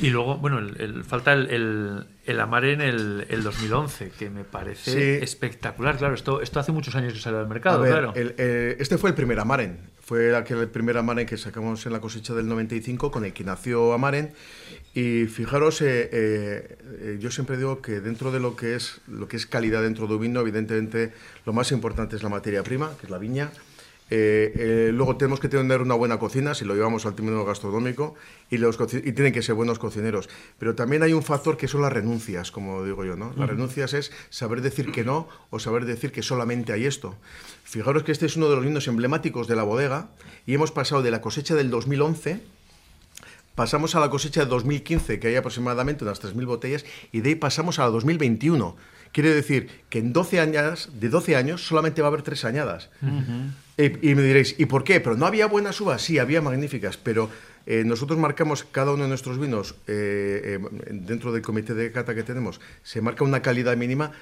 Y 0.00 0.10
luego, 0.10 0.38
bueno, 0.38 0.58
el, 0.58 1.04
falta 1.04 1.32
el, 1.32 2.06
el, 2.24 2.40
Amare 2.40 2.72
en 2.72 2.80
el, 2.80 3.42
2011, 3.42 4.12
que 4.18 4.30
me 4.30 4.44
parece 4.44 5.22
espectacular. 5.22 5.98
Claro, 5.98 6.14
esto, 6.14 6.40
esto 6.40 6.58
hace 6.58 6.72
muchos 6.72 6.94
años 6.94 7.12
que 7.12 7.20
salió 7.20 7.38
al 7.38 7.48
mercado, 7.48 7.84
claro. 7.84 8.12
Eh, 8.16 8.76
este 8.78 8.96
fue 8.98 9.10
el 9.10 9.16
primer 9.16 9.38
Amaren. 9.40 9.78
Fue 10.00 10.34
aquel 10.34 10.68
primer 10.68 10.96
Amaren 10.96 11.26
que 11.26 11.36
sacamos 11.36 11.84
en 11.86 11.92
la 11.92 12.00
cosecha 12.00 12.34
del 12.34 12.48
95, 12.48 13.10
con 13.10 13.24
el 13.24 13.32
que 13.32 13.44
nació 13.44 13.92
Amaren. 13.92 14.32
Y 14.94 15.26
fijaros, 15.26 15.82
eh, 15.82 16.08
eh, 16.12 17.18
yo 17.20 17.30
siempre 17.30 17.56
digo 17.56 17.80
que 17.80 18.00
dentro 18.00 18.32
de 18.32 18.40
lo 18.40 18.56
que 18.56 18.74
es 18.74 19.00
lo 19.06 19.28
que 19.28 19.36
es 19.36 19.46
calidad 19.46 19.82
dentro 19.82 20.08
de 20.08 20.14
un 20.14 20.20
vino, 20.20 20.40
evidentemente 20.40 21.12
lo 21.46 21.52
más 21.52 21.70
importante 21.70 22.16
es 22.16 22.22
la 22.22 22.28
materia 22.28 22.62
prima, 22.62 22.90
que 22.98 23.06
es 23.06 23.10
la 23.10 23.18
viña. 23.18 23.52
Eh, 24.10 24.52
eh, 24.56 24.90
luego 24.92 25.16
tenemos 25.16 25.38
que 25.38 25.48
tener 25.48 25.80
una 25.80 25.94
buena 25.94 26.18
cocina, 26.18 26.54
si 26.54 26.64
lo 26.64 26.74
llevamos 26.74 27.06
al 27.06 27.14
término 27.14 27.44
gastronómico, 27.44 28.14
y, 28.50 28.58
los 28.58 28.76
y 28.92 29.12
tienen 29.12 29.32
que 29.32 29.42
ser 29.42 29.54
buenos 29.54 29.78
cocineros. 29.78 30.28
Pero 30.58 30.74
también 30.74 31.02
hay 31.02 31.12
un 31.12 31.22
factor 31.22 31.56
que 31.56 31.68
son 31.68 31.82
las 31.82 31.92
renuncias, 31.92 32.50
como 32.50 32.84
digo 32.84 33.04
yo. 33.04 33.16
¿no? 33.16 33.32
Las 33.36 33.48
renuncias 33.48 33.94
es 33.94 34.12
saber 34.28 34.60
decir 34.60 34.90
que 34.90 35.04
no 35.04 35.28
o 35.50 35.60
saber 35.60 35.84
decir 35.84 36.10
que 36.10 36.22
solamente 36.22 36.72
hay 36.72 36.86
esto. 36.86 37.16
Fijaros 37.62 38.02
que 38.02 38.12
este 38.12 38.26
es 38.26 38.36
uno 38.36 38.48
de 38.50 38.56
los 38.56 38.64
vinos 38.64 38.88
emblemáticos 38.88 39.46
de 39.46 39.56
la 39.56 39.62
bodega 39.62 40.10
y 40.44 40.54
hemos 40.54 40.72
pasado 40.72 41.02
de 41.02 41.12
la 41.12 41.20
cosecha 41.20 41.54
del 41.54 41.70
2011 41.70 42.40
pasamos 43.54 43.94
a 43.94 44.00
la 44.00 44.08
cosecha 44.08 44.40
de 44.40 44.46
2015, 44.46 45.20
que 45.20 45.28
hay 45.28 45.36
aproximadamente 45.36 46.02
unas 46.02 46.22
3.000 46.22 46.46
botellas, 46.46 46.86
y 47.12 47.20
de 47.20 47.28
ahí 47.28 47.34
pasamos 47.34 47.78
a 47.78 47.82
la 47.82 47.90
2021. 47.90 48.74
Quiere 49.12 49.34
decir 49.34 49.68
que 49.88 49.98
en 49.98 50.12
12 50.12 50.40
años, 50.40 50.88
de 50.92 51.08
12 51.08 51.36
años 51.36 51.66
solamente 51.66 52.00
va 52.00 52.08
a 52.08 52.10
haber 52.10 52.22
3 52.22 52.44
añadas. 52.44 52.90
y, 53.76 54.10
y 54.10 54.14
me 54.14 54.22
diréis, 54.22 54.54
¿y 54.58 54.66
por 54.66 54.84
qué? 54.84 55.00
¿Pero 55.00 55.16
no 55.16 55.26
había 55.26 55.46
buenas 55.46 55.80
uvas? 55.80 56.02
Sí, 56.02 56.18
había 56.18 56.40
magníficas, 56.40 56.96
pero 56.96 57.28
eh, 57.66 57.84
nosotros 57.84 58.18
marcamos 58.18 58.64
cada 58.64 58.92
uno 58.92 59.04
de 59.04 59.08
nuestros 59.08 59.38
vinos, 59.38 59.74
eh, 59.86 60.58
eh, 60.58 60.88
dentro 60.90 61.32
del 61.32 61.42
comité 61.42 61.74
de 61.74 61.92
cata 61.92 62.14
que 62.14 62.22
tenemos, 62.22 62.60
se 62.82 63.00
marca 63.00 63.24
una 63.24 63.42
calidad 63.42 63.76
mínima, 63.76 64.12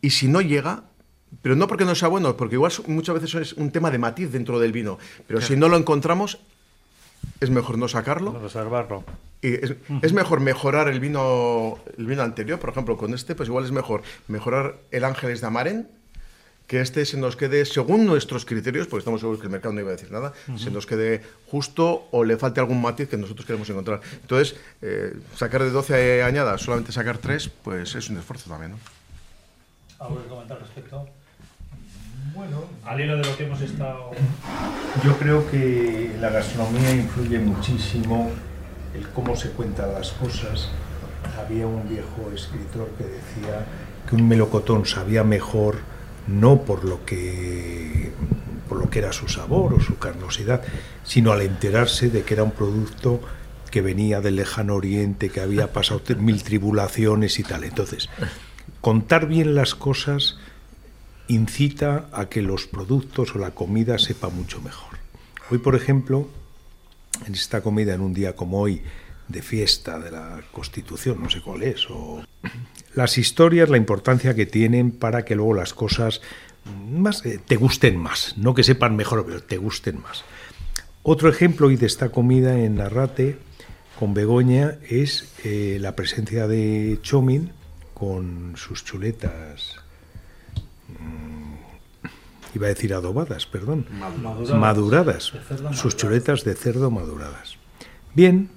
y 0.00 0.10
si 0.10 0.28
no 0.28 0.40
llega... 0.40 0.84
Pero 1.42 1.56
no 1.56 1.68
porque 1.68 1.84
no 1.84 1.94
sea 1.94 2.08
bueno, 2.08 2.38
porque 2.38 2.54
igual 2.54 2.72
muchas 2.86 3.20
veces 3.20 3.34
es 3.34 3.52
un 3.52 3.70
tema 3.70 3.90
de 3.90 3.98
matiz 3.98 4.32
dentro 4.32 4.58
del 4.58 4.72
vino. 4.72 4.98
Pero 5.26 5.42
si 5.42 5.56
no 5.56 5.68
lo 5.68 5.76
encontramos, 5.76 6.38
es 7.40 7.50
mejor 7.50 7.76
no 7.76 7.86
sacarlo. 7.86 8.40
Reservarlo. 8.40 9.04
Y 9.40 9.54
es, 9.54 9.74
es 10.02 10.12
mejor 10.12 10.40
mejorar 10.40 10.88
el 10.88 11.00
vino, 11.00 11.78
el 11.96 12.06
vino 12.06 12.22
anterior, 12.22 12.58
por 12.58 12.70
ejemplo, 12.70 12.96
con 12.96 13.14
este, 13.14 13.34
pues 13.34 13.48
igual 13.48 13.64
es 13.64 13.72
mejor 13.72 14.02
mejorar 14.26 14.76
el 14.90 15.04
Ángeles 15.04 15.40
de 15.40 15.46
Amaren, 15.46 15.88
que 16.68 16.82
este 16.82 17.06
se 17.06 17.16
nos 17.16 17.34
quede, 17.34 17.64
según 17.64 18.04
nuestros 18.04 18.44
criterios, 18.44 18.86
porque 18.86 19.00
estamos 19.00 19.20
seguros 19.20 19.40
que 19.40 19.46
el 19.46 19.52
mercado 19.52 19.72
no 19.72 19.80
iba 19.80 19.88
a 19.88 19.92
decir 19.92 20.12
nada, 20.12 20.34
se 20.56 20.70
nos 20.70 20.84
quede 20.84 21.22
justo 21.46 22.08
o 22.10 22.24
le 22.24 22.36
falte 22.36 22.60
algún 22.60 22.82
matiz 22.82 23.08
que 23.08 23.16
nosotros 23.16 23.46
queremos 23.46 23.68
encontrar. 23.70 24.02
Entonces, 24.20 24.54
eh, 24.82 25.14
sacar 25.34 25.62
de 25.62 25.70
12 25.70 26.22
añadas, 26.22 26.60
solamente 26.60 26.92
sacar 26.92 27.16
3, 27.16 27.48
pues 27.64 27.94
es 27.94 28.10
un 28.10 28.18
esfuerzo 28.18 28.50
también, 28.50 28.72
¿no? 28.72 28.78
¿Algo 29.98 30.22
que 30.22 30.28
comentar 30.28 30.60
respecto? 30.60 31.08
Bueno, 32.34 32.64
Al 32.84 33.00
hilo 33.00 33.16
de 33.16 33.24
lo 33.24 33.36
que 33.36 33.46
hemos 33.46 33.60
estado... 33.62 34.10
Yo 35.02 35.16
creo 35.18 35.50
que 35.50 36.14
la 36.20 36.28
gastronomía 36.28 36.94
influye 36.94 37.38
muchísimo 37.38 38.30
el 38.94 39.08
cómo 39.10 39.36
se 39.36 39.50
cuentan 39.50 39.92
las 39.92 40.12
cosas. 40.12 40.68
Había 41.38 41.66
un 41.66 41.88
viejo 41.88 42.30
escritor 42.34 42.88
que 42.96 43.04
decía 43.04 43.66
que 44.08 44.16
un 44.16 44.28
melocotón 44.28 44.86
sabía 44.86 45.24
mejor 45.24 45.76
no 46.26 46.62
por 46.62 46.84
lo 46.84 47.04
que 47.04 48.12
por 48.68 48.78
lo 48.78 48.90
que 48.90 48.98
era 48.98 49.12
su 49.12 49.28
sabor 49.28 49.72
o 49.72 49.80
su 49.80 49.98
carnosidad, 49.98 50.62
sino 51.02 51.32
al 51.32 51.40
enterarse 51.40 52.10
de 52.10 52.22
que 52.22 52.34
era 52.34 52.42
un 52.42 52.50
producto 52.50 53.20
que 53.70 53.80
venía 53.80 54.20
del 54.20 54.36
lejano 54.36 54.74
oriente, 54.74 55.30
que 55.30 55.40
había 55.40 55.72
pasado 55.72 56.02
mil 56.18 56.42
tribulaciones 56.42 57.38
y 57.38 57.44
tal. 57.44 57.64
Entonces, 57.64 58.10
contar 58.82 59.26
bien 59.26 59.54
las 59.54 59.74
cosas 59.74 60.36
incita 61.28 62.08
a 62.12 62.26
que 62.26 62.42
los 62.42 62.66
productos 62.66 63.34
o 63.34 63.38
la 63.38 63.52
comida 63.52 63.98
sepa 63.98 64.28
mucho 64.28 64.60
mejor. 64.60 64.98
Hoy, 65.50 65.58
por 65.58 65.74
ejemplo, 65.74 66.28
en 67.26 67.34
esta 67.34 67.60
comida, 67.60 67.94
en 67.94 68.00
un 68.00 68.14
día 68.14 68.34
como 68.34 68.60
hoy, 68.60 68.82
de 69.28 69.42
fiesta 69.42 69.98
de 69.98 70.10
la 70.10 70.40
Constitución, 70.52 71.22
no 71.22 71.28
sé 71.28 71.42
cuál 71.42 71.62
es, 71.62 71.88
o 71.90 72.24
las 72.94 73.18
historias, 73.18 73.68
la 73.68 73.76
importancia 73.76 74.34
que 74.34 74.46
tienen 74.46 74.90
para 74.90 75.24
que 75.24 75.36
luego 75.36 75.54
las 75.54 75.74
cosas 75.74 76.20
más 76.90 77.24
eh, 77.26 77.38
te 77.46 77.56
gusten 77.56 77.96
más, 77.96 78.34
no 78.36 78.54
que 78.54 78.64
sepan 78.64 78.96
mejor, 78.96 79.24
pero 79.26 79.42
te 79.42 79.58
gusten 79.58 80.00
más. 80.00 80.24
Otro 81.02 81.28
ejemplo 81.28 81.68
de 81.68 81.86
esta 81.86 82.10
comida 82.10 82.58
en 82.58 82.80
Arrate 82.80 83.38
con 83.98 84.14
Begoña 84.14 84.78
es 84.88 85.32
eh, 85.44 85.78
la 85.80 85.94
presencia 85.94 86.46
de 86.46 86.98
Chomin 87.02 87.52
con 87.94 88.54
sus 88.56 88.84
chuletas 88.84 89.76
iba 92.58 92.66
a 92.66 92.74
decir 92.74 92.92
adobadas, 92.92 93.46
perdón, 93.46 93.86
maduradas, 94.22 95.32
maduradas. 95.32 95.32
Sus 95.72 95.96
chuletas 95.96 96.44
de 96.44 96.54
cerdo 96.54 96.90
maduradas. 96.90 97.56
Bien, 98.14 98.50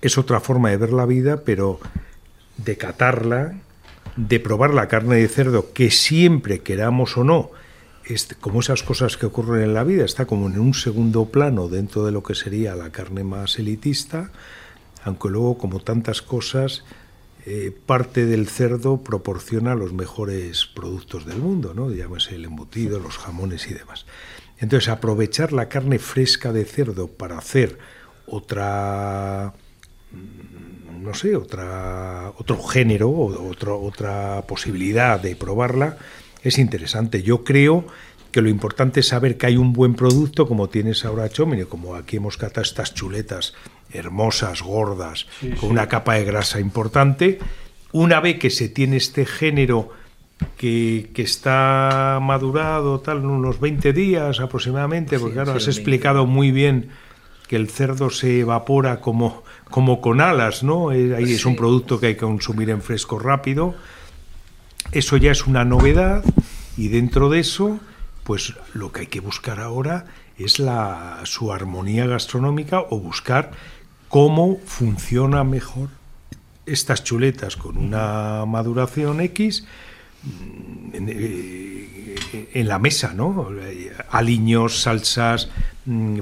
es 0.00 0.18
otra 0.18 0.40
forma 0.40 0.70
de 0.70 0.76
ver 0.76 0.92
la 0.92 1.06
vida, 1.06 1.42
pero 1.44 1.80
de 2.56 2.76
catarla, 2.76 3.54
de 4.16 4.40
probar 4.40 4.74
la 4.74 4.88
carne 4.88 5.16
de 5.16 5.28
cerdo, 5.28 5.72
que 5.72 5.90
siempre 5.90 6.60
queramos 6.60 7.16
o 7.16 7.24
no, 7.24 7.50
es 8.04 8.28
como 8.40 8.60
esas 8.60 8.82
cosas 8.82 9.16
que 9.16 9.26
ocurren 9.26 9.62
en 9.62 9.74
la 9.74 9.84
vida, 9.84 10.04
está 10.04 10.26
como 10.26 10.46
en 10.46 10.58
un 10.58 10.74
segundo 10.74 11.26
plano 11.26 11.68
dentro 11.68 12.04
de 12.04 12.12
lo 12.12 12.22
que 12.22 12.34
sería 12.34 12.74
la 12.74 12.90
carne 12.90 13.24
más 13.24 13.58
elitista, 13.58 14.30
aunque 15.04 15.28
luego, 15.28 15.58
como 15.58 15.80
tantas 15.80 16.22
cosas, 16.22 16.84
eh, 17.46 17.74
parte 17.86 18.26
del 18.26 18.48
cerdo 18.48 18.98
proporciona 18.98 19.74
los 19.74 19.92
mejores 19.92 20.66
productos 20.66 21.26
del 21.26 21.38
mundo, 21.38 21.72
¿no? 21.74 21.90
Llámese 21.90 22.34
el 22.34 22.44
embutido, 22.44 22.98
los 22.98 23.18
jamones 23.18 23.68
y 23.70 23.74
demás. 23.74 24.06
Entonces, 24.58 24.88
aprovechar 24.88 25.52
la 25.52 25.68
carne 25.68 25.98
fresca 25.98 26.52
de 26.52 26.64
cerdo 26.64 27.08
para 27.08 27.38
hacer 27.38 27.78
otra 28.26 29.54
no 31.00 31.14
sé, 31.14 31.34
otra 31.34 32.32
otro 32.36 32.62
género 32.62 33.10
otro, 33.10 33.80
otra 33.80 34.42
posibilidad 34.46 35.18
de 35.18 35.34
probarla 35.34 35.96
es 36.42 36.58
interesante. 36.58 37.22
Yo 37.22 37.42
creo 37.44 37.86
que 38.32 38.42
lo 38.42 38.48
importante 38.48 39.00
es 39.00 39.08
saber 39.08 39.36
que 39.36 39.46
hay 39.46 39.56
un 39.56 39.72
buen 39.72 39.94
producto 39.94 40.46
como 40.46 40.68
tienes 40.68 41.04
ahora 41.04 41.28
Chomine, 41.28 41.64
como 41.64 41.94
aquí 41.94 42.16
hemos 42.16 42.36
catado 42.36 42.62
estas 42.62 42.94
chuletas 42.94 43.54
hermosas, 43.92 44.62
gordas, 44.62 45.26
sí, 45.40 45.50
con 45.50 45.58
sí. 45.58 45.66
una 45.66 45.88
capa 45.88 46.14
de 46.14 46.24
grasa 46.24 46.60
importante. 46.60 47.38
Una 47.92 48.20
vez 48.20 48.38
que 48.38 48.50
se 48.50 48.68
tiene 48.68 48.96
este 48.96 49.26
género 49.26 49.90
que, 50.56 51.10
que 51.14 51.22
está 51.22 52.18
madurado, 52.22 53.00
tal, 53.00 53.24
unos 53.24 53.60
20 53.60 53.92
días 53.92 54.40
aproximadamente, 54.40 55.18
porque 55.18 55.34
sí, 55.34 55.42
claro, 55.42 55.54
has 55.54 55.66
explicado 55.66 56.26
muy 56.26 56.50
bien 56.50 56.90
que 57.50 57.56
el 57.56 57.68
cerdo 57.68 58.10
se 58.10 58.40
evapora 58.40 59.00
como, 59.00 59.42
como 59.70 60.00
con 60.00 60.20
alas, 60.20 60.62
¿no? 60.62 60.90
Ahí 60.90 61.32
es 61.32 61.44
un 61.44 61.56
producto 61.56 61.98
que 61.98 62.06
hay 62.06 62.14
que 62.14 62.20
consumir 62.20 62.70
en 62.70 62.80
fresco 62.80 63.18
rápido. 63.18 63.74
Eso 64.92 65.16
ya 65.16 65.32
es 65.32 65.48
una 65.48 65.64
novedad 65.64 66.24
y 66.76 66.88
dentro 66.88 67.28
de 67.28 67.40
eso, 67.40 67.80
pues 68.22 68.54
lo 68.72 68.92
que 68.92 69.00
hay 69.00 69.06
que 69.08 69.18
buscar 69.18 69.58
ahora 69.58 70.06
es 70.38 70.60
la, 70.60 71.20
su 71.24 71.52
armonía 71.52 72.06
gastronómica 72.06 72.80
o 72.88 73.00
buscar 73.00 73.50
cómo 74.10 74.58
funciona 74.66 75.44
mejor 75.44 75.88
estas 76.66 77.02
chuletas 77.02 77.56
con 77.56 77.78
una 77.78 78.44
maduración 78.44 79.20
X 79.20 79.64
en, 80.92 82.16
en, 82.52 82.68
la 82.68 82.78
mesa, 82.78 83.14
¿no? 83.14 83.48
Aliños, 84.10 84.82
salsas, 84.82 85.48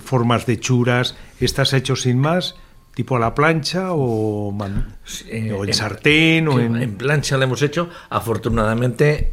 formas 0.00 0.46
de 0.46 0.60
churas, 0.60 1.16
¿estás 1.40 1.72
hecho 1.72 1.96
sin 1.96 2.18
más? 2.18 2.54
¿Tipo 2.94 3.16
a 3.16 3.20
la 3.20 3.34
plancha 3.34 3.92
o, 3.92 4.50
man, 4.52 4.96
eh, 5.28 5.52
o 5.52 5.62
en, 5.62 5.70
en, 5.70 5.74
sartén? 5.74 6.48
O 6.48 6.60
en... 6.60 6.76
en 6.76 6.96
plancha 6.96 7.36
la 7.38 7.44
hemos 7.44 7.62
hecho, 7.62 7.88
afortunadamente 8.10 9.30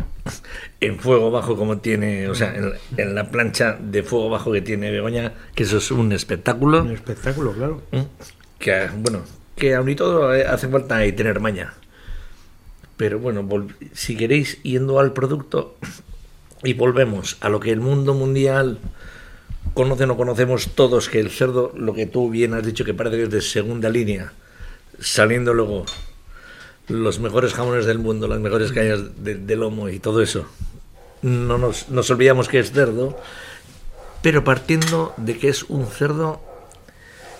en 0.79 0.99
fuego 0.99 1.29
bajo 1.29 1.55
como 1.55 1.79
tiene, 1.79 2.29
o 2.29 2.35
sea, 2.35 2.55
en, 2.55 2.71
en, 2.97 3.15
la 3.15 3.31
plancha 3.31 3.77
de 3.79 4.03
fuego 4.03 4.29
bajo 4.29 4.51
que 4.51 4.61
tiene 4.61 4.91
Begoña, 4.91 5.33
que 5.55 5.63
eso 5.63 5.77
es 5.77 5.91
un 5.91 6.11
espectáculo. 6.13 6.83
Un 6.83 6.91
espectáculo, 6.91 7.53
claro. 7.53 7.81
Que, 8.65 8.89
bueno, 8.95 9.21
que 9.55 9.75
aún 9.75 9.89
y 9.89 9.95
todo 9.95 10.29
hace 10.29 10.67
falta 10.67 10.97
tener 11.15 11.39
maña. 11.39 11.75
Pero 12.97 13.19
bueno, 13.19 13.47
si 13.93 14.17
queréis, 14.17 14.59
yendo 14.63 14.99
al 14.99 15.13
producto 15.13 15.75
y 16.63 16.73
volvemos 16.73 17.37
a 17.41 17.49
lo 17.49 17.59
que 17.59 17.71
el 17.71 17.79
mundo 17.79 18.15
mundial 18.15 18.79
conoce 19.75 20.05
o 20.05 20.17
conocemos 20.17 20.69
todos, 20.73 21.09
que 21.09 21.19
el 21.19 21.29
cerdo, 21.29 21.73
lo 21.75 21.93
que 21.93 22.07
tú 22.07 22.31
bien 22.31 22.55
has 22.55 22.65
dicho, 22.65 22.83
que 22.83 22.95
parece 22.95 23.17
que 23.17 23.23
es 23.25 23.29
de 23.29 23.41
segunda 23.41 23.87
línea, 23.89 24.33
saliendo 24.99 25.53
luego 25.53 25.85
los 26.87 27.19
mejores 27.19 27.53
jamones 27.53 27.85
del 27.85 27.99
mundo, 27.99 28.27
las 28.27 28.39
mejores 28.39 28.71
cañas 28.71 29.23
de, 29.23 29.35
de 29.35 29.55
lomo 29.55 29.89
y 29.89 29.99
todo 29.99 30.23
eso. 30.23 30.47
No 31.21 31.59
nos, 31.59 31.89
nos, 31.89 32.09
olvidamos 32.09 32.49
que 32.49 32.57
es 32.57 32.71
cerdo, 32.71 33.15
pero 34.23 34.43
partiendo 34.43 35.13
de 35.17 35.37
que 35.37 35.49
es 35.49 35.61
un 35.65 35.85
cerdo 35.85 36.41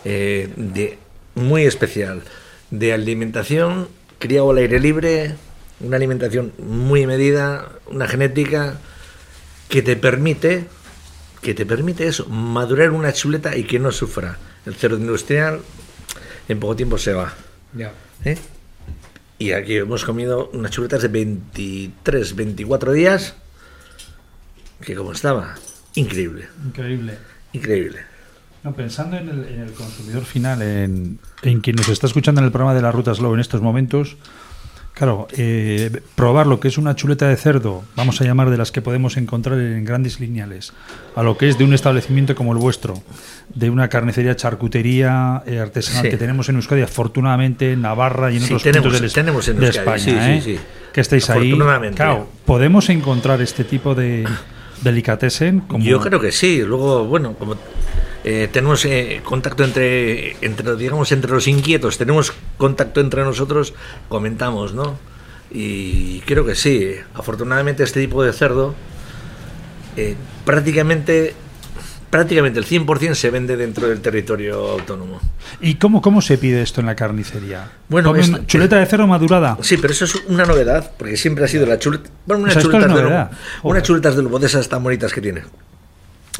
eh, 0.04 0.54
de, 0.56 1.00
muy 1.36 1.64
especial, 1.64 2.24
de 2.72 2.94
alimentación 2.94 3.88
criado 4.20 4.52
al 4.52 4.58
aire 4.58 4.80
libre, 4.80 5.36
una 5.82 5.98
alimentación 5.98 6.54
muy 6.58 7.06
medida, 7.06 7.70
una 7.88 8.08
genética 8.08 8.80
que 9.70 9.82
te 9.82 9.96
permite 9.96 10.66
que 11.42 11.54
te 11.54 11.66
permite 11.68 12.08
eso, 12.08 12.26
madurar 12.26 12.90
una 12.90 13.14
chuleta 13.14 13.56
y 13.56 13.66
que 13.66 13.78
no 13.78 13.92
sufra. 13.92 14.40
El 14.66 14.74
cerdo 14.74 14.98
industrial 14.98 15.60
en 16.48 16.60
poco 16.60 16.76
tiempo 16.76 16.98
se 16.98 17.14
va. 17.14 17.36
Ya. 17.74 17.94
¿Eh? 18.24 18.36
Y 19.38 19.52
aquí 19.52 19.76
hemos 19.78 20.04
comido 20.06 20.50
unas 20.54 20.72
chuletas 20.72 21.04
de 21.04 21.08
23, 21.10 22.36
24 22.36 22.94
días, 22.94 23.36
que 24.82 24.96
como 24.96 25.12
estaba, 25.12 25.54
increíble, 25.94 26.48
Increíble. 26.66 27.18
increíble. 27.54 28.00
No, 28.66 28.74
pensando 28.74 29.16
en 29.16 29.30
el, 29.30 29.46
en 29.48 29.60
el 29.62 29.72
consumidor 29.74 30.24
final, 30.26 30.60
en, 30.64 31.20
en 31.44 31.62
quien 31.62 31.76
nos 31.76 31.88
está 31.88 32.08
escuchando 32.08 32.42
en 32.42 32.46
el 32.46 32.52
programa 32.52 32.74
de 32.74 32.82
la 32.82 32.92
Ruta 32.92 33.14
Slow 33.14 33.36
en 33.36 33.40
estos 33.40 33.62
momentos, 33.62 34.18
claro, 34.96 35.28
eh, 35.38 36.02
probar 36.16 36.48
lo 36.48 36.60
que 36.60 36.68
es 36.70 36.80
una 36.80 36.96
chuleta 36.96 37.28
de 37.28 37.36
cerdo, 37.38 37.84
vamos 37.96 38.20
a 38.22 38.24
llamar 38.24 38.50
de 38.50 38.58
las 38.58 38.72
que 38.72 38.82
podemos 38.82 39.18
encontrar 39.18 39.60
en 39.60 39.86
grandes 39.86 40.20
lineales, 40.20 40.74
a 41.16 41.22
lo 41.22 41.38
que 41.38 41.48
es 41.48 41.60
de 41.60 41.64
un 41.64 41.76
establecimiento 41.76 42.34
como 42.34 42.54
el 42.54 42.58
vuestro, 42.58 43.04
de 43.54 43.70
una 43.70 43.88
carnicería, 43.88 44.36
charcutería 44.36 45.44
eh, 45.46 45.60
artesanal 45.60 46.02
Sí. 46.06 46.10
que 46.10 46.18
tenemos 46.18 46.50
en 46.50 46.56
Euskadi, 46.56 46.82
afortunadamente 46.82 47.74
en 47.74 47.84
Navarra 47.84 48.32
y 48.32 48.38
en 48.38 48.42
Sí, 48.42 48.46
otros 48.48 48.64
tenemos- 48.64 48.84
puntos 48.86 49.02
del 49.02 49.14
tenemos 49.14 49.48
en 49.48 49.60
de 49.60 49.66
Euskadi, 49.68 50.00
España, 50.00 50.26
sí, 50.26 50.32
¿eh? 50.32 50.42
sí, 50.42 50.56
sí. 50.58 50.62
que 50.92 51.02
estáis 51.02 51.30
ahí. 51.30 51.56
Claro, 51.96 52.28
podemos 52.48 52.90
encontrar 52.90 53.42
este 53.44 53.64
tipo 53.64 53.94
de 53.94 54.26
delicatessen 54.82 55.60
como 55.60 55.84
Yo 55.86 56.00
creo 56.00 56.20
que 56.20 56.32
sí. 56.32 56.64
Luego, 56.66 57.06
bueno, 57.06 57.34
como 57.34 57.56
eh, 58.28 58.50
tenemos 58.52 58.84
eh, 58.86 59.22
contacto 59.24 59.64
entre, 59.64 60.36
entre, 60.44 60.76
digamos, 60.76 61.12
entre 61.14 61.32
los 61.32 61.48
inquietos, 61.48 61.98
tenemos 61.98 62.34
contacto 62.58 63.00
entre 63.00 63.24
nosotros, 63.24 63.74
comentamos, 64.10 64.74
¿no? 64.74 64.98
Y 65.52 66.20
creo 66.22 66.44
que 66.46 66.56
sí. 66.56 66.96
Afortunadamente 67.14 67.84
este 67.84 68.02
tipo 68.02 68.24
de 68.24 68.34
cerdo 68.34 68.74
eh, 69.96 70.16
prácticamente 70.44 71.34
prácticamente 72.10 72.60
el 72.60 72.66
100% 72.66 73.14
se 73.14 73.30
vende 73.30 73.58
dentro 73.58 73.88
del 73.90 74.00
territorio 74.02 74.72
autónomo. 74.72 75.20
¿Y 75.60 75.76
cómo, 75.76 76.02
cómo 76.02 76.22
se 76.22 76.38
pide 76.38 76.62
esto 76.62 76.80
en 76.80 76.88
la 76.88 76.96
carnicería? 76.96 77.70
Bueno, 77.90 78.16
es- 78.16 78.32
chuleta 78.48 78.78
de 78.78 78.86
cerdo 78.86 79.06
madurada. 79.06 79.58
Sí, 79.62 79.76
pero 79.78 79.92
eso 79.94 80.06
es 80.06 80.16
una 80.28 80.46
novedad, 80.46 80.92
porque 80.98 81.18
siempre 81.18 81.44
ha 81.44 81.48
sido 81.48 81.66
la 81.66 81.78
chuleta. 81.78 82.10
Bueno, 82.26 82.40
O 82.40 82.44
unas 82.44 82.54
sea, 82.54 82.62
esto 82.62 82.72
es 82.72 82.84
chuletas 82.86 82.96
de. 83.04 83.04
Joder. 83.12 83.28
Unas 83.64 83.84
chuletas 83.84 84.16
de 84.16 84.24
lobo 84.24 84.40
de 84.40 84.48
esas 84.48 84.70
tan 84.70 84.82
bonitas 84.82 85.12
que 85.14 85.20
tiene. 85.22 85.44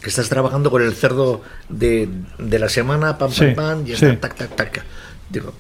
Que 0.02 0.10
estás 0.10 0.28
trabajando 0.30 0.70
con 0.72 0.82
el 0.82 0.94
cerdo 0.94 1.42
de, 1.70 2.10
de 2.38 2.60
la 2.60 2.70
semana, 2.70 3.18
pam, 3.18 3.32
Sí, 3.32 3.46
pam, 3.48 3.56
pam, 3.56 3.88
y 3.88 3.96
sí. 3.96 4.06
está, 4.06 4.30
tac, 4.30 4.36
tac, 4.38 4.56
tac. 4.56 4.86
Digo, 5.30 5.54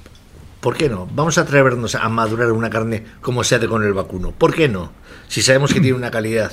¿por 0.60 0.76
qué 0.78 0.90
no? 0.90 1.08
Vamos 1.14 1.38
a 1.38 1.42
atrevernos 1.42 1.96
a 1.96 2.08
madurar 2.10 2.52
una 2.52 2.70
carne 2.70 3.06
como 3.22 3.44
se 3.44 3.56
hace 3.56 3.68
con 3.68 3.84
el 3.84 3.94
vacuno. 3.94 4.32
¿Por 4.32 4.54
qué 4.54 4.68
no? 4.68 4.92
Si 5.28 5.42
sabemos 5.42 5.74
que 5.74 5.80
tiene 5.80 5.98
una 5.98 6.12
calidad, 6.12 6.52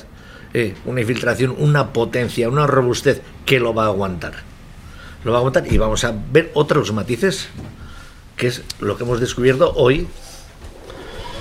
eh, 0.55 0.74
una 0.87 1.01
infiltración, 1.01 1.55
una 1.59 1.93
potencia, 1.93 2.49
una 2.49 2.66
robustez 2.66 3.20
que 3.45 3.59
lo 3.59 3.74
va 3.74 3.85
a 3.85 3.89
aguantar. 3.89 4.35
Lo 5.24 5.33
va 5.33 5.39
a 5.39 5.41
aguantar 5.41 5.70
y 5.72 5.76
vamos 5.78 6.05
a 6.05 6.14
ver 6.33 6.51
otros 6.55 6.93
matices, 6.93 7.49
que 8.37 8.47
es 8.49 8.62
lo 8.80 8.97
que 8.97 9.05
hemos 9.05 9.18
descubierto 9.20 9.72
hoy 9.74 10.07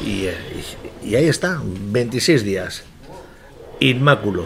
y, 0.05 0.25
eh, 0.25 0.37
y- 1.03 1.09
y 1.09 1.15
ahí 1.15 1.27
está, 1.27 1.61
26 1.63 2.43
días. 2.43 2.83
Inmáculo. 3.79 4.45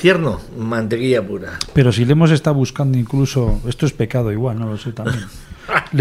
Tierno, 0.00 0.40
mantequilla 0.56 1.26
pura. 1.26 1.58
Pero 1.72 1.90
si 1.92 2.04
le 2.04 2.12
hemos 2.12 2.30
estado 2.30 2.54
buscando 2.54 2.96
incluso, 2.98 3.60
esto 3.66 3.84
es 3.86 3.92
pecado 3.92 4.30
igual, 4.32 4.58
no 4.58 4.66
lo 4.70 4.78
sé 4.78 4.92
también. 4.92 5.24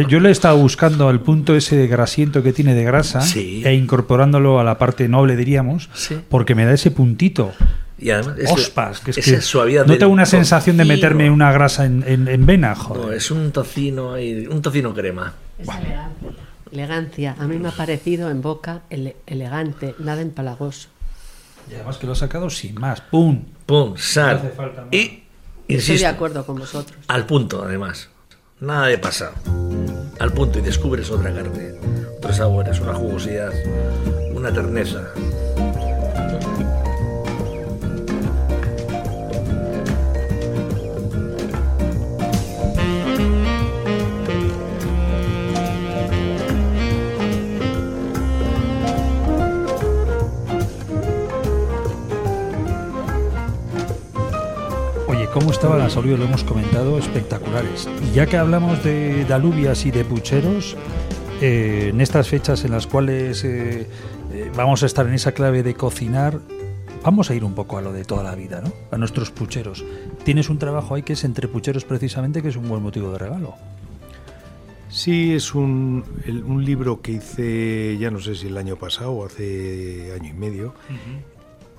Yo 0.08 0.20
le 0.20 0.30
he 0.30 0.32
estado 0.32 0.58
buscando 0.58 1.10
al 1.10 1.20
punto 1.20 1.56
ese 1.56 1.76
de 1.76 1.88
grasiento 1.88 2.42
que 2.44 2.54
tiene 2.54 2.74
de 2.74 2.84
grasa 2.84 3.22
Sí. 3.22 3.64
e 3.66 3.74
incorporándolo 3.74 4.60
a 4.60 4.64
la 4.64 4.78
parte 4.78 5.08
noble, 5.10 5.36
diríamos, 5.36 5.90
Sí. 5.94 6.18
porque 6.30 6.56
me 6.56 6.66
da 6.66 6.74
ese 6.74 6.92
puntito. 6.92 7.52
Y 8.00 8.12
además, 8.12 8.36
es 8.38 8.52
Ospas, 8.52 9.00
que 9.00 9.10
es 9.12 9.18
esa 9.18 9.32
que 9.38 9.42
suavidad 9.42 9.86
no 9.88 9.98
tengo 9.98 10.14
una 10.14 10.28
sensación 10.28 10.78
de 10.78 10.86
meterme 10.86 11.32
una 11.32 11.52
grasa 11.52 11.86
en, 11.86 12.04
en- 12.08 12.28
en 12.28 12.46
vena, 12.46 12.70
No, 12.70 12.76
joder. 12.76 13.18
es 13.18 13.32
un 13.32 13.52
tocino, 13.52 14.14
ahí, 14.14 14.46
un 14.48 14.62
tocino 14.62 14.94
crema. 14.94 15.34
Es 15.58 15.68
elegancia. 15.68 16.30
Elegancia. 16.72 17.36
A 17.40 17.48
mí 17.48 17.58
me 17.58 17.70
ha 17.70 17.72
parecido 17.72 18.30
en 18.30 18.42
boca 18.44 18.82
ele- 18.92 19.16
elegante, 19.26 19.96
nada 19.98 20.22
empalagoso. 20.22 20.90
Y 21.72 21.74
además 21.74 21.98
que 21.98 22.06
lo 22.06 22.14
ha 22.14 22.16
sacado 22.16 22.50
sin 22.52 22.76
más, 22.80 23.02
¡pum! 23.02 23.42
Pum, 23.68 23.96
sal. 23.98 24.38
hace 24.38 24.50
falta 24.50 24.82
más. 24.82 24.90
y, 24.94 24.98
Estoy 24.98 25.24
de 25.68 25.74
insisto, 25.76 26.08
acuerdo 26.08 26.46
con 26.46 26.58
vosotros. 26.58 26.98
al 27.08 27.26
punto, 27.26 27.64
además. 27.64 28.10
Nada 28.60 28.88
de 28.88 28.98
pasado. 28.98 29.34
Al 30.20 30.32
punto 30.34 30.58
y 30.58 30.62
descubres 30.64 31.12
otra 31.12 31.32
carne, 31.34 31.74
otros 32.18 32.38
sabores, 32.38 32.80
una 32.80 32.94
jugosidad, 32.96 33.52
una 34.34 34.52
terneza. 34.52 35.10
¿Cómo 55.40 55.52
estaban 55.52 55.78
las 55.78 55.96
alubias? 55.98 56.18
Lo 56.20 56.26
hemos 56.26 56.44
comentado, 56.44 56.98
espectaculares. 56.98 57.88
Y 58.12 58.16
ya 58.16 58.26
que 58.26 58.38
hablamos 58.38 58.84
de, 58.84 59.24
de 59.24 59.34
alubias 59.34 59.86
y 59.86 59.92
de 59.92 60.04
pucheros, 60.04 60.76
eh, 61.42 61.90
en 61.94 62.02
estas 62.02 62.28
fechas 62.28 62.66
en 62.66 62.72
las 62.72 62.88
cuales 62.88 63.44
eh, 63.44 63.88
eh, 64.34 64.52
vamos 64.56 64.82
a 64.82 64.88
estar 64.88 65.06
en 65.08 65.14
esa 65.14 65.34
clave 65.34 65.62
de 65.62 65.76
cocinar, 65.76 66.40
vamos 67.04 67.30
a 67.30 67.36
ir 67.36 67.44
un 67.44 67.54
poco 67.54 67.78
a 67.78 67.82
lo 67.84 67.94
de 67.94 68.04
toda 68.04 68.24
la 68.24 68.34
vida, 68.34 68.62
¿no? 68.64 68.74
A 68.90 68.98
nuestros 68.98 69.30
pucheros. 69.30 69.86
Tienes 70.24 70.50
un 70.50 70.58
trabajo 70.58 70.96
ahí 70.96 71.04
que 71.04 71.14
es 71.14 71.24
entre 71.24 71.48
pucheros 71.48 71.86
precisamente, 71.86 72.42
que 72.42 72.50
es 72.50 72.56
un 72.56 72.68
buen 72.68 72.82
motivo 72.82 73.12
de 73.12 73.20
regalo. 73.20 73.54
Sí, 74.90 75.36
es 75.36 75.54
un, 75.54 76.04
el- 76.26 76.44
un 76.46 76.66
libro 76.66 77.02
que 77.02 77.12
hice, 77.12 77.96
ya 78.00 78.10
no 78.10 78.20
sé 78.22 78.34
si 78.34 78.48
el 78.48 78.58
año 78.58 78.76
pasado 78.78 79.12
o 79.12 79.26
hace 79.26 80.14
año 80.20 80.30
y 80.30 80.34
medio, 80.34 80.74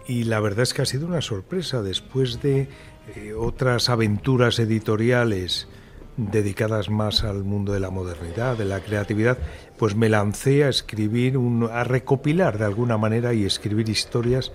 y 0.08 0.24
la 0.24 0.40
verdad 0.40 0.62
es 0.64 0.74
que 0.74 0.82
ha 0.82 0.86
sido 0.86 1.06
una 1.06 1.20
sorpresa. 1.20 1.82
Después 1.82 2.40
de 2.42 2.68
eh, 3.14 3.34
otras 3.34 3.88
aventuras 3.90 4.58
editoriales 4.58 5.68
dedicadas 6.16 6.90
más 6.90 7.22
al 7.22 7.44
mundo 7.44 7.72
de 7.72 7.78
la 7.80 7.90
modernidad, 7.90 8.56
de 8.58 8.64
la 8.64 8.80
creatividad, 8.80 9.38
pues 9.78 9.94
me 9.94 10.08
lancé 10.08 10.64
a 10.64 10.68
escribir, 10.68 11.36
un- 11.38 11.68
a 11.70 11.84
recopilar 11.84 12.58
de 12.58 12.64
alguna 12.64 12.98
manera 12.98 13.34
y 13.34 13.44
escribir 13.44 13.88
historias 13.88 14.50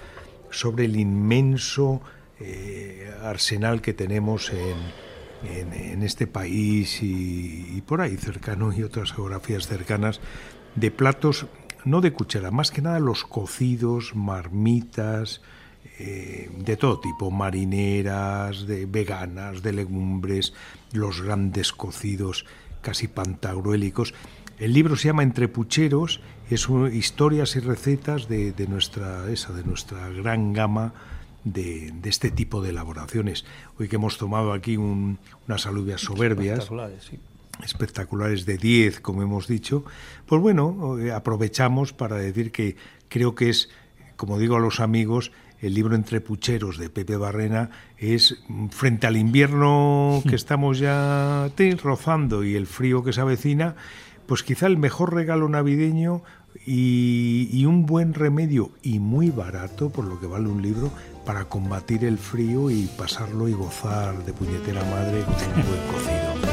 sobre 0.50 0.86
el 0.86 0.98
inmenso 0.98 2.02
eh, 2.40 3.10
arsenal 3.22 3.82
que 3.82 3.94
tenemos 3.94 4.52
en, 4.52 5.50
en- 5.50 5.74
en 5.74 6.04
este 6.04 6.28
país 6.28 7.02
y, 7.02 7.78
y 7.78 7.82
por 7.82 8.02
ahí 8.02 8.18
cercano 8.18 8.74
y 8.74 8.84
otras 8.84 9.14
geografías 9.14 9.68
cercanas 9.68 10.20
de 10.76 10.92
platos, 10.92 11.46
no 11.86 12.02
de 12.02 12.14
cuchara, 12.14 12.52
más 12.52 12.72
que 12.72 12.82
nada 12.82 13.00
los 13.00 13.24
cocidos, 13.26 14.16
marmitas, 14.16 15.42
eh, 16.00 16.50
de 16.58 16.78
todo 16.78 17.00
tipo, 17.00 17.30
marineras, 17.32 18.66
de 18.68 18.86
veganas, 18.86 19.62
de 19.62 19.74
legumbres, 19.74 20.54
los 20.92 21.22
grandes 21.22 21.72
cocidos 21.72 22.46
casi 22.82 23.08
pantagruélicos. 23.08 24.14
El 24.60 24.74
libro 24.74 24.96
se 24.96 25.08
llama 25.08 25.24
Entre 25.24 25.48
Pucheros, 25.48 26.22
es 26.50 26.70
un- 26.70 26.94
historias 26.94 27.56
y 27.56 27.60
recetas 27.60 28.28
de, 28.28 28.52
de 28.52 28.68
nuestra, 28.68 29.30
esa, 29.30 29.52
de 29.54 29.64
nuestra 29.64 30.10
gran 30.10 30.54
gama 30.54 30.94
de, 31.44 31.92
de 31.92 32.10
este 32.10 32.32
tipo 32.32 32.62
de 32.62 32.70
elaboraciones. 32.70 33.46
Hoy 33.80 33.88
que 33.90 33.96
hemos 33.98 34.18
tomado 34.18 34.54
aquí 34.54 34.78
un- 34.78 35.20
unas 35.48 35.66
alubias 35.66 36.02
soberbias, 36.02 36.60
sí. 37.02 37.20
Espectaculares 37.62 38.46
de 38.46 38.58
10, 38.58 39.00
como 39.02 39.22
hemos 39.22 39.48
dicho, 39.48 39.84
pues 40.26 40.42
bueno, 40.42 40.98
eh, 41.00 41.12
aprovechamos 41.12 41.94
para 41.94 42.18
decir 42.18 42.52
que 42.52 42.76
creo 43.10 43.36
que 43.36 43.50
es, 43.50 43.70
como 44.16 44.40
digo 44.40 44.56
a 44.56 44.60
los 44.60 44.80
amigos, 44.80 45.32
el 45.62 45.74
libro 45.74 45.96
Entre 45.96 46.20
Pucheros 46.20 46.78
de 46.78 46.90
Pepe 46.90 47.16
Barrena 47.16 47.70
es, 47.98 48.38
mm, 48.48 48.68
frente 48.68 49.08
al 49.08 49.18
invierno 49.18 50.22
que 50.30 50.36
estamos 50.36 50.80
ya 50.80 51.50
te, 51.56 51.76
rozando 51.76 52.44
y 52.44 52.56
el 52.56 52.68
frío 52.68 53.04
que 53.04 53.14
se 53.14 53.22
avecina, 53.22 53.76
pues 54.28 54.44
quizá 54.44 54.68
el 54.68 54.78
mejor 54.78 55.14
regalo 55.14 55.48
navideño 55.48 56.24
y, 56.66 57.50
y 57.52 57.66
un 57.66 57.86
buen 57.86 58.14
remedio 58.14 58.72
y 58.82 59.00
muy 59.00 59.30
barato, 59.30 59.90
por 59.90 60.06
lo 60.06 60.20
que 60.20 60.28
vale 60.28 60.48
un 60.48 60.62
libro, 60.62 60.92
para 61.26 61.46
combatir 61.46 62.04
el 62.06 62.18
frío 62.18 62.70
y 62.70 62.90
pasarlo 62.98 63.48
y 63.48 63.54
gozar 63.54 64.26
de 64.26 64.34
puñetera 64.34 64.84
madre 64.84 65.24
con 65.24 65.34
un 65.34 65.68
buen 65.68 65.88
cocido. 65.88 66.53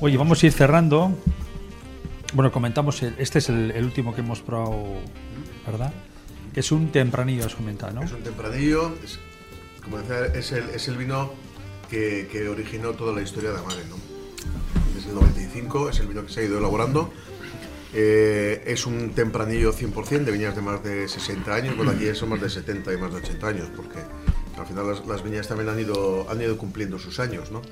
Oye, 0.00 0.16
vamos 0.16 0.42
a 0.42 0.46
ir 0.46 0.52
cerrando. 0.52 1.10
Bueno, 2.32 2.52
comentamos, 2.52 3.02
el- 3.02 3.16
este 3.18 3.40
es 3.40 3.48
el, 3.48 3.84
último 3.84 4.14
que 4.14 4.20
hemos 4.20 4.40
probado, 4.40 4.94
¿verdad? 5.66 5.92
Es 6.54 6.70
un 6.70 6.92
tempranillo, 6.92 7.46
has 7.46 7.54
comentado, 7.56 7.94
¿no? 7.94 8.02
Es 8.04 8.12
un 8.12 8.22
tempranillo, 8.22 8.94
como 9.82 9.98
decía, 9.98 10.26
es 10.72 10.88
el, 10.88 10.96
vino 10.96 11.32
que, 11.90 12.48
originó 12.48 12.92
toda 12.92 13.12
la 13.12 13.22
historia 13.22 13.50
de 13.50 13.58
Amare, 13.58 13.84
¿no? 13.88 13.96
Desde 14.94 15.08
el 15.08 15.16
95 15.16 15.90
es 15.90 15.98
el 15.98 16.06
vino 16.06 16.24
que 16.24 16.32
se 16.32 16.40
ha 16.40 16.44
ido 16.44 16.58
elaborando. 16.58 17.12
Eh, 17.92 18.62
es 18.66 18.86
un 18.86 19.10
tempranillo 19.14 19.72
100% 19.72 20.24
de 20.24 20.30
viñas 20.30 20.54
de 20.54 20.62
más 20.62 20.84
de 20.84 21.08
60 21.08 21.54
años, 21.54 21.76
bueno, 21.76 21.92
aquí 21.92 22.14
son 22.14 22.28
más 22.28 22.40
de 22.40 22.50
70 22.50 22.92
y 22.92 22.96
más 22.98 23.10
de 23.12 23.18
80 23.18 23.48
años, 23.48 23.68
porque 23.74 23.98
Al 24.58 24.66
final 24.66 24.88
las, 24.88 25.06
las 25.06 25.22
viñas 25.22 25.48
también 25.48 25.70
han 25.70 25.78
ido, 25.80 26.28
han 26.28 26.40
ido 26.40 26.58
cumpliendo 26.58 26.98
sus 26.98 27.18
años, 27.20 27.50
¿no? 27.50 27.62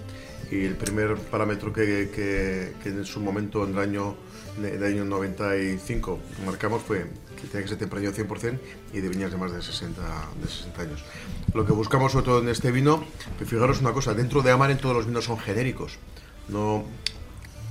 Y 0.51 0.65
el 0.65 0.77
primer 0.77 1.17
parámetro 1.17 1.73
que, 1.73 2.11
que, 2.15 2.75
que 2.83 2.89
en 2.89 3.05
su 3.05 3.21
momento, 3.21 3.65
en 3.65 3.73
el 3.73 3.79
año, 3.79 4.17
en 4.63 4.83
año 4.83 5.05
95, 5.05 6.19
marcamos 6.45 6.83
fue 6.83 7.07
que 7.37 7.47
tenía 7.47 7.63
que 7.63 7.69
ser 7.69 7.79
temprano 7.79 8.11
100% 8.11 8.59
y 8.93 9.01
de 9.01 9.09
viñas 9.09 9.31
de 9.31 9.37
más 9.37 9.53
de 9.53 9.63
60, 9.63 10.01
de 10.41 10.49
60 10.49 10.83
años. 10.83 11.05
Lo 11.55 11.65
que 11.67 11.73
buscamos 11.73 12.13
sobre 12.13 12.25
todo 12.25 12.41
en 12.41 12.49
este 12.49 12.71
vino, 12.71 13.05
pues 13.37 13.49
fijaros 13.49 13.81
una 13.81 13.93
cosa, 13.93 14.15
dentro 14.15 14.43
de 14.43 14.51
Amar 14.51 14.71
en 14.71 14.79
todos 14.79 14.97
los 14.97 15.07
vinos 15.07 15.25
son 15.25 15.39
genéricos, 15.39 15.99
no, 16.49 16.85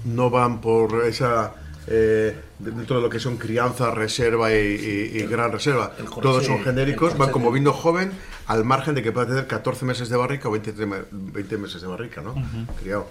no 0.06 0.30
van 0.30 0.62
por 0.62 1.06
esa... 1.06 1.56
eh, 1.88 2.36
dentro 2.60 2.98
de 2.98 3.02
lo 3.04 3.10
que 3.10 3.20
son 3.20 3.38
crianza, 3.38 3.92
reserva 3.92 4.52
y, 4.54 4.56
y- 4.58 5.18
y 5.20 5.28
gran 5.28 5.52
reserva, 5.52 5.94
todos 6.22 6.46
son 6.46 6.64
genéricos, 6.64 7.18
van 7.18 7.32
como 7.32 7.52
vino 7.52 7.74
joven 7.74 8.12
al 8.48 8.64
margen 8.66 8.96
de 8.96 9.04
que 9.04 9.12
pueda 9.12 9.28
tener 9.28 9.48
14 9.48 9.86
meses 9.86 10.10
de 10.10 10.18
barrica 10.18 10.48
o 10.50 10.52
20, 10.52 10.74
me- 10.86 11.04
20 11.12 11.58
meses 11.58 11.82
de 11.82 11.88
barrica, 11.88 12.22
¿no? 12.22 12.34
Criado. 12.82 13.08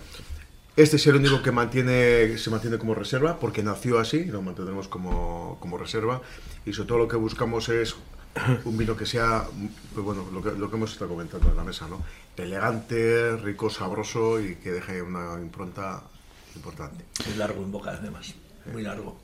Este 0.76 0.96
es 0.96 1.06
el 1.06 1.14
único 1.16 1.40
que 1.40 1.52
mantiene, 1.52 2.36
se 2.36 2.50
mantiene 2.50 2.78
como 2.78 2.94
reserva 2.96 3.38
porque 3.38 3.62
nació 3.62 4.00
así 4.00 4.16
y 4.16 4.24
lo 4.26 4.42
mantendremos 4.42 4.88
como, 4.88 5.56
como 5.60 5.78
reserva. 5.78 6.20
Y 6.66 6.72
sobre 6.72 6.88
todo 6.88 6.98
lo 6.98 7.06
que 7.08 7.14
buscamos 7.16 7.68
es 7.68 7.94
un 8.64 8.76
vino 8.76 8.96
que 8.96 9.06
sea, 9.06 9.44
pues 9.94 10.04
bueno, 10.04 10.26
lo 10.32 10.42
que, 10.42 10.50
lo 10.58 10.68
que 10.68 10.74
hemos 10.76 10.90
estado 10.92 11.10
comentando 11.10 11.48
en 11.48 11.56
la 11.56 11.62
mesa, 11.62 11.86
¿no? 11.88 12.02
Elegante, 12.36 13.36
rico, 13.36 13.70
sabroso 13.70 14.40
y 14.40 14.56
que 14.56 14.72
deje 14.72 15.00
una 15.00 15.38
impronta 15.40 16.02
importante. 16.56 17.04
Muy 17.28 17.36
largo 17.36 17.62
en 17.62 17.70
boca, 17.70 17.90
además. 17.92 18.34
Muy 18.72 18.82
largo. 18.82 19.16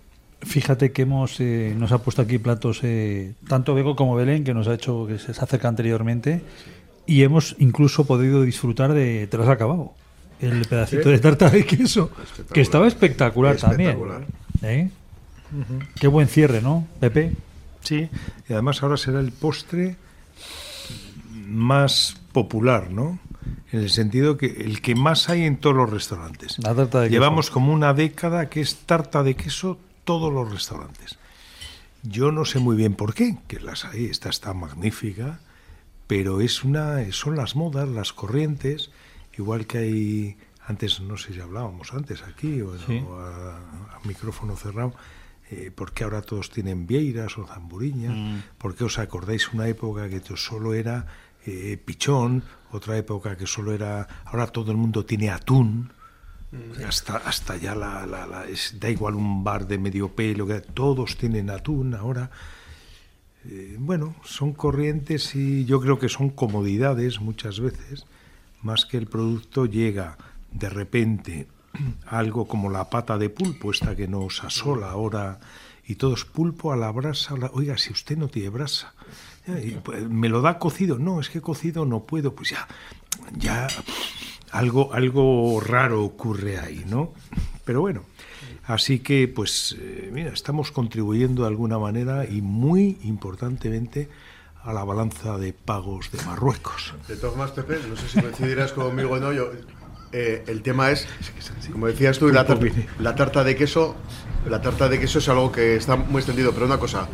Fíjate 0.42 0.92
que 0.92 1.02
hemos 1.02 1.38
eh, 1.40 1.74
nos 1.76 1.92
ha 1.92 1.98
puesto 2.02 2.22
aquí 2.22 2.38
platos 2.38 2.80
eh, 2.82 3.34
tanto 3.46 3.74
Bego 3.74 3.94
como 3.94 4.14
Belén 4.14 4.42
que 4.42 4.54
nos 4.54 4.68
ha 4.68 4.74
hecho 4.74 5.06
que 5.06 5.18
se 5.18 5.32
acerca 5.32 5.68
anteriormente 5.68 6.42
y 7.06 7.22
hemos 7.22 7.56
incluso 7.58 8.06
podido 8.06 8.42
disfrutar 8.42 8.94
de 8.94 9.26
te 9.26 9.36
lo 9.36 9.42
has 9.42 9.50
acabado 9.50 9.92
el 10.40 10.64
pedacito 10.66 11.10
de 11.10 11.18
tarta 11.18 11.50
de 11.50 11.66
queso 11.66 12.10
que 12.54 12.62
estaba 12.62 12.88
espectacular, 12.88 13.56
Espectacular. 13.56 14.24
también 14.24 14.30
¿Eh? 14.62 14.90
qué 16.00 16.06
buen 16.06 16.26
cierre 16.28 16.62
no 16.62 16.86
Pepe 17.00 17.32
Sí, 17.82 18.08
y 18.48 18.52
además 18.52 18.82
ahora 18.82 18.96
será 18.96 19.20
el 19.20 19.32
postre 19.32 19.96
más 21.46 22.16
popular, 22.32 22.90
¿no? 22.90 23.18
En 23.72 23.80
el 23.80 23.90
sentido 23.90 24.36
que 24.36 24.46
el 24.46 24.80
que 24.82 24.94
más 24.94 25.28
hay 25.28 25.44
en 25.44 25.56
todos 25.56 25.76
los 25.76 25.90
restaurantes. 25.90 26.58
La 26.58 26.74
tarta 26.74 27.00
de 27.00 27.08
queso. 27.08 27.12
Llevamos 27.20 27.50
como 27.50 27.72
una 27.72 27.94
década 27.94 28.48
que 28.48 28.60
es 28.60 28.76
tarta 28.86 29.22
de 29.22 29.34
queso 29.36 29.78
todos 30.04 30.32
los 30.32 30.50
restaurantes. 30.50 31.18
Yo 32.02 32.32
no 32.32 32.44
sé 32.44 32.58
muy 32.58 32.76
bien 32.76 32.94
por 32.94 33.14
qué, 33.14 33.36
que 33.46 33.60
las 33.60 33.84
hay, 33.84 34.06
esta 34.06 34.30
está 34.30 34.54
magnífica, 34.54 35.40
pero 36.06 36.40
es 36.40 36.64
una, 36.64 36.98
son 37.12 37.36
las 37.36 37.56
modas, 37.56 37.88
las 37.88 38.12
corrientes, 38.12 38.90
igual 39.36 39.66
que 39.66 39.78
hay, 39.78 40.36
antes 40.66 41.00
no 41.00 41.16
sé 41.18 41.34
si 41.34 41.40
hablábamos 41.40 41.92
antes 41.92 42.22
aquí 42.22 42.62
o, 42.62 42.76
Sí. 42.78 43.04
o 43.06 43.18
a, 43.20 43.56
a 43.58 44.00
micrófono 44.04 44.56
cerrado, 44.56 44.94
eh, 45.50 45.70
¿por 45.74 45.92
qué 45.92 46.04
ahora 46.04 46.22
todos 46.22 46.50
tienen 46.50 46.86
vieiras 46.86 47.36
o 47.36 47.46
zamburiñas? 47.46 48.14
Mm. 48.16 48.38
¿Por 48.56 48.74
qué 48.74 48.84
os 48.84 48.98
acordáis 48.98 49.52
una 49.52 49.68
época 49.68 50.08
que 50.08 50.20
solo 50.36 50.74
era 50.74 51.06
eh, 51.46 51.80
pichón, 51.84 52.42
otra 52.72 52.96
época 52.96 53.36
que 53.36 53.46
solo 53.46 53.72
era, 53.72 54.06
ahora 54.26 54.46
todo 54.46 54.70
el 54.70 54.76
mundo 54.76 55.04
tiene 55.04 55.30
atún? 55.30 55.92
Hasta, 56.86 57.16
hasta 57.18 57.56
ya 57.56 57.74
la, 57.76 58.04
la- 58.06 58.26
la- 58.26 58.44
es- 58.46 58.74
da 58.80 58.90
igual 58.90 59.14
un 59.14 59.44
bar 59.44 59.66
de 59.68 59.78
medio 59.78 60.08
pelo, 60.08 60.46
que 60.48 60.60
todos 60.60 61.16
tienen 61.16 61.48
atún 61.48 61.94
ahora. 61.94 62.30
Eh, 63.44 63.76
bueno, 63.78 64.16
son 64.24 64.52
corrientes 64.52 65.34
y 65.36 65.64
yo 65.64 65.80
creo 65.80 65.98
que 65.98 66.08
son 66.08 66.28
comodidades 66.30 67.20
muchas 67.20 67.60
veces, 67.60 68.04
más 68.62 68.84
que 68.84 68.96
el 68.98 69.06
producto 69.06 69.64
llega 69.66 70.18
de 70.52 70.68
repente 70.68 71.46
algo 72.06 72.46
como 72.48 72.68
la 72.68 72.90
pata 72.90 73.16
de 73.16 73.30
pulpo, 73.30 73.70
esta 73.70 73.94
que 73.96 74.08
nos 74.08 74.42
asola 74.44 74.90
ahora, 74.90 75.38
y 75.86 75.94
todo 75.94 76.14
es 76.14 76.24
pulpo 76.24 76.72
a 76.72 76.76
la 76.76 76.90
brasa. 76.90 77.34
a 77.34 77.38
la- 77.38 77.50
Oiga, 77.54 77.78
si 77.78 77.92
usted 77.92 78.16
no 78.18 78.26
tiene 78.28 78.48
brasa, 78.50 78.92
y, 79.46 79.70
pues, 79.82 80.08
¿me 80.08 80.28
lo 80.28 80.42
da 80.42 80.58
cocido? 80.58 80.98
No, 80.98 81.20
es 81.20 81.30
que 81.30 81.40
cocido 81.40 81.84
no 81.84 82.00
puedo, 82.00 82.34
pues 82.34 82.50
ya, 82.50 82.68
ya 83.36 83.66
algo, 84.52 84.92
algo 84.92 85.60
raro 85.60 86.04
ocurre 86.04 86.58
ahí, 86.58 86.84
¿no? 86.86 87.12
Pero 87.64 87.80
bueno, 87.80 88.02
así 88.66 88.98
que 89.00 89.28
pues 89.28 89.76
eh, 89.78 90.10
mira, 90.12 90.32
estamos 90.32 90.72
contribuyendo 90.72 91.42
de 91.42 91.48
alguna 91.48 91.78
manera 91.78 92.24
y 92.24 92.42
muy 92.42 92.98
importantemente 93.04 94.08
a 94.62 94.72
la 94.72 94.84
balanza 94.84 95.38
de 95.38 95.52
pagos 95.52 96.10
de 96.10 96.22
Marruecos. 96.24 96.94
De 97.08 97.16
todas 97.16 97.50
Pepe, 97.52 97.78
no 97.88 97.96
sé 97.96 98.08
si 98.08 98.20
coincidirás 98.20 98.72
conmigo 98.72 99.14
o 99.14 99.20
no, 99.20 99.32
yo, 99.32 99.50
eh, 100.12 100.44
el 100.48 100.62
tema 100.62 100.90
es, 100.90 101.06
como 101.70 101.86
decías 101.86 102.18
tú, 102.18 102.28
la, 102.28 102.46
la 102.98 103.14
tarta 103.14 103.44
de 103.44 103.56
queso, 103.56 103.94
la 104.48 104.60
tarta 104.60 104.88
de 104.88 104.98
queso 104.98 105.20
es 105.20 105.28
algo 105.28 105.52
que 105.52 105.76
está 105.76 105.96
muy 105.96 106.18
extendido, 106.18 106.52
pero 106.52 106.66
una 106.66 106.78
cosa, 106.78 107.08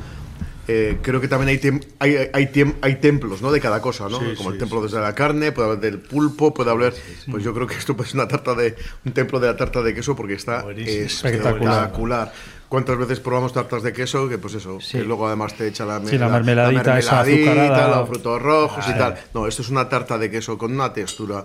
eh, 0.69 0.99
creo 1.03 1.21
que 1.21 1.29
también 1.29 1.49
hay, 1.51 1.59
tem- 1.59 1.85
hay, 1.99 2.17
hay, 2.33 2.47
tem- 2.47 2.75
hay 2.83 2.97
templos 2.97 3.41
¿no? 3.43 3.53
de 3.53 3.61
cada 3.61 3.81
cosa, 3.81 4.09
¿no? 4.09 4.19
Sí, 4.21 4.35
como 4.37 4.51
el 4.51 4.57
sí, 4.57 4.61
templo 4.61 4.83
desde 4.83 5.01
la 5.01 5.14
carne, 5.14 5.53
puede 5.53 5.69
haber 5.69 5.81
del 5.81 5.99
pulpo, 6.01 6.53
puede 6.53 6.71
haber, 6.71 6.95
pues 7.31 7.45
yo 7.45 7.55
creo 7.55 7.67
que 7.67 7.75
esto 7.77 7.97
pues, 7.97 8.09
es 8.09 8.14
una 8.14 8.27
tarta 8.27 8.55
de, 8.55 8.75
un 9.05 9.12
templo 9.12 9.39
de 9.41 9.47
la 9.49 9.57
tarta 9.57 9.81
de 9.83 9.95
queso 9.95 10.17
porque 10.17 10.35
está 10.35 10.62
Buenísimo. 10.62 11.05
Espectacular. 11.07 11.55
espectacular. 11.83 12.33
¿Cuántas 12.69 12.99
veces 12.99 13.21
probamos 13.21 13.53
tartas 13.53 13.85
de 13.85 13.93
queso? 13.93 14.29
Que 14.29 14.39
pues 14.39 14.55
eso, 14.55 14.79
que 14.91 15.05
luego 15.05 15.29
además 15.29 15.55
te 15.55 15.69
echa 15.69 15.85
la, 15.87 16.01
Sí, 16.05 16.19
la 16.19 16.29
mermeladita 16.29 16.99
esa 16.99 17.23
mermeladita, 17.23 17.89
los 17.97 18.09
frutos 18.09 18.43
rojos 18.43 18.85
y 18.89 18.91
Ah, 18.91 18.99
tal. 18.99 19.14
No, 19.35 19.47
esto 19.47 19.62
es 19.62 19.69
una 19.69 19.89
tarta 19.89 20.19
de 20.19 20.29
queso 20.33 20.59
con 20.59 20.73
una 20.73 20.93
textura. 20.93 21.45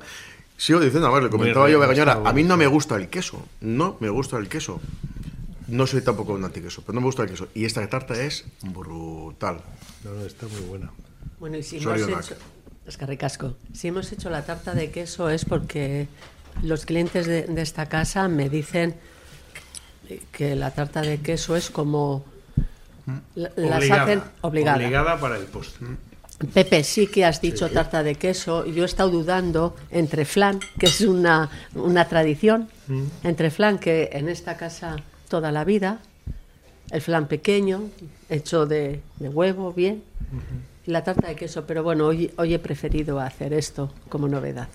Sigo 0.58 0.80
diciendo, 0.80 1.08
a 1.08 1.12
ver, 1.12 1.24
le 1.24 1.30
comentaba 1.30 1.66
Muy 1.66 1.72
yo 1.74 1.78
a 1.78 1.82
Begoñara, 1.82 2.22
a 2.26 2.34
mí 2.34 2.44
no 2.44 2.58
me 2.58 2.66
gusta 2.66 2.96
el 2.96 3.08
queso. 3.08 3.46
No 3.62 3.98
me 4.00 4.10
gusta 4.10 4.38
el 4.38 4.50
queso. 4.50 4.82
No 5.72 5.88
soy 5.88 6.02
tampoco 6.02 6.34
un 6.34 6.44
antiqueso, 6.44 6.82
pero 6.82 6.94
no 6.96 7.02
me 7.02 7.06
gusta 7.08 7.24
el 7.24 7.30
queso. 7.30 7.48
Y 7.54 7.66
esta 7.66 7.88
tarta 7.90 8.14
es 8.22 8.46
brutal. 8.62 9.62
No, 10.04 10.12
no, 10.14 10.26
está 10.26 10.48
muy 10.48 10.62
buena. 10.62 10.92
Bueno, 11.40 11.58
y 11.58 11.64
si 11.64 11.78
hemos 11.78 12.00
hecho... 12.02 12.36
Es 12.86 12.98
que 12.98 13.06
ricasco. 13.06 13.56
Si 13.74 13.88
hemos 13.88 14.12
hecho 14.12 14.30
la 14.30 14.44
tarta 14.44 14.74
de 14.74 14.92
queso 14.92 15.30
es 15.30 15.46
porque 15.46 16.08
los 16.64 16.86
clientes 16.86 17.26
de, 17.28 17.44
de 17.44 17.62
esta 17.62 17.88
casa 17.88 18.28
me 18.28 18.50
dicen 18.50 18.96
que 20.32 20.56
la 20.56 20.72
tarta 20.72 21.02
de 21.02 21.20
queso 21.20 21.56
es 21.56 21.70
como... 21.70 22.26
la- 23.36 23.52
Las 23.56 23.90
hacen 23.90 24.22
obligada. 24.42 24.78
Obligada 24.78 25.20
para 25.20 25.38
el 25.38 25.46
postre. 25.46 25.88
Pepe, 26.54 26.84
sí 26.84 27.06
que 27.06 27.24
has 27.24 27.40
dicho 27.40 27.70
tarta 27.70 28.02
de 28.02 28.16
queso. 28.16 28.66
Yo 28.66 28.82
he 28.82 28.86
estado 28.86 29.10
dudando 29.12 29.76
entre 29.92 30.26
flan, 30.26 30.60
que 30.80 30.88
es 30.88 31.02
una, 31.02 31.50
una 31.76 32.08
tradición, 32.10 32.68
entre 33.24 33.52
flan, 33.52 33.78
que 33.78 34.10
en 34.12 34.28
esta 34.28 34.58
casa 34.58 34.96
toda 35.32 35.52
la 35.52 35.64
vida, 35.64 36.00
el 36.92 37.02
flan 37.02 37.26
pequeño, 37.28 37.78
hecho 38.30 38.66
de, 38.66 39.02
de 39.20 39.30
huevo, 39.30 39.72
bien, 39.74 40.04
y 40.86 40.92
la 40.92 41.04
tarta 41.04 41.28
de 41.30 41.36
queso. 41.36 41.66
Pero 41.66 41.84
bueno, 41.84 42.06
hoy, 42.06 42.32
hoy 42.38 42.54
he 42.54 42.60
preferido 42.60 43.20
hacer 43.20 43.54
esto 43.54 43.90
como 44.10 44.28
novedad. 44.28 44.68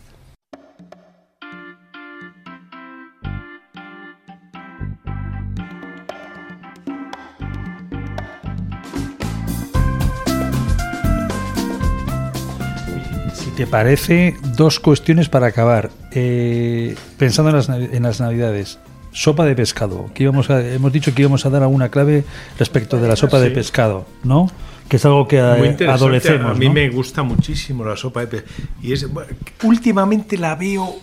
Si 13.34 13.50
te 13.50 13.66
parece, 13.66 14.34
dos 14.56 14.80
cuestiones 14.80 15.28
para 15.28 15.46
acabar. 15.48 15.90
Eh, 16.12 16.94
pensando 17.18 17.50
en 17.50 17.56
las, 17.56 17.68
navi- 17.68 17.90
en 17.92 18.02
las 18.02 18.20
navidades, 18.20 18.78
sopa 19.16 19.44
de 19.46 19.54
pescado. 19.56 20.10
Que 20.14 20.24
íbamos 20.24 20.50
a- 20.50 20.60
hemos 20.60 20.92
dicho 20.92 21.14
que 21.14 21.22
íbamos 21.22 21.46
a 21.46 21.50
dar 21.50 21.62
alguna 21.62 21.88
clave 21.88 22.24
respecto 22.58 22.98
de 23.00 23.08
la 23.08 23.16
sopa 23.16 23.40
de 23.40 23.50
pescado, 23.50 24.06
¿no? 24.24 24.50
Que 24.88 24.96
es 24.96 25.04
algo 25.06 25.26
que 25.26 25.40
adolecemos. 25.40 26.50
A 26.50 26.54
mí 26.54 26.66
¿no? 26.66 26.74
me 26.74 26.88
gusta 26.90 27.22
muchísimo 27.22 27.84
la 27.84 27.96
sopa 27.96 28.20
de 28.20 28.26
pez. 28.26 28.44
Y 28.82 28.92
es, 28.92 29.10
bueno, 29.10 29.30
últimamente 29.62 30.36
la 30.36 30.54
veo, 30.54 30.94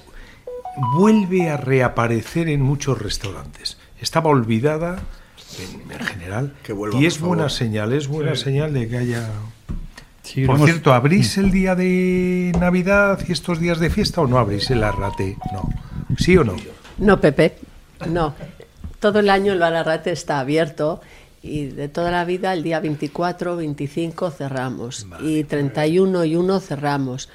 vuelve 0.96 1.50
a 1.50 1.58
reaparecer 1.58 2.50
en 2.50 2.62
muchos 2.62 3.02
restaurantes. 3.02 3.78
Estaba 4.00 4.30
olvidada 4.30 5.00
en, 5.60 5.92
en 5.92 6.06
general. 6.06 6.54
Que 6.64 6.72
vuelva, 6.74 7.00
y 7.00 7.06
es 7.08 7.20
buena 7.20 7.50
señal, 7.50 7.94
es 7.94 8.08
buena 8.08 8.36
señal 8.36 8.74
de 8.74 8.88
que 8.88 8.98
haya... 8.98 9.28
Sí, 10.22 10.46
Por 10.46 10.56
hemos- 10.56 10.70
cierto, 10.70 10.94
¿abrís 10.94 11.38
el 11.38 11.52
día 11.52 11.76
de 11.76 12.54
Navidad 12.58 13.20
y 13.28 13.32
estos 13.34 13.60
días 13.60 13.80
de 13.80 13.90
fiesta 13.90 14.22
o 14.22 14.28
no 14.28 14.38
abrís 14.38 14.70
el 14.72 14.84
arrate? 14.84 15.36
No. 15.52 15.68
¿Sí 16.18 16.38
o 16.38 16.44
no? 16.46 16.56
No, 17.00 17.20
Pepe, 17.20 17.56
no. 18.08 18.34
Todo 19.00 19.20
el 19.20 19.30
año 19.30 19.54
el 19.54 19.60
Balarrate 19.60 20.12
está 20.12 20.40
abierto 20.40 21.02
y 21.42 21.66
de 21.66 21.90
toda 21.90 22.10
la 22.10 22.24
vida 22.24 22.54
el 22.54 22.64
día 22.64 22.80
24, 22.80 23.58
25 23.58 24.32
cerramos 24.32 25.06
y 25.22 25.44
31 25.44 26.24
y 26.26 26.36
1 26.38 26.60
cerramos. 26.62 27.30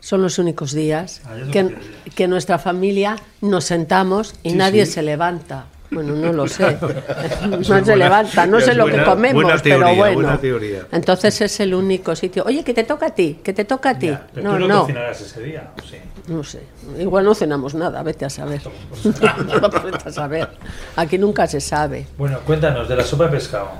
Son 0.00 0.22
los 0.22 0.38
únicos 0.38 0.72
días 0.72 1.20
que, 1.52 1.74
que 2.14 2.26
nuestra 2.28 2.58
familia 2.58 3.16
nos 3.40 3.64
sentamos 3.64 4.34
y 4.42 4.50
Sí, 4.50 4.56
nadie 4.56 4.86
sí. 4.86 4.92
se 4.92 5.02
levanta. 5.02 5.66
Bueno, 5.90 6.14
no 6.14 6.32
lo 6.32 6.46
sé. 6.46 6.76
No 7.50 7.84
se 7.84 7.96
levanta, 7.96 8.46
no 8.46 8.60
sé 8.60 8.74
lo 8.74 8.86
que 8.86 9.02
comemos, 9.02 9.60
pero 9.62 9.94
bueno. 9.94 10.38
Entonces 10.92 11.40
es 11.40 11.60
el 11.60 11.74
único 11.74 12.14
sitio. 12.14 12.44
Oye, 12.46 12.62
que 12.64 12.74
te 12.74 12.84
toca 12.84 13.06
a 13.06 13.14
ti, 13.14 13.40
que 13.42 13.52
te 13.52 13.64
toca 13.64 13.90
a 13.90 13.98
ti. 13.98 14.10
No, 14.36 14.58
no, 14.58 14.86
ese 14.88 15.42
día? 15.42 15.70
Sí. 15.88 15.96
no 16.28 16.44
sé. 16.44 16.62
Igual 16.98 17.24
no 17.24 17.34
cenamos 17.34 17.74
nada, 17.74 18.02
vete 18.02 18.24
a 18.24 18.30
saber. 18.30 18.60
vete 19.04 20.08
a 20.08 20.12
saber. 20.12 20.48
Aquí 20.96 21.18
nunca 21.18 21.46
se 21.46 21.60
sabe. 21.60 22.06
Bueno, 22.16 22.40
cuéntanos 22.40 22.88
de 22.88 22.96
la 22.96 23.04
sopa 23.04 23.24
de 23.24 23.30
pescado. 23.30 23.70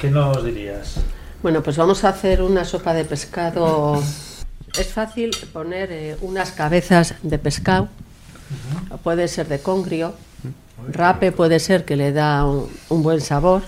¿Qué 0.00 0.10
nos 0.10 0.44
dirías? 0.44 0.96
Bueno, 1.42 1.62
pues 1.62 1.76
vamos 1.76 2.04
a 2.04 2.08
hacer 2.08 2.42
una 2.42 2.64
sopa 2.64 2.94
de 2.94 3.04
pescado. 3.04 4.02
Es 4.78 4.92
fácil 4.92 5.30
poner 5.52 5.90
eh, 5.92 6.16
unas 6.20 6.52
cabezas 6.52 7.14
de 7.22 7.38
pescado. 7.38 7.88
Puede 9.02 9.28
ser 9.28 9.46
de 9.48 9.60
congrio. 9.60 10.14
Rape 10.86 11.32
puede 11.32 11.58
ser 11.58 11.84
que 11.84 11.96
le 11.96 12.12
da 12.12 12.44
un, 12.44 13.02
buen 13.02 13.20
sabor. 13.20 13.62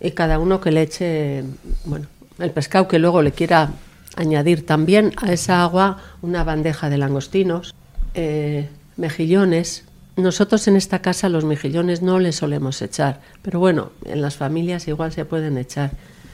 Y 0.00 0.12
cada 0.12 0.38
uno 0.38 0.60
que 0.60 0.70
le 0.70 0.82
eche, 0.82 1.44
bueno, 1.84 2.06
el 2.38 2.50
pescado 2.52 2.88
que 2.88 2.98
luego 2.98 3.22
le 3.22 3.32
quiera 3.32 3.70
añadir 4.16 4.64
también 4.64 5.12
a 5.18 5.32
esa 5.32 5.62
agua 5.62 5.98
una 6.22 6.42
bandeja 6.42 6.88
de 6.88 6.98
langostinos, 6.98 7.74
eh, 8.14 8.68
mejillones. 8.96 9.84
Nosotros 10.16 10.66
en 10.68 10.76
esta 10.76 11.00
casa 11.00 11.28
los 11.28 11.44
mejillones 11.44 12.02
no 12.02 12.18
les 12.18 12.36
solemos 12.36 12.80
echar, 12.82 13.20
pero 13.42 13.60
bueno, 13.60 13.92
en 14.04 14.22
las 14.22 14.36
familias 14.36 14.88
igual 14.88 15.12
se 15.12 15.24
pueden 15.24 15.58
echar. 15.58 15.92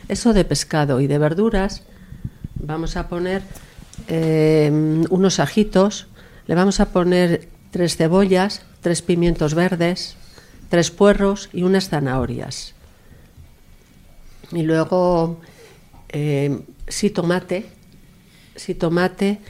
Eso 0.09 0.33
de 0.33 0.45
pescado 0.45 1.01
y 1.01 1.07
de 1.07 1.19
verduras, 1.19 1.83
vamos 2.55 2.97
a 2.97 3.09
poner 3.09 3.43
eh, 4.09 4.71
unos 5.11 5.41
ajitos, 5.41 6.07
le 6.47 6.55
vamos 6.55 6.81
a 6.81 6.87
poner 6.87 7.49
tres 7.71 7.97
cebollas, 7.97 8.63
tres 8.87 9.03
pimientos 9.03 9.55
verdes, 9.55 10.15
tres 10.69 10.93
puerros 10.93 11.51
y 11.53 11.65
unas 11.65 11.89
zanahorias. 11.89 12.73
Y 14.53 14.63
luego 14.63 15.41
eh, 16.09 16.61
sí 16.87 17.11
tomate, 17.11 17.67
sí 18.55 18.77
tomate 18.77 19.41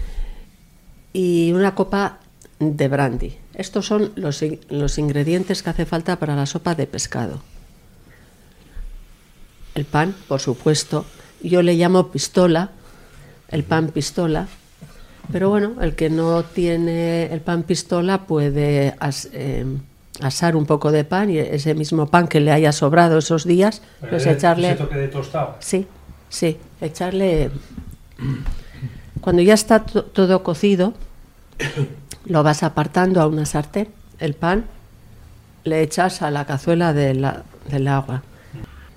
y 1.12 1.52
una 1.52 1.74
copa 1.74 2.20
de 2.60 2.88
brandy. 2.88 3.36
Estos 3.52 3.84
son 3.84 4.10
los, 4.16 4.42
los 4.70 4.96
ingredientes 4.96 5.62
que 5.62 5.68
hace 5.68 5.84
falta 5.84 6.18
para 6.18 6.34
la 6.34 6.46
sopa 6.46 6.74
de 6.74 6.86
pescado. 6.86 7.42
El 9.74 9.84
pan, 9.84 10.16
por 10.28 10.40
supuesto. 10.40 11.04
Yo 11.42 11.60
le 11.60 11.74
llamo 11.74 12.10
pistola, 12.10 12.70
el 13.48 13.64
pan 13.64 13.88
pistola. 13.88 14.48
Pero 15.32 15.50
bueno, 15.50 15.74
el 15.80 15.94
que 15.94 16.08
no 16.10 16.42
tiene 16.44 17.24
el 17.32 17.40
pan 17.40 17.62
pistola 17.64 18.26
puede 18.26 18.94
as- 19.00 19.28
eh, 19.32 19.64
asar 20.20 20.56
un 20.56 20.66
poco 20.66 20.92
de 20.92 21.04
pan 21.04 21.30
y 21.30 21.38
ese 21.38 21.74
mismo 21.74 22.06
pan 22.06 22.28
que 22.28 22.40
le 22.40 22.52
haya 22.52 22.72
sobrado 22.72 23.18
esos 23.18 23.44
días, 23.44 23.82
pues 24.08 24.24
echarle... 24.26 24.74
de 24.76 25.08
tostado. 25.08 25.56
Sí, 25.60 25.86
sí, 26.28 26.58
echarle... 26.80 27.50
Cuando 29.20 29.42
ya 29.42 29.54
está 29.54 29.80
to- 29.84 30.04
todo 30.04 30.42
cocido, 30.42 30.94
lo 32.26 32.42
vas 32.42 32.62
apartando 32.62 33.20
a 33.20 33.26
una 33.26 33.44
sartén, 33.46 33.88
el 34.20 34.34
pan, 34.34 34.64
le 35.64 35.82
echas 35.82 36.22
a 36.22 36.30
la 36.30 36.44
cazuela 36.46 36.92
de 36.92 37.14
la- 37.14 37.42
del 37.68 37.88
agua. 37.88 38.22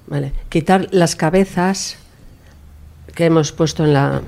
Vale. 0.07 0.31
Quitar 0.49 0.87
las 0.91 1.15
cabezas 1.15 1.97
que 3.15 3.25
hemos 3.25 3.51
puesto 3.51 3.83
en 3.83 3.93
la, 3.93 4.21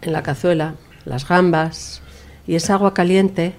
en 0.00 0.12
la 0.12 0.22
cazuela, 0.22 0.74
las 1.04 1.28
gambas 1.28 2.02
y 2.46 2.54
esa 2.54 2.74
agua 2.74 2.94
caliente 2.94 3.54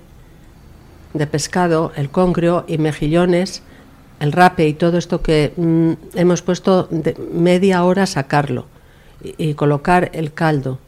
de 1.14 1.28
pescado, 1.28 1.92
el 1.96 2.10
congrio 2.10 2.66
y 2.68 2.78
mejillones, 2.78 3.62
el 4.20 4.32
rape 4.32 4.68
y 4.68 4.74
todo 4.74 4.98
esto 4.98 5.22
que 5.22 5.54
mm, 5.56 6.18
hemos 6.18 6.42
puesto 6.42 6.88
de 6.90 7.16
media 7.32 7.84
hora 7.84 8.06
sacarlo 8.06 8.68
y, 9.38 9.54
colocar 9.54 10.12
el 10.14 10.34
caldo. 10.34 10.80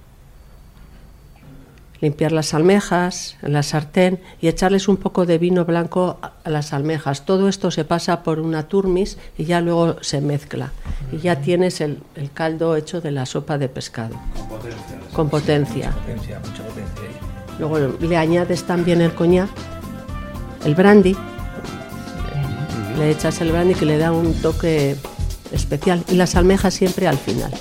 Limpiar 2.02 2.34
las 2.34 2.54
almejas 2.54 3.38
en 3.42 3.54
la 3.54 3.64
sartén 3.64 4.20
y 4.42 4.48
echarles 4.48 4.90
un 4.90 4.98
poco 4.98 5.26
de 5.26 5.38
vino 5.38 5.64
blanco 5.64 6.20
a 6.22 6.50
las 6.50 6.74
almejas. 6.74 7.26
Todo 7.26 7.48
esto 7.48 7.72
se 7.72 7.86
pasa 7.86 8.22
por 8.22 8.40
una 8.40 8.68
turmis 8.68 9.18
y 9.38 9.46
ya 9.46 9.62
luego 9.62 10.04
se 10.04 10.20
mezcla. 10.20 10.72
Y 11.12 11.20
ya 11.20 11.40
tienes 11.40 11.80
el, 11.80 12.04
caldo 12.34 12.76
hecho 12.76 13.00
de 13.00 13.12
la 13.12 13.26
sopa 13.26 13.58
de 13.58 13.70
pescado. 13.70 14.16
Potencia, 15.16 15.94
mucha 16.08 16.64
potencia. 16.64 17.20
Luego 17.58 17.78
le 18.00 18.18
añades 18.18 18.64
también 18.64 19.02
el 19.02 19.14
coñac, 19.14 19.50
el 20.66 20.76
brandy. 20.76 21.16
Le 22.98 23.12
echas 23.12 23.40
el 23.42 23.52
brandy 23.52 23.76
que 23.76 23.86
le 23.86 23.98
da 23.98 24.12
un 24.12 24.34
toque 24.42 24.96
especial. 25.52 26.04
Y 26.10 26.16
las 26.16 26.36
almejas 26.36 26.74
siempre 26.74 27.08
al 27.08 27.18
final. 27.18 27.52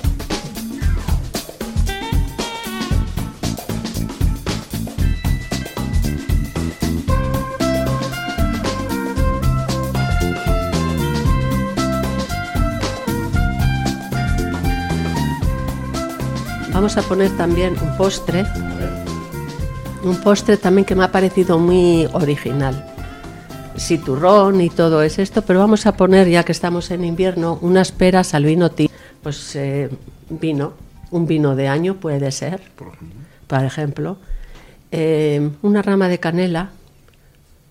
Vamos 16.85 17.03
a 17.03 17.09
poner 17.09 17.35
también 17.35 17.75
un 17.81 17.97
postre. 17.97 18.45
Un 20.03 20.17
postre 20.17 20.55
también 20.55 20.85
que 20.85 20.93
me 20.93 21.03
ha 21.03 21.11
parecido 21.11 21.57
muy 21.57 22.07
original. 22.13 22.85
Sí, 23.75 23.97
turrón 23.97 24.61
y 24.61 24.69
todo 24.69 25.01
es 25.01 25.17
esto, 25.17 25.41
pero 25.41 25.57
vamos 25.57 25.87
a 25.87 25.97
poner, 25.97 26.29
ya 26.29 26.43
que 26.43 26.51
estamos 26.51 26.91
en 26.91 27.03
invierno, 27.03 27.57
unas 27.63 27.91
peras 27.91 28.35
al 28.35 28.45
vino 28.45 28.69
tinto. 28.69 28.93
Pues 29.23 29.55
eh, 29.55 29.89
vino, 30.29 30.73
un 31.09 31.25
vino 31.25 31.55
de 31.55 31.69
año 31.69 31.95
puede 31.95 32.31
ser, 32.31 32.61
por 33.47 33.63
ejemplo. 33.63 34.17
Eh, 34.91 35.49
una 35.63 35.81
rama 35.81 36.07
de 36.07 36.19
canela, 36.19 36.69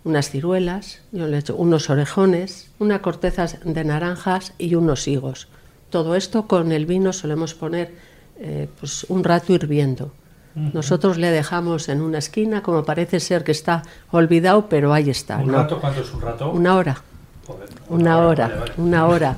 unas 0.03 0.29
ciruelas, 0.29 1.03
yo 1.13 1.29
le 1.29 1.41
unos 1.57 1.89
orejones, 1.89 2.73
unas 2.81 2.99
cortezas 2.99 3.59
de 3.65 3.85
naranjas 3.85 4.55
y 4.59 4.75
unos 4.75 5.07
higos. 5.07 5.47
Todo 5.91 6.17
esto 6.17 6.49
con 6.49 6.73
el 6.73 6.85
vino 6.85 7.13
solemos 7.13 7.55
poner 7.55 7.93
eh, 8.39 8.69
pues 8.81 9.05
un 9.09 9.25
rato 9.25 9.53
hirviendo. 9.53 10.13
Nosotros 10.57 11.19
le 11.19 11.33
dejamos 11.33 11.89
en 11.89 12.01
una 12.01 12.19
esquina, 12.19 12.63
como 12.63 12.85
parece 12.85 13.19
ser 13.19 13.43
que 13.43 13.51
está 13.51 13.83
olvidado, 14.13 14.69
pero 14.69 14.93
ahí 14.93 15.11
está. 15.11 15.39
¿Un 15.39 15.49
¿no? 15.49 15.55
rato? 15.59 15.81
¿Cuánto 15.81 16.01
es 16.03 16.13
un 16.15 16.21
rato? 16.21 16.49
Una 16.53 16.77
hora, 16.77 17.03
Joder, 17.45 17.69
una 17.89 18.19
hora, 18.19 18.47
vale, 18.49 18.61
vale. 18.61 18.73
una 18.77 19.07
hora. 19.09 19.37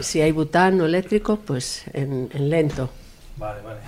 Si 0.00 0.20
hay 0.20 0.32
butano 0.32 0.84
eléctrico, 0.84 1.36
pues 1.38 1.84
en, 1.94 2.28
en 2.34 2.50
lento. 2.50 2.90
Vale, 3.38 3.62
vale. 3.62 3.80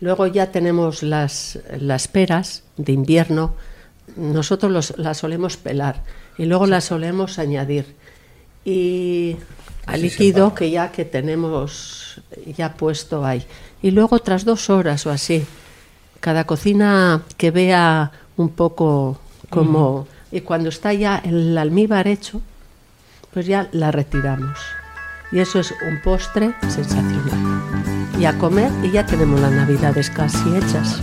Luego 0.00 0.28
ya 0.28 0.52
tenemos 0.52 1.02
las, 1.02 1.58
las 1.80 2.06
peras 2.06 2.62
de 2.76 2.92
invierno. 2.92 3.54
Nosotros 4.16 4.70
los- 4.70 4.96
las 4.96 5.18
solemos 5.18 5.56
pelar 5.56 6.04
y 6.38 6.44
luego 6.44 6.66
las 6.68 6.84
solemos 6.84 7.40
añadir. 7.40 7.96
Y 8.64 9.36
al 9.88 10.02
líquido 10.02 10.54
que 10.54 10.70
ya 10.70 10.92
que 10.92 11.04
tenemos 11.04 12.20
ya 12.56 12.74
puesto 12.74 13.24
ahí. 13.24 13.44
Y 13.82 13.90
luego 13.90 14.16
otras 14.16 14.44
dos 14.44 14.70
horas 14.70 15.06
o 15.06 15.10
así. 15.10 15.46
Cada 16.20 16.44
cocina 16.44 17.22
que 17.36 17.50
vea 17.50 18.12
un 18.36 18.50
poco 18.50 19.18
como... 19.50 20.06
Y 20.30 20.42
cuando 20.42 20.68
está 20.68 20.92
ya 20.92 21.22
el 21.24 21.56
almíbar 21.56 22.06
hecho, 22.06 22.42
pues 23.32 23.46
ya 23.46 23.68
la 23.72 23.90
retiramos. 23.90 24.58
Y 25.32 25.38
eso 25.38 25.60
es 25.60 25.72
un 25.88 26.02
postre 26.02 26.54
sensacional. 26.68 27.62
Y 28.18 28.26
a 28.26 28.36
comer 28.36 28.70
y 28.82 28.90
ya 28.90 29.06
tenemos 29.06 29.40
las 29.40 29.52
navidades 29.52 30.10
casi 30.10 30.54
hechas. 30.54 31.00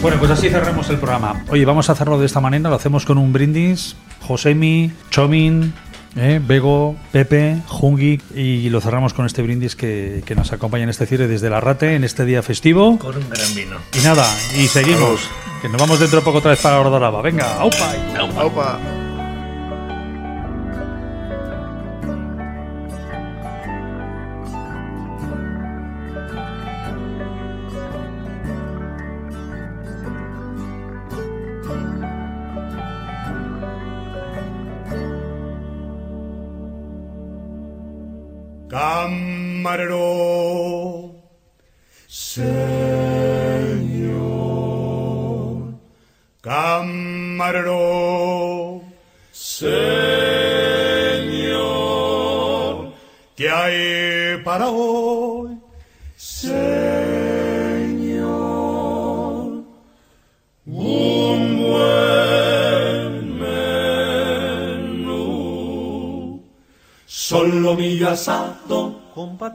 Bueno, 0.00 0.18
pues 0.18 0.30
así 0.30 0.48
cerramos 0.48 0.88
el 0.90 0.98
programa. 0.98 1.44
Oye, 1.48 1.64
vamos 1.64 1.88
a 1.88 1.92
hacerlo 1.92 2.18
de 2.18 2.26
esta 2.26 2.40
manera, 2.40 2.70
lo 2.70 2.76
hacemos 2.76 3.04
con 3.04 3.18
un 3.18 3.32
brindis. 3.32 3.96
Josemi, 4.20 4.92
Chomin, 5.10 5.72
eh, 6.16 6.40
Bego, 6.44 6.96
Pepe, 7.12 7.62
Jungi 7.66 8.20
y 8.34 8.68
lo 8.68 8.80
cerramos 8.80 9.12
con 9.12 9.26
este 9.26 9.42
brindis 9.42 9.74
que, 9.74 10.22
que 10.24 10.34
nos 10.34 10.52
acompaña 10.52 10.84
en 10.84 10.90
este 10.90 11.06
cierre 11.06 11.26
desde 11.26 11.50
la 11.50 11.60
Rate 11.60 11.94
en 11.94 12.04
este 12.04 12.24
día 12.24 12.42
festivo. 12.42 12.98
Con 12.98 13.16
un 13.16 13.28
gran 13.28 13.54
vino. 13.54 13.76
Y 13.98 14.04
nada, 14.04 14.26
y 14.56 14.68
seguimos. 14.68 15.20
Que 15.62 15.68
nos 15.68 15.80
vamos 15.80 15.98
dentro 15.98 16.20
de 16.20 16.24
poco 16.24 16.38
otra 16.38 16.52
vez 16.52 16.60
para 16.60 16.80
Ordoraba. 16.80 17.20
Venga, 17.20 17.54
aupa. 17.56 17.92
Aupa. 18.36 18.78
Camarero, 18.78 18.97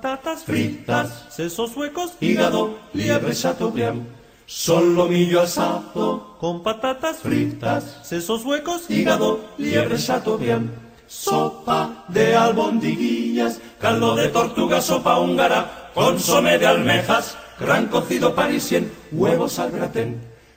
patatas 0.04 0.44
fritas, 0.44 1.28
sesos 1.30 1.78
huecos, 1.78 2.12
hígado, 2.20 2.78
liebre 2.94 3.34
chateaubriand. 3.34 4.06
Solomillo 4.46 5.40
asado 5.42 6.36
con 6.42 6.62
patatas 6.62 7.20
fritas, 7.20 8.00
sesos 8.04 8.44
huecos, 8.44 8.90
hígado, 8.90 9.40
liebre 9.58 9.98
chateaubriand. 9.98 10.70
Sopa 11.08 12.04
de 12.10 12.36
albondiguillas, 12.36 13.62
caldo 13.80 14.14
de 14.16 14.28
tortuga, 14.28 14.82
sopa 14.82 15.18
húngara, 15.20 15.92
consomé 15.94 16.58
de 16.58 16.68
almejas, 16.68 17.38
gran 17.58 17.88
cocido 17.88 18.36
parisien, 18.36 18.92
huevos 19.14 19.58
al 19.58 19.72
gratén. 19.72 20.33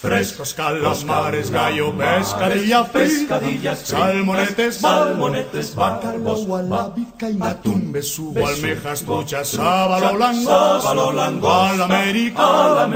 Frescos 0.00 0.54
calamares, 0.54 1.50
gallo, 1.50 1.92
pescadilla, 1.92 2.84
pescadillas, 2.84 3.80
salmonetes, 3.80 4.76
salmonetes, 4.76 5.74
bárbaro, 5.74 6.36
gualabica 6.36 7.28
y 7.28 7.34
matumbe, 7.34 8.02
subo, 8.02 8.46
almejas, 8.46 9.02
truchas, 9.04 9.48
sábalo, 9.48 10.16
lango, 10.16 11.12
lango, 11.12 11.52
alamérica, 11.52 12.88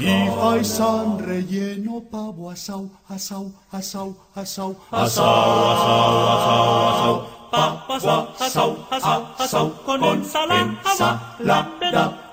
y 0.00 0.28
faisán 0.34 1.20
relleno, 1.20 2.02
pavo, 2.10 2.50
asau, 2.50 2.90
asau, 3.08 3.52
asau, 3.70 4.16
asau, 4.34 4.76
asau, 4.90 5.24
asau, 5.70 6.88
asau, 6.90 7.26
papas, 7.52 8.04
asau, 8.40 8.86
asau, 8.90 9.26
asau, 9.38 9.72
con 9.86 10.02
ensalada, 10.02 11.30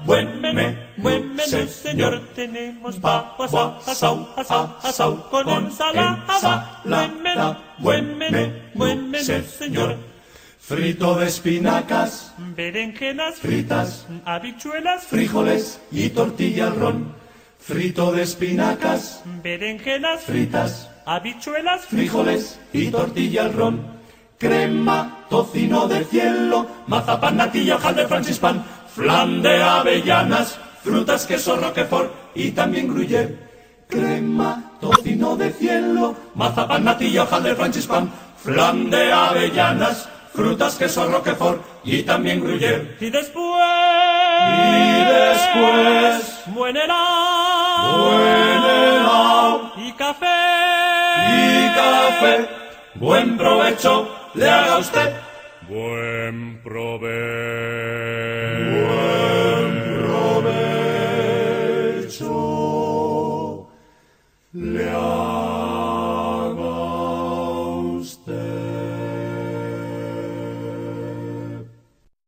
buen 0.03 0.41
menú 0.41 0.84
buen 1.05 1.35
menú, 1.35 1.67
señor, 1.67 2.13
tenemos 2.33 2.95
pavo, 2.97 3.45
asau, 3.85 4.27
asau, 4.35 4.75
asau, 4.81 5.29
con 5.29 5.47
ensalada, 5.49 6.81
buen 6.83 7.21
menú, 7.21 7.55
buen 7.77 8.17
menú, 8.17 8.43
buen 8.73 9.11
menú, 9.11 9.43
señor. 9.45 9.97
Frito 10.59 11.13
de 11.19 11.27
espinacas, 11.27 12.33
berenjenas 12.55 13.35
fritas, 13.35 14.07
habichuelas, 14.25 15.05
frijoles 15.05 15.79
y 15.91 16.09
tortilla 16.09 16.67
al 16.67 16.75
ron. 16.75 17.13
Frito 17.59 18.11
de 18.11 18.23
espinacas, 18.23 19.21
berenjenas 19.43 20.23
fritas, 20.23 20.89
habichuelas, 21.05 21.85
frijoles 21.85 22.59
y 22.73 22.89
tortilla 22.89 23.43
al 23.43 23.53
ron. 23.53 23.95
Crema, 24.39 25.25
tocino 25.29 25.87
de 25.87 26.03
cielo, 26.05 26.67
mazapán, 26.87 27.37
natilla, 27.37 27.75
hojaldre, 27.75 28.07
francispan, 28.07 28.65
flan 28.95 29.41
de 29.41 29.61
avellanas, 29.61 30.59
frutas, 30.85 31.25
queso, 31.25 31.57
roquefort 31.57 32.11
y 32.35 32.51
también 32.51 32.87
gruyère. 32.87 33.35
Crema, 33.89 34.71
tocino 34.79 35.35
de 35.35 35.51
cielo, 35.51 36.15
mazapán, 36.35 36.83
natilla, 36.83 37.23
hojaldre, 37.23 37.55
francispan, 37.55 38.11
flan 38.37 38.89
de 38.89 39.11
avellanas, 39.11 40.07
frutas, 40.33 40.75
queso, 40.75 41.07
roquefort 41.07 41.61
y 41.83 42.03
también 42.03 42.39
gruyère. 42.39 42.95
Y 42.99 43.09
después... 43.09 43.63
Y 44.47 45.05
después... 45.17 46.43
Buen 46.47 46.77
helado. 46.77 48.03
Buen 48.03 48.63
helado. 48.63 49.71
Y 49.77 49.91
café. 49.93 50.25
Y 51.29 51.75
café. 51.75 52.49
Buen 52.95 53.37
provecho 53.37 54.07
le 54.35 54.49
haga 54.49 54.77
usted. 54.77 55.13
Buen 55.67 56.61
provecho. 56.63 58.14